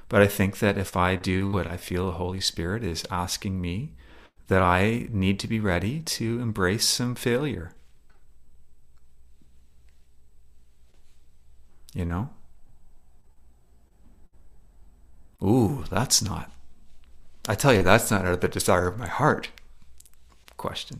but 0.09 0.21
I 0.21 0.27
think 0.27 0.59
that 0.59 0.77
if 0.77 0.95
I 0.95 1.15
do 1.15 1.49
what 1.49 1.65
I 1.65 1.77
feel 1.77 2.05
the 2.05 2.13
Holy 2.13 2.41
Spirit 2.41 2.83
is 2.83 3.05
asking 3.09 3.61
me, 3.61 3.93
that 4.47 4.61
I 4.61 5.07
need 5.09 5.39
to 5.39 5.47
be 5.47 5.59
ready 5.59 6.01
to 6.01 6.39
embrace 6.39 6.85
some 6.85 7.15
failure 7.15 7.71
you 11.95 12.05
know? 12.05 12.29
Ooh, 15.41 15.85
that's 15.89 16.21
not. 16.21 16.51
I 17.47 17.55
tell 17.55 17.73
you, 17.73 17.81
that's 17.81 18.11
not 18.11 18.25
out 18.25 18.33
of 18.33 18.41
the 18.41 18.47
desire 18.47 18.87
of 18.87 18.97
my 18.97 19.07
heart. 19.07 19.49
Question. 20.57 20.97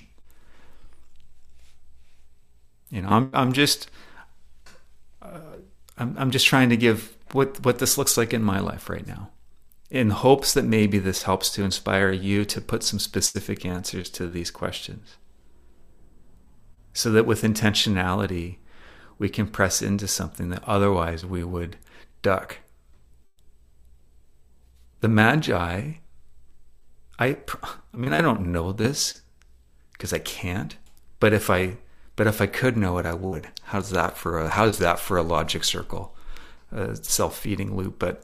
You 2.90 3.02
know, 3.02 3.10
I'm 3.10 3.30
I'm 3.34 3.52
just 3.52 3.90
uh, 5.22 5.58
I'm 5.98 6.16
I'm 6.18 6.32
just 6.32 6.46
trying 6.46 6.70
to 6.70 6.78
give 6.78 7.18
what 7.32 7.64
what 7.66 7.80
this 7.80 7.98
looks 7.98 8.18
like 8.18 8.34
in 8.34 8.44
my 8.44 8.60
life 8.60 8.90
right 8.90 9.08
now, 9.08 9.32
in 9.90 10.12
hopes 10.12 10.54
that 10.54 10.66
maybe 10.66 11.00
this 11.00 11.24
helps 11.24 11.50
to 11.52 11.64
inspire 11.64 12.12
you 12.12 12.46
to 12.46 12.62
put 12.62 12.84
some 12.84 13.00
specific 13.00 13.66
answers 13.66 14.10
to 14.12 14.28
these 14.28 14.52
questions, 14.52 15.18
so 16.94 17.12
that 17.12 17.26
with 17.26 17.42
intentionality 17.42 18.58
we 19.18 19.30
can 19.30 19.48
press 19.48 19.82
into 19.82 20.08
something 20.08 20.50
that 20.50 20.64
otherwise 20.66 21.26
we 21.26 21.44
would 21.44 21.78
duck. 22.22 22.58
The 25.02 25.08
Magi, 25.08 25.94
I, 27.20 27.26
I 27.28 27.98
mean, 27.98 28.14
I 28.14 28.22
don't 28.22 28.48
know 28.48 28.72
this 28.72 29.22
because 29.94 30.12
I 30.12 30.20
can't, 30.20 30.76
but 31.20 31.34
if 31.34 31.50
I, 31.50 31.78
but 32.16 32.28
if 32.28 32.42
I 32.42 32.48
could 32.48 32.78
know 32.78 32.98
it, 32.98 33.06
I 33.06 33.14
would. 33.14 33.50
How's 33.64 33.90
that 33.92 34.18
for 34.18 34.40
a, 34.40 34.50
how's 34.50 34.80
that 34.80 35.00
for 35.00 35.18
a 35.18 35.24
logic 35.24 35.64
circle, 35.64 36.16
a 36.72 36.96
self-feeding 36.96 37.76
loop? 37.76 38.00
But 38.00 38.24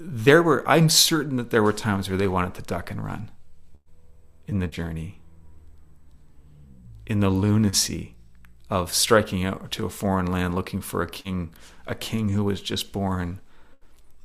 there 0.00 0.42
were, 0.42 0.68
I'm 0.68 0.88
certain 0.88 1.36
that 1.36 1.50
there 1.50 1.62
were 1.62 1.72
times 1.72 2.08
where 2.08 2.18
they 2.18 2.28
wanted 2.28 2.54
to 2.54 2.62
duck 2.62 2.90
and 2.90 3.04
run 3.04 3.30
in 4.46 4.58
the 4.58 4.66
journey, 4.66 5.20
in 7.06 7.20
the 7.20 7.30
lunacy 7.30 8.13
of 8.70 8.92
striking 8.92 9.44
out 9.44 9.70
to 9.72 9.86
a 9.86 9.90
foreign 9.90 10.26
land 10.26 10.54
looking 10.54 10.80
for 10.80 11.02
a 11.02 11.08
king, 11.08 11.52
a 11.86 11.94
king 11.94 12.30
who 12.30 12.44
was 12.44 12.60
just 12.60 12.92
born, 12.92 13.40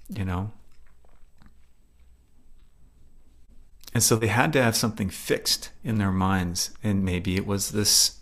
you 0.08 0.26
know. 0.26 0.52
And 3.94 4.04
so 4.04 4.16
they 4.16 4.28
had 4.28 4.54
to 4.54 4.64
have 4.64 4.76
something 4.76 5.10
fixed 5.10 5.72
in 5.84 5.98
their 5.98 6.12
minds, 6.12 6.72
and 6.84 7.04
maybe 7.04 7.36
it 7.36 7.46
was 7.46 7.72
this 7.72 8.16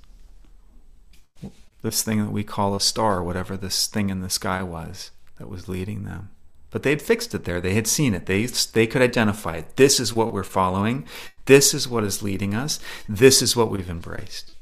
this 1.84 2.01
thing 2.01 2.26
that 2.26 2.32
we 2.32 2.43
call 2.43 2.76
a 2.76 2.82
star, 2.82 3.24
whatever 3.24 3.55
this 3.55 3.88
thing 3.88 4.09
in 4.09 4.22
the 4.22 4.30
sky 4.30 4.63
was 4.63 5.11
that 5.38 5.47
was 5.47 5.70
leading 5.70 6.03
them. 6.03 6.30
But 6.72 6.84
they 6.84 6.89
had 6.89 7.01
fixed 7.01 7.34
it 7.34 7.45
there. 7.45 7.61
They 7.61 7.76
had 7.76 7.88
seen 7.88 8.13
it. 8.13 8.26
They 8.26 8.45
they 8.45 8.88
could 8.88 9.01
identify 9.01 9.57
it. 9.57 9.76
This 9.76 9.99
is 9.99 10.13
what 10.13 10.34
we're 10.34 10.43
following. 10.43 11.05
This 11.45 11.74
is 11.74 11.88
what 11.88 12.03
is 12.03 12.24
leading 12.24 12.53
us. 12.53 12.80
This 13.07 13.41
is 13.41 13.55
what 13.55 13.70
we've 13.70 13.89
embraced. 13.89 14.57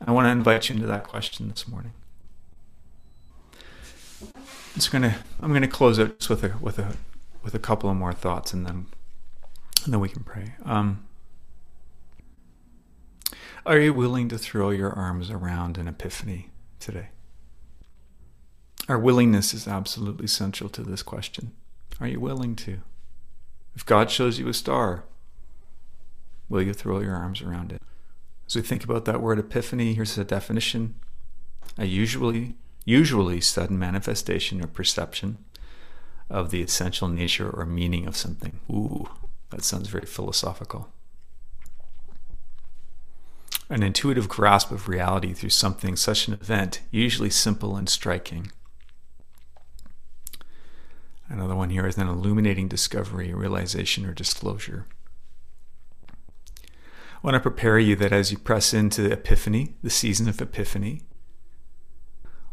I 0.00 0.12
want 0.12 0.26
to 0.26 0.30
invite 0.30 0.68
you 0.68 0.76
into 0.76 0.86
that 0.86 1.04
question 1.04 1.48
this 1.48 1.66
morning. 1.66 1.92
It's 4.76 4.88
gonna. 4.88 5.18
I'm 5.40 5.52
gonna 5.52 5.66
close 5.66 5.98
it 5.98 6.28
with 6.28 6.44
a 6.44 6.56
with 6.60 6.78
a 6.78 6.96
with 7.42 7.54
a 7.54 7.58
couple 7.58 7.90
of 7.90 7.96
more 7.96 8.12
thoughts, 8.12 8.52
and 8.52 8.64
then 8.64 8.86
and 9.84 9.92
then 9.92 10.00
we 10.00 10.08
can 10.08 10.22
pray. 10.22 10.54
Um, 10.64 11.04
are 13.66 13.78
you 13.78 13.92
willing 13.92 14.28
to 14.28 14.38
throw 14.38 14.70
your 14.70 14.92
arms 14.92 15.30
around 15.30 15.78
an 15.78 15.88
epiphany 15.88 16.50
today? 16.78 17.08
Our 18.88 18.98
willingness 18.98 19.52
is 19.52 19.68
absolutely 19.68 20.28
central 20.28 20.70
to 20.70 20.82
this 20.82 21.02
question. 21.02 21.52
Are 22.00 22.06
you 22.06 22.20
willing 22.20 22.56
to? 22.56 22.78
If 23.74 23.84
God 23.84 24.10
shows 24.10 24.38
you 24.38 24.48
a 24.48 24.54
star, 24.54 25.04
will 26.48 26.62
you 26.62 26.72
throw 26.72 27.00
your 27.00 27.14
arms 27.14 27.42
around 27.42 27.72
it? 27.72 27.82
As 28.48 28.56
we 28.56 28.62
think 28.62 28.82
about 28.82 29.04
that 29.04 29.20
word 29.20 29.38
epiphany, 29.38 29.92
here's 29.92 30.16
a 30.16 30.24
definition 30.24 30.94
a 31.76 31.84
usually, 31.84 32.56
usually 32.86 33.40
sudden 33.42 33.78
manifestation 33.78 34.64
or 34.64 34.66
perception 34.66 35.36
of 36.30 36.50
the 36.50 36.62
essential 36.62 37.08
nature 37.08 37.50
or 37.50 37.66
meaning 37.66 38.06
of 38.06 38.16
something. 38.16 38.58
Ooh, 38.70 39.08
that 39.50 39.62
sounds 39.62 39.88
very 39.88 40.06
philosophical. 40.06 40.88
An 43.68 43.82
intuitive 43.82 44.30
grasp 44.30 44.72
of 44.72 44.88
reality 44.88 45.34
through 45.34 45.50
something, 45.50 45.94
such 45.94 46.26
an 46.26 46.34
event, 46.34 46.80
usually 46.90 47.30
simple 47.30 47.76
and 47.76 47.88
striking. 47.88 48.50
Another 51.28 51.54
one 51.54 51.68
here 51.68 51.86
is 51.86 51.98
an 51.98 52.08
illuminating 52.08 52.66
discovery, 52.66 53.34
realization, 53.34 54.06
or 54.06 54.14
disclosure. 54.14 54.86
I 57.18 57.26
want 57.26 57.34
to 57.34 57.40
prepare 57.40 57.80
you 57.80 57.96
that 57.96 58.12
as 58.12 58.30
you 58.30 58.38
press 58.38 58.72
into 58.72 59.10
Epiphany, 59.10 59.74
the 59.82 59.90
season 59.90 60.28
of 60.28 60.40
Epiphany, 60.40 61.02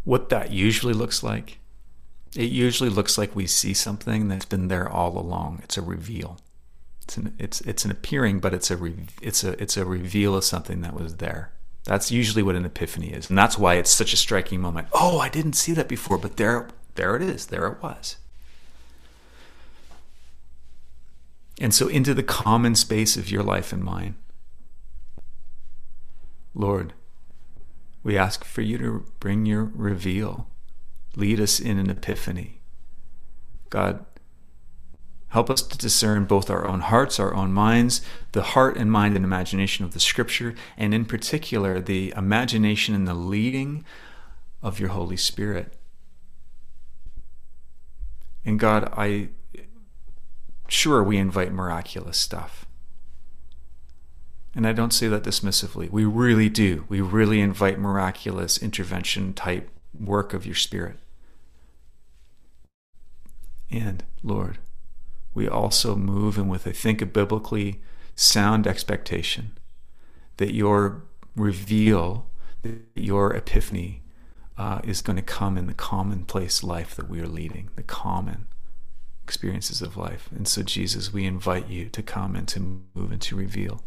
what 0.04 0.30
that 0.30 0.52
usually 0.52 0.94
looks 0.94 1.22
like. 1.22 1.60
It 2.36 2.50
usually 2.50 2.90
looks 2.90 3.16
like 3.16 3.36
we 3.36 3.46
see 3.46 3.76
something 3.76 4.28
that's 4.28 4.46
been 4.46 4.68
there 4.68 4.90
all 4.90 5.18
along. 5.20 5.60
It's 5.64 5.78
a 5.78 5.84
reveal. 5.84 6.40
It's 7.04 7.16
an 7.16 7.36
it's 7.38 7.62
it's 7.62 7.86
an 7.86 7.92
appearing, 7.92 8.40
but 8.40 8.56
it's 8.56 8.72
a 8.72 8.78
re, 8.78 8.96
it's 9.22 9.44
a 9.44 9.62
it's 9.62 9.78
a 9.78 9.86
reveal 9.86 10.36
of 10.36 10.44
something 10.44 10.82
that 10.82 10.96
was 10.96 11.18
there. 11.18 11.52
That's 11.84 12.12
usually 12.12 12.42
what 12.42 12.56
an 12.56 12.66
epiphany 12.66 13.12
is, 13.12 13.30
and 13.30 13.38
that's 13.38 13.60
why 13.60 13.76
it's 13.76 13.92
such 13.92 14.12
a 14.12 14.18
striking 14.18 14.60
moment. 14.60 14.88
Oh, 14.92 15.20
I 15.20 15.30
didn't 15.30 15.54
see 15.54 15.72
that 15.74 15.88
before, 15.88 16.18
but 16.18 16.38
there 16.38 16.70
there 16.96 17.16
it 17.16 17.22
is. 17.22 17.46
There 17.46 17.68
it 17.68 17.84
was. 17.84 18.18
And 21.62 21.74
so 21.74 21.88
into 21.88 22.16
the 22.16 22.24
common 22.24 22.74
space 22.74 23.16
of 23.16 23.30
your 23.30 23.44
life 23.44 23.72
and 23.72 23.84
mine. 23.84 24.16
Lord, 26.56 26.94
we 28.02 28.18
ask 28.18 28.46
for 28.46 28.62
you 28.62 28.78
to 28.78 29.06
bring 29.20 29.46
your 29.46 29.66
reveal. 29.76 30.48
Lead 31.16 31.40
us 31.40 31.60
in 31.60 31.78
an 31.78 31.90
epiphany. 31.90 32.62
God, 33.70 34.06
help 35.30 35.50
us 35.50 35.62
to 35.62 35.78
discern 35.78 36.24
both 36.24 36.50
our 36.50 36.66
own 36.66 36.80
hearts, 36.80 37.20
our 37.20 37.34
own 37.34 37.52
minds, 37.52 38.02
the 38.32 38.42
heart 38.42 38.78
and 38.78 38.90
mind 38.90 39.16
and 39.18 39.26
imagination 39.26 39.84
of 39.84 39.94
the 39.94 40.00
Scripture, 40.00 40.56
and 40.78 40.94
in 40.94 41.04
particular, 41.04 41.82
the 41.82 42.14
imagination 42.16 42.96
and 42.96 43.08
the 43.08 43.14
leading 43.14 43.84
of 44.64 44.80
your 44.80 44.90
Holy 44.90 45.18
Spirit. 45.18 45.76
And 48.46 48.60
God, 48.60 48.94
I 48.96 49.30
sure 50.70 51.04
we 51.04 51.18
invite 51.18 51.52
miraculous 51.52 52.18
stuff. 52.18 52.65
And 54.56 54.66
I 54.66 54.72
don't 54.72 54.94
say 54.94 55.10
that 55.10 55.24
dismissively. 55.24 55.92
We 55.92 56.06
really 56.06 56.48
do. 56.48 56.86
We 56.88 57.02
really 57.02 57.42
invite 57.42 57.78
miraculous 57.78 58.58
intervention 58.58 59.34
type 59.34 59.70
work 60.00 60.34
of 60.34 60.46
your 60.46 60.56
spirit. 60.56 60.98
And 63.70 64.06
Lord, 64.24 64.60
we 65.34 65.50
also 65.50 65.96
move 65.96 66.38
and 66.38 66.50
with, 66.50 66.66
I 66.66 66.72
think, 66.72 67.02
a 67.02 67.06
biblically 67.06 67.82
sound 68.16 68.66
expectation 68.66 69.58
that 70.38 70.54
your 70.54 71.04
reveal, 71.36 72.28
that 72.62 72.80
your 72.96 73.34
epiphany 73.34 74.04
uh, 74.58 74.80
is 74.86 75.02
going 75.02 75.18
to 75.18 75.22
come 75.22 75.58
in 75.58 75.68
the 75.68 75.74
commonplace 75.74 76.64
life 76.64 76.96
that 76.96 77.10
we 77.10 77.20
are 77.20 77.28
leading, 77.28 77.70
the 77.76 77.84
common 77.84 78.48
experiences 79.24 79.82
of 79.82 79.98
life. 79.98 80.30
And 80.34 80.48
so, 80.48 80.64
Jesus, 80.64 81.12
we 81.12 81.26
invite 81.26 81.68
you 81.68 81.90
to 81.90 82.02
come 82.02 82.36
and 82.38 82.48
to 82.48 82.60
move 82.96 83.12
and 83.12 83.22
to 83.24 83.36
reveal. 83.36 83.84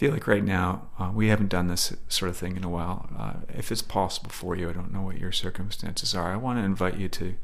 Feel 0.00 0.12
like 0.12 0.26
right 0.26 0.42
now, 0.42 0.88
uh, 0.98 1.10
we 1.14 1.28
haven't 1.28 1.50
done 1.50 1.66
this 1.66 1.94
sort 2.08 2.30
of 2.30 2.36
thing 2.38 2.56
in 2.56 2.64
a 2.64 2.70
while. 2.70 3.10
Uh, 3.18 3.32
if 3.54 3.70
it's 3.70 3.82
possible 3.82 4.30
for 4.30 4.56
you, 4.56 4.70
I 4.70 4.72
don't 4.72 4.94
know 4.94 5.02
what 5.02 5.18
your 5.18 5.30
circumstances 5.30 6.14
are. 6.14 6.32
I 6.32 6.36
want 6.36 6.58
to 6.58 6.64
invite 6.64 6.96
you 6.96 7.06
to 7.10 7.34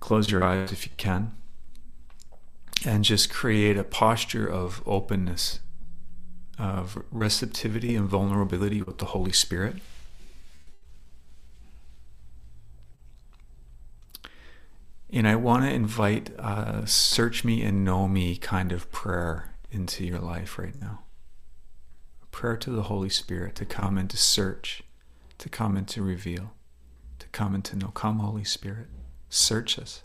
close 0.00 0.32
your 0.32 0.42
eyes 0.42 0.72
if 0.72 0.84
you 0.84 0.90
can 0.96 1.30
and 2.84 3.04
just 3.04 3.30
create 3.30 3.76
a 3.76 3.84
posture 3.84 4.48
of 4.48 4.82
openness, 4.84 5.60
of 6.58 7.00
receptivity 7.12 7.94
and 7.94 8.08
vulnerability 8.08 8.82
with 8.82 8.98
the 8.98 9.04
Holy 9.04 9.30
Spirit. 9.30 9.76
And 15.08 15.28
I 15.28 15.36
want 15.36 15.62
to 15.62 15.70
invite 15.70 16.30
a 16.36 16.84
search 16.88 17.44
me 17.44 17.62
and 17.62 17.84
know 17.84 18.08
me 18.08 18.34
kind 18.34 18.72
of 18.72 18.90
prayer 18.90 19.54
into 19.70 20.04
your 20.04 20.18
life 20.18 20.58
right 20.58 20.74
now. 20.80 21.04
Prayer 22.30 22.56
to 22.56 22.70
the 22.70 22.84
Holy 22.84 23.08
Spirit 23.08 23.54
to 23.56 23.64
come 23.64 23.98
and 23.98 24.08
to 24.10 24.16
search, 24.16 24.82
to 25.38 25.48
come 25.48 25.76
and 25.76 25.86
to 25.88 26.02
reveal, 26.02 26.52
to 27.18 27.26
come 27.28 27.54
and 27.54 27.64
to 27.64 27.76
know. 27.76 27.88
Come, 27.88 28.20
Holy 28.20 28.44
Spirit, 28.44 28.86
search 29.28 29.78
us. 29.78 30.02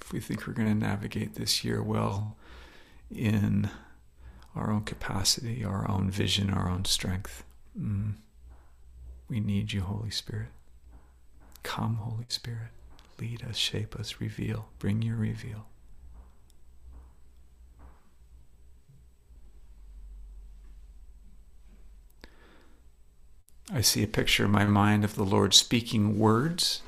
If 0.00 0.12
we 0.12 0.20
think 0.20 0.46
we're 0.46 0.54
going 0.54 0.68
to 0.68 0.74
navigate 0.74 1.34
this 1.34 1.64
year 1.64 1.82
well 1.82 2.36
in 3.14 3.70
our 4.56 4.70
own 4.70 4.82
capacity, 4.82 5.64
our 5.64 5.88
own 5.88 6.10
vision, 6.10 6.50
our 6.50 6.68
own 6.68 6.84
strength, 6.84 7.44
mm, 7.78 8.14
we 9.28 9.40
need 9.40 9.72
you, 9.72 9.82
Holy 9.82 10.10
Spirit. 10.10 10.48
Come, 11.62 11.96
Holy 11.96 12.26
Spirit, 12.28 12.70
lead 13.20 13.44
us, 13.44 13.56
shape 13.56 13.94
us, 13.96 14.20
reveal, 14.20 14.68
bring 14.78 15.02
your 15.02 15.16
reveal. 15.16 15.66
See 23.82 24.02
a 24.02 24.08
picture 24.08 24.44
in 24.44 24.50
my 24.50 24.64
mind 24.64 25.04
of 25.04 25.14
the 25.14 25.24
Lord 25.24 25.54
speaking 25.54 26.18
words 26.18 26.82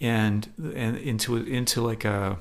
and 0.00 0.48
and 0.58 0.96
into 0.96 1.36
into 1.36 1.80
like 1.80 2.04
a, 2.04 2.38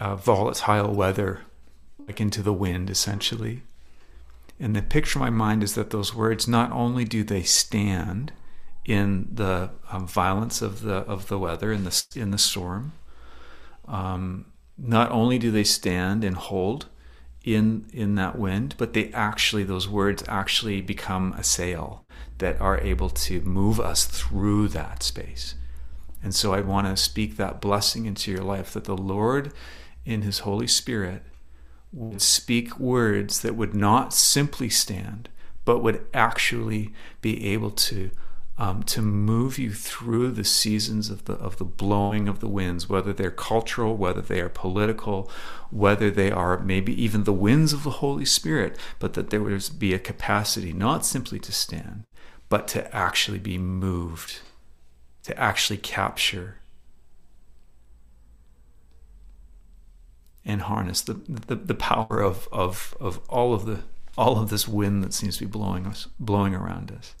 a 0.00 0.16
volatile 0.16 0.94
weather, 0.94 1.42
like 2.06 2.20
into 2.20 2.42
the 2.42 2.52
wind 2.52 2.90
essentially. 2.90 3.62
And 4.60 4.76
the 4.76 4.82
picture 4.82 5.18
in 5.18 5.24
my 5.24 5.30
mind 5.30 5.62
is 5.62 5.74
that 5.74 5.90
those 5.90 6.14
words 6.14 6.46
not 6.46 6.70
only 6.72 7.04
do 7.04 7.24
they 7.24 7.42
stand, 7.42 8.32
in 8.84 9.28
the 9.32 9.70
um, 9.90 10.06
violence 10.06 10.60
of 10.60 10.82
the 10.82 10.96
of 10.96 11.28
the 11.28 11.38
weather 11.38 11.72
in 11.72 11.84
the 11.84 12.06
in 12.14 12.30
the 12.30 12.38
storm. 12.38 12.92
Um, 13.86 14.46
not 14.78 15.10
only 15.10 15.38
do 15.38 15.50
they 15.50 15.64
stand 15.64 16.24
and 16.24 16.36
hold 16.36 16.86
in 17.44 17.86
in 17.92 18.14
that 18.16 18.38
wind, 18.38 18.74
but 18.78 18.92
they 18.92 19.12
actually 19.12 19.64
those 19.64 19.88
words 19.88 20.22
actually 20.28 20.80
become 20.80 21.32
a 21.34 21.42
sail 21.42 22.04
that 22.38 22.60
are 22.60 22.78
able 22.80 23.10
to 23.10 23.40
move 23.42 23.80
us 23.80 24.04
through 24.04 24.68
that 24.68 25.02
space. 25.02 25.54
And 26.22 26.34
so 26.34 26.54
I 26.54 26.60
want 26.60 26.86
to 26.86 26.96
speak 26.96 27.36
that 27.36 27.60
blessing 27.60 28.06
into 28.06 28.30
your 28.30 28.44
life 28.44 28.72
that 28.74 28.84
the 28.84 28.96
Lord 28.96 29.52
in 30.04 30.22
his 30.22 30.40
Holy 30.40 30.66
Spirit 30.66 31.22
would 31.92 32.22
speak 32.22 32.78
words 32.78 33.40
that 33.40 33.56
would 33.56 33.74
not 33.74 34.14
simply 34.14 34.70
stand, 34.70 35.28
but 35.64 35.82
would 35.82 36.04
actually 36.14 36.92
be 37.20 37.46
able 37.52 37.70
to 37.70 38.10
um, 38.58 38.82
to 38.84 39.00
move 39.00 39.58
you 39.58 39.72
through 39.72 40.30
the 40.30 40.44
seasons 40.44 41.08
of 41.08 41.24
the 41.24 41.34
of 41.34 41.56
the 41.56 41.64
blowing 41.64 42.28
of 42.28 42.40
the 42.40 42.48
winds, 42.48 42.88
whether 42.88 43.12
they're 43.12 43.30
cultural, 43.30 43.96
whether 43.96 44.20
they 44.20 44.40
are 44.40 44.48
political, 44.48 45.30
whether 45.70 46.10
they 46.10 46.30
are 46.30 46.58
maybe 46.58 47.02
even 47.02 47.24
the 47.24 47.32
winds 47.32 47.72
of 47.72 47.82
the 47.82 47.90
Holy 47.90 48.24
Spirit, 48.24 48.76
but 48.98 49.14
that 49.14 49.30
there 49.30 49.42
would 49.42 49.70
be 49.78 49.94
a 49.94 49.98
capacity 49.98 50.72
not 50.72 51.06
simply 51.06 51.38
to 51.40 51.52
stand, 51.52 52.04
but 52.48 52.68
to 52.68 52.94
actually 52.94 53.38
be 53.38 53.56
moved, 53.56 54.40
to 55.22 55.38
actually 55.38 55.78
capture 55.78 56.58
and 60.44 60.62
harness 60.62 61.00
the, 61.02 61.14
the, 61.14 61.54
the 61.54 61.74
power 61.74 62.20
of, 62.20 62.48
of, 62.50 62.96
of 63.00 63.20
all 63.28 63.54
of 63.54 63.64
the 63.64 63.80
all 64.18 64.38
of 64.38 64.50
this 64.50 64.68
wind 64.68 65.02
that 65.02 65.14
seems 65.14 65.38
to 65.38 65.46
be 65.46 65.50
blowing 65.50 65.86
us 65.86 66.08
blowing 66.18 66.54
around 66.54 66.90
us 66.90 67.14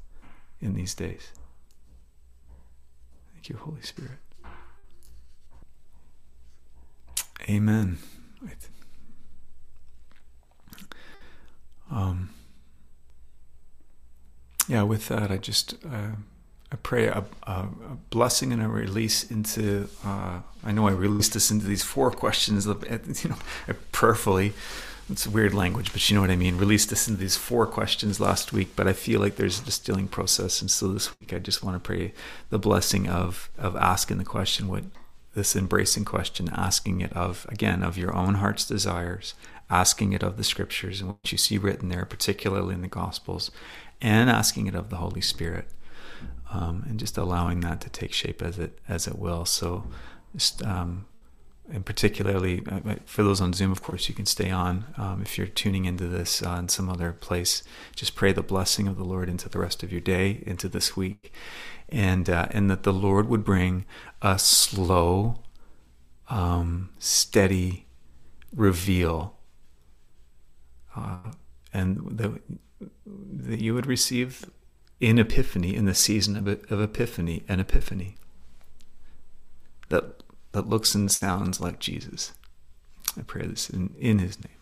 in 0.62 0.74
these 0.74 0.94
days. 0.94 1.32
Thank 3.34 3.48
you, 3.48 3.56
Holy 3.56 3.82
Spirit. 3.82 4.18
Amen. 7.48 7.98
Um, 11.90 12.30
yeah, 14.66 14.82
with 14.82 15.08
that, 15.08 15.30
I 15.30 15.36
just 15.36 15.74
uh, 15.84 16.12
I 16.70 16.76
pray 16.82 17.06
a, 17.06 17.24
a, 17.42 17.52
a, 17.52 17.68
blessing 18.08 18.50
and 18.52 18.62
a 18.62 18.68
release 18.68 19.30
into. 19.30 19.88
Uh, 20.02 20.40
I 20.64 20.72
know 20.72 20.88
I 20.88 20.92
released 20.92 21.34
this 21.34 21.50
into 21.50 21.66
these 21.66 21.82
four 21.82 22.10
questions, 22.10 22.64
you 22.66 23.28
know, 23.28 23.36
prayerfully 23.90 24.54
it's 25.10 25.26
weird 25.26 25.54
language, 25.54 25.92
but 25.92 26.08
you 26.08 26.14
know 26.14 26.20
what 26.20 26.30
I 26.30 26.36
mean. 26.36 26.56
Released 26.56 26.92
us 26.92 27.08
into 27.08 27.20
these 27.20 27.36
four 27.36 27.66
questions 27.66 28.20
last 28.20 28.52
week, 28.52 28.70
but 28.76 28.86
I 28.86 28.92
feel 28.92 29.20
like 29.20 29.36
there's 29.36 29.60
a 29.60 29.64
distilling 29.64 30.08
process, 30.08 30.60
and 30.60 30.70
so 30.70 30.88
this 30.88 31.10
week 31.20 31.32
I 31.32 31.38
just 31.38 31.62
want 31.62 31.74
to 31.76 31.86
pray 31.86 32.12
the 32.50 32.58
blessing 32.58 33.08
of 33.08 33.50
of 33.58 33.76
asking 33.76 34.18
the 34.18 34.24
question, 34.24 34.68
what 34.68 34.84
this 35.34 35.56
embracing 35.56 36.04
question, 36.04 36.48
asking 36.52 37.00
it 37.00 37.12
of 37.14 37.46
again 37.48 37.82
of 37.82 37.98
your 37.98 38.14
own 38.14 38.34
heart's 38.34 38.64
desires, 38.64 39.34
asking 39.70 40.12
it 40.12 40.22
of 40.22 40.36
the 40.36 40.44
scriptures 40.44 41.00
and 41.00 41.10
what 41.10 41.32
you 41.32 41.38
see 41.38 41.58
written 41.58 41.88
there, 41.88 42.04
particularly 42.04 42.74
in 42.74 42.82
the 42.82 42.88
Gospels, 42.88 43.50
and 44.00 44.28
asking 44.28 44.66
it 44.66 44.74
of 44.74 44.90
the 44.90 44.96
Holy 44.96 45.20
Spirit, 45.20 45.68
um, 46.52 46.84
and 46.88 47.00
just 47.00 47.16
allowing 47.16 47.60
that 47.60 47.80
to 47.80 47.90
take 47.90 48.12
shape 48.12 48.42
as 48.42 48.58
it 48.58 48.78
as 48.88 49.06
it 49.06 49.18
will. 49.18 49.44
So, 49.44 49.84
just 50.34 50.62
um, 50.64 51.06
and 51.70 51.86
particularly 51.86 52.62
uh, 52.70 52.96
for 53.06 53.22
those 53.22 53.40
on 53.40 53.52
Zoom, 53.52 53.70
of 53.70 53.82
course, 53.82 54.08
you 54.08 54.14
can 54.14 54.26
stay 54.26 54.50
on. 54.50 54.86
Um, 54.96 55.22
if 55.22 55.38
you're 55.38 55.46
tuning 55.46 55.84
into 55.84 56.06
this 56.08 56.42
uh, 56.42 56.56
in 56.58 56.68
some 56.68 56.88
other 56.88 57.12
place, 57.12 57.62
just 57.94 58.14
pray 58.14 58.32
the 58.32 58.42
blessing 58.42 58.88
of 58.88 58.96
the 58.96 59.04
Lord 59.04 59.28
into 59.28 59.48
the 59.48 59.58
rest 59.58 59.82
of 59.82 59.92
your 59.92 60.00
day, 60.00 60.42
into 60.46 60.68
this 60.68 60.96
week, 60.96 61.32
and 61.88 62.28
uh, 62.28 62.48
and 62.50 62.70
that 62.70 62.82
the 62.82 62.92
Lord 62.92 63.28
would 63.28 63.44
bring 63.44 63.84
a 64.20 64.38
slow, 64.38 65.40
um, 66.28 66.90
steady 66.98 67.86
reveal, 68.54 69.36
uh, 70.96 71.32
and 71.72 72.18
that 72.18 72.40
that 73.06 73.60
you 73.60 73.74
would 73.74 73.86
receive 73.86 74.50
in 75.00 75.18
Epiphany 75.18 75.74
in 75.74 75.84
the 75.84 75.94
season 75.94 76.36
of, 76.36 76.46
of 76.70 76.80
Epiphany 76.80 77.44
an 77.48 77.60
Epiphany 77.60 78.16
that, 79.92 80.21
that 80.52 80.68
looks 80.68 80.94
and 80.94 81.10
sounds 81.10 81.60
like 81.60 81.78
Jesus. 81.78 82.32
I 83.18 83.22
pray 83.22 83.46
this 83.46 83.68
in, 83.68 83.94
in 83.98 84.18
his 84.18 84.38
name. 84.38 84.56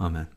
Amen. 0.00 0.28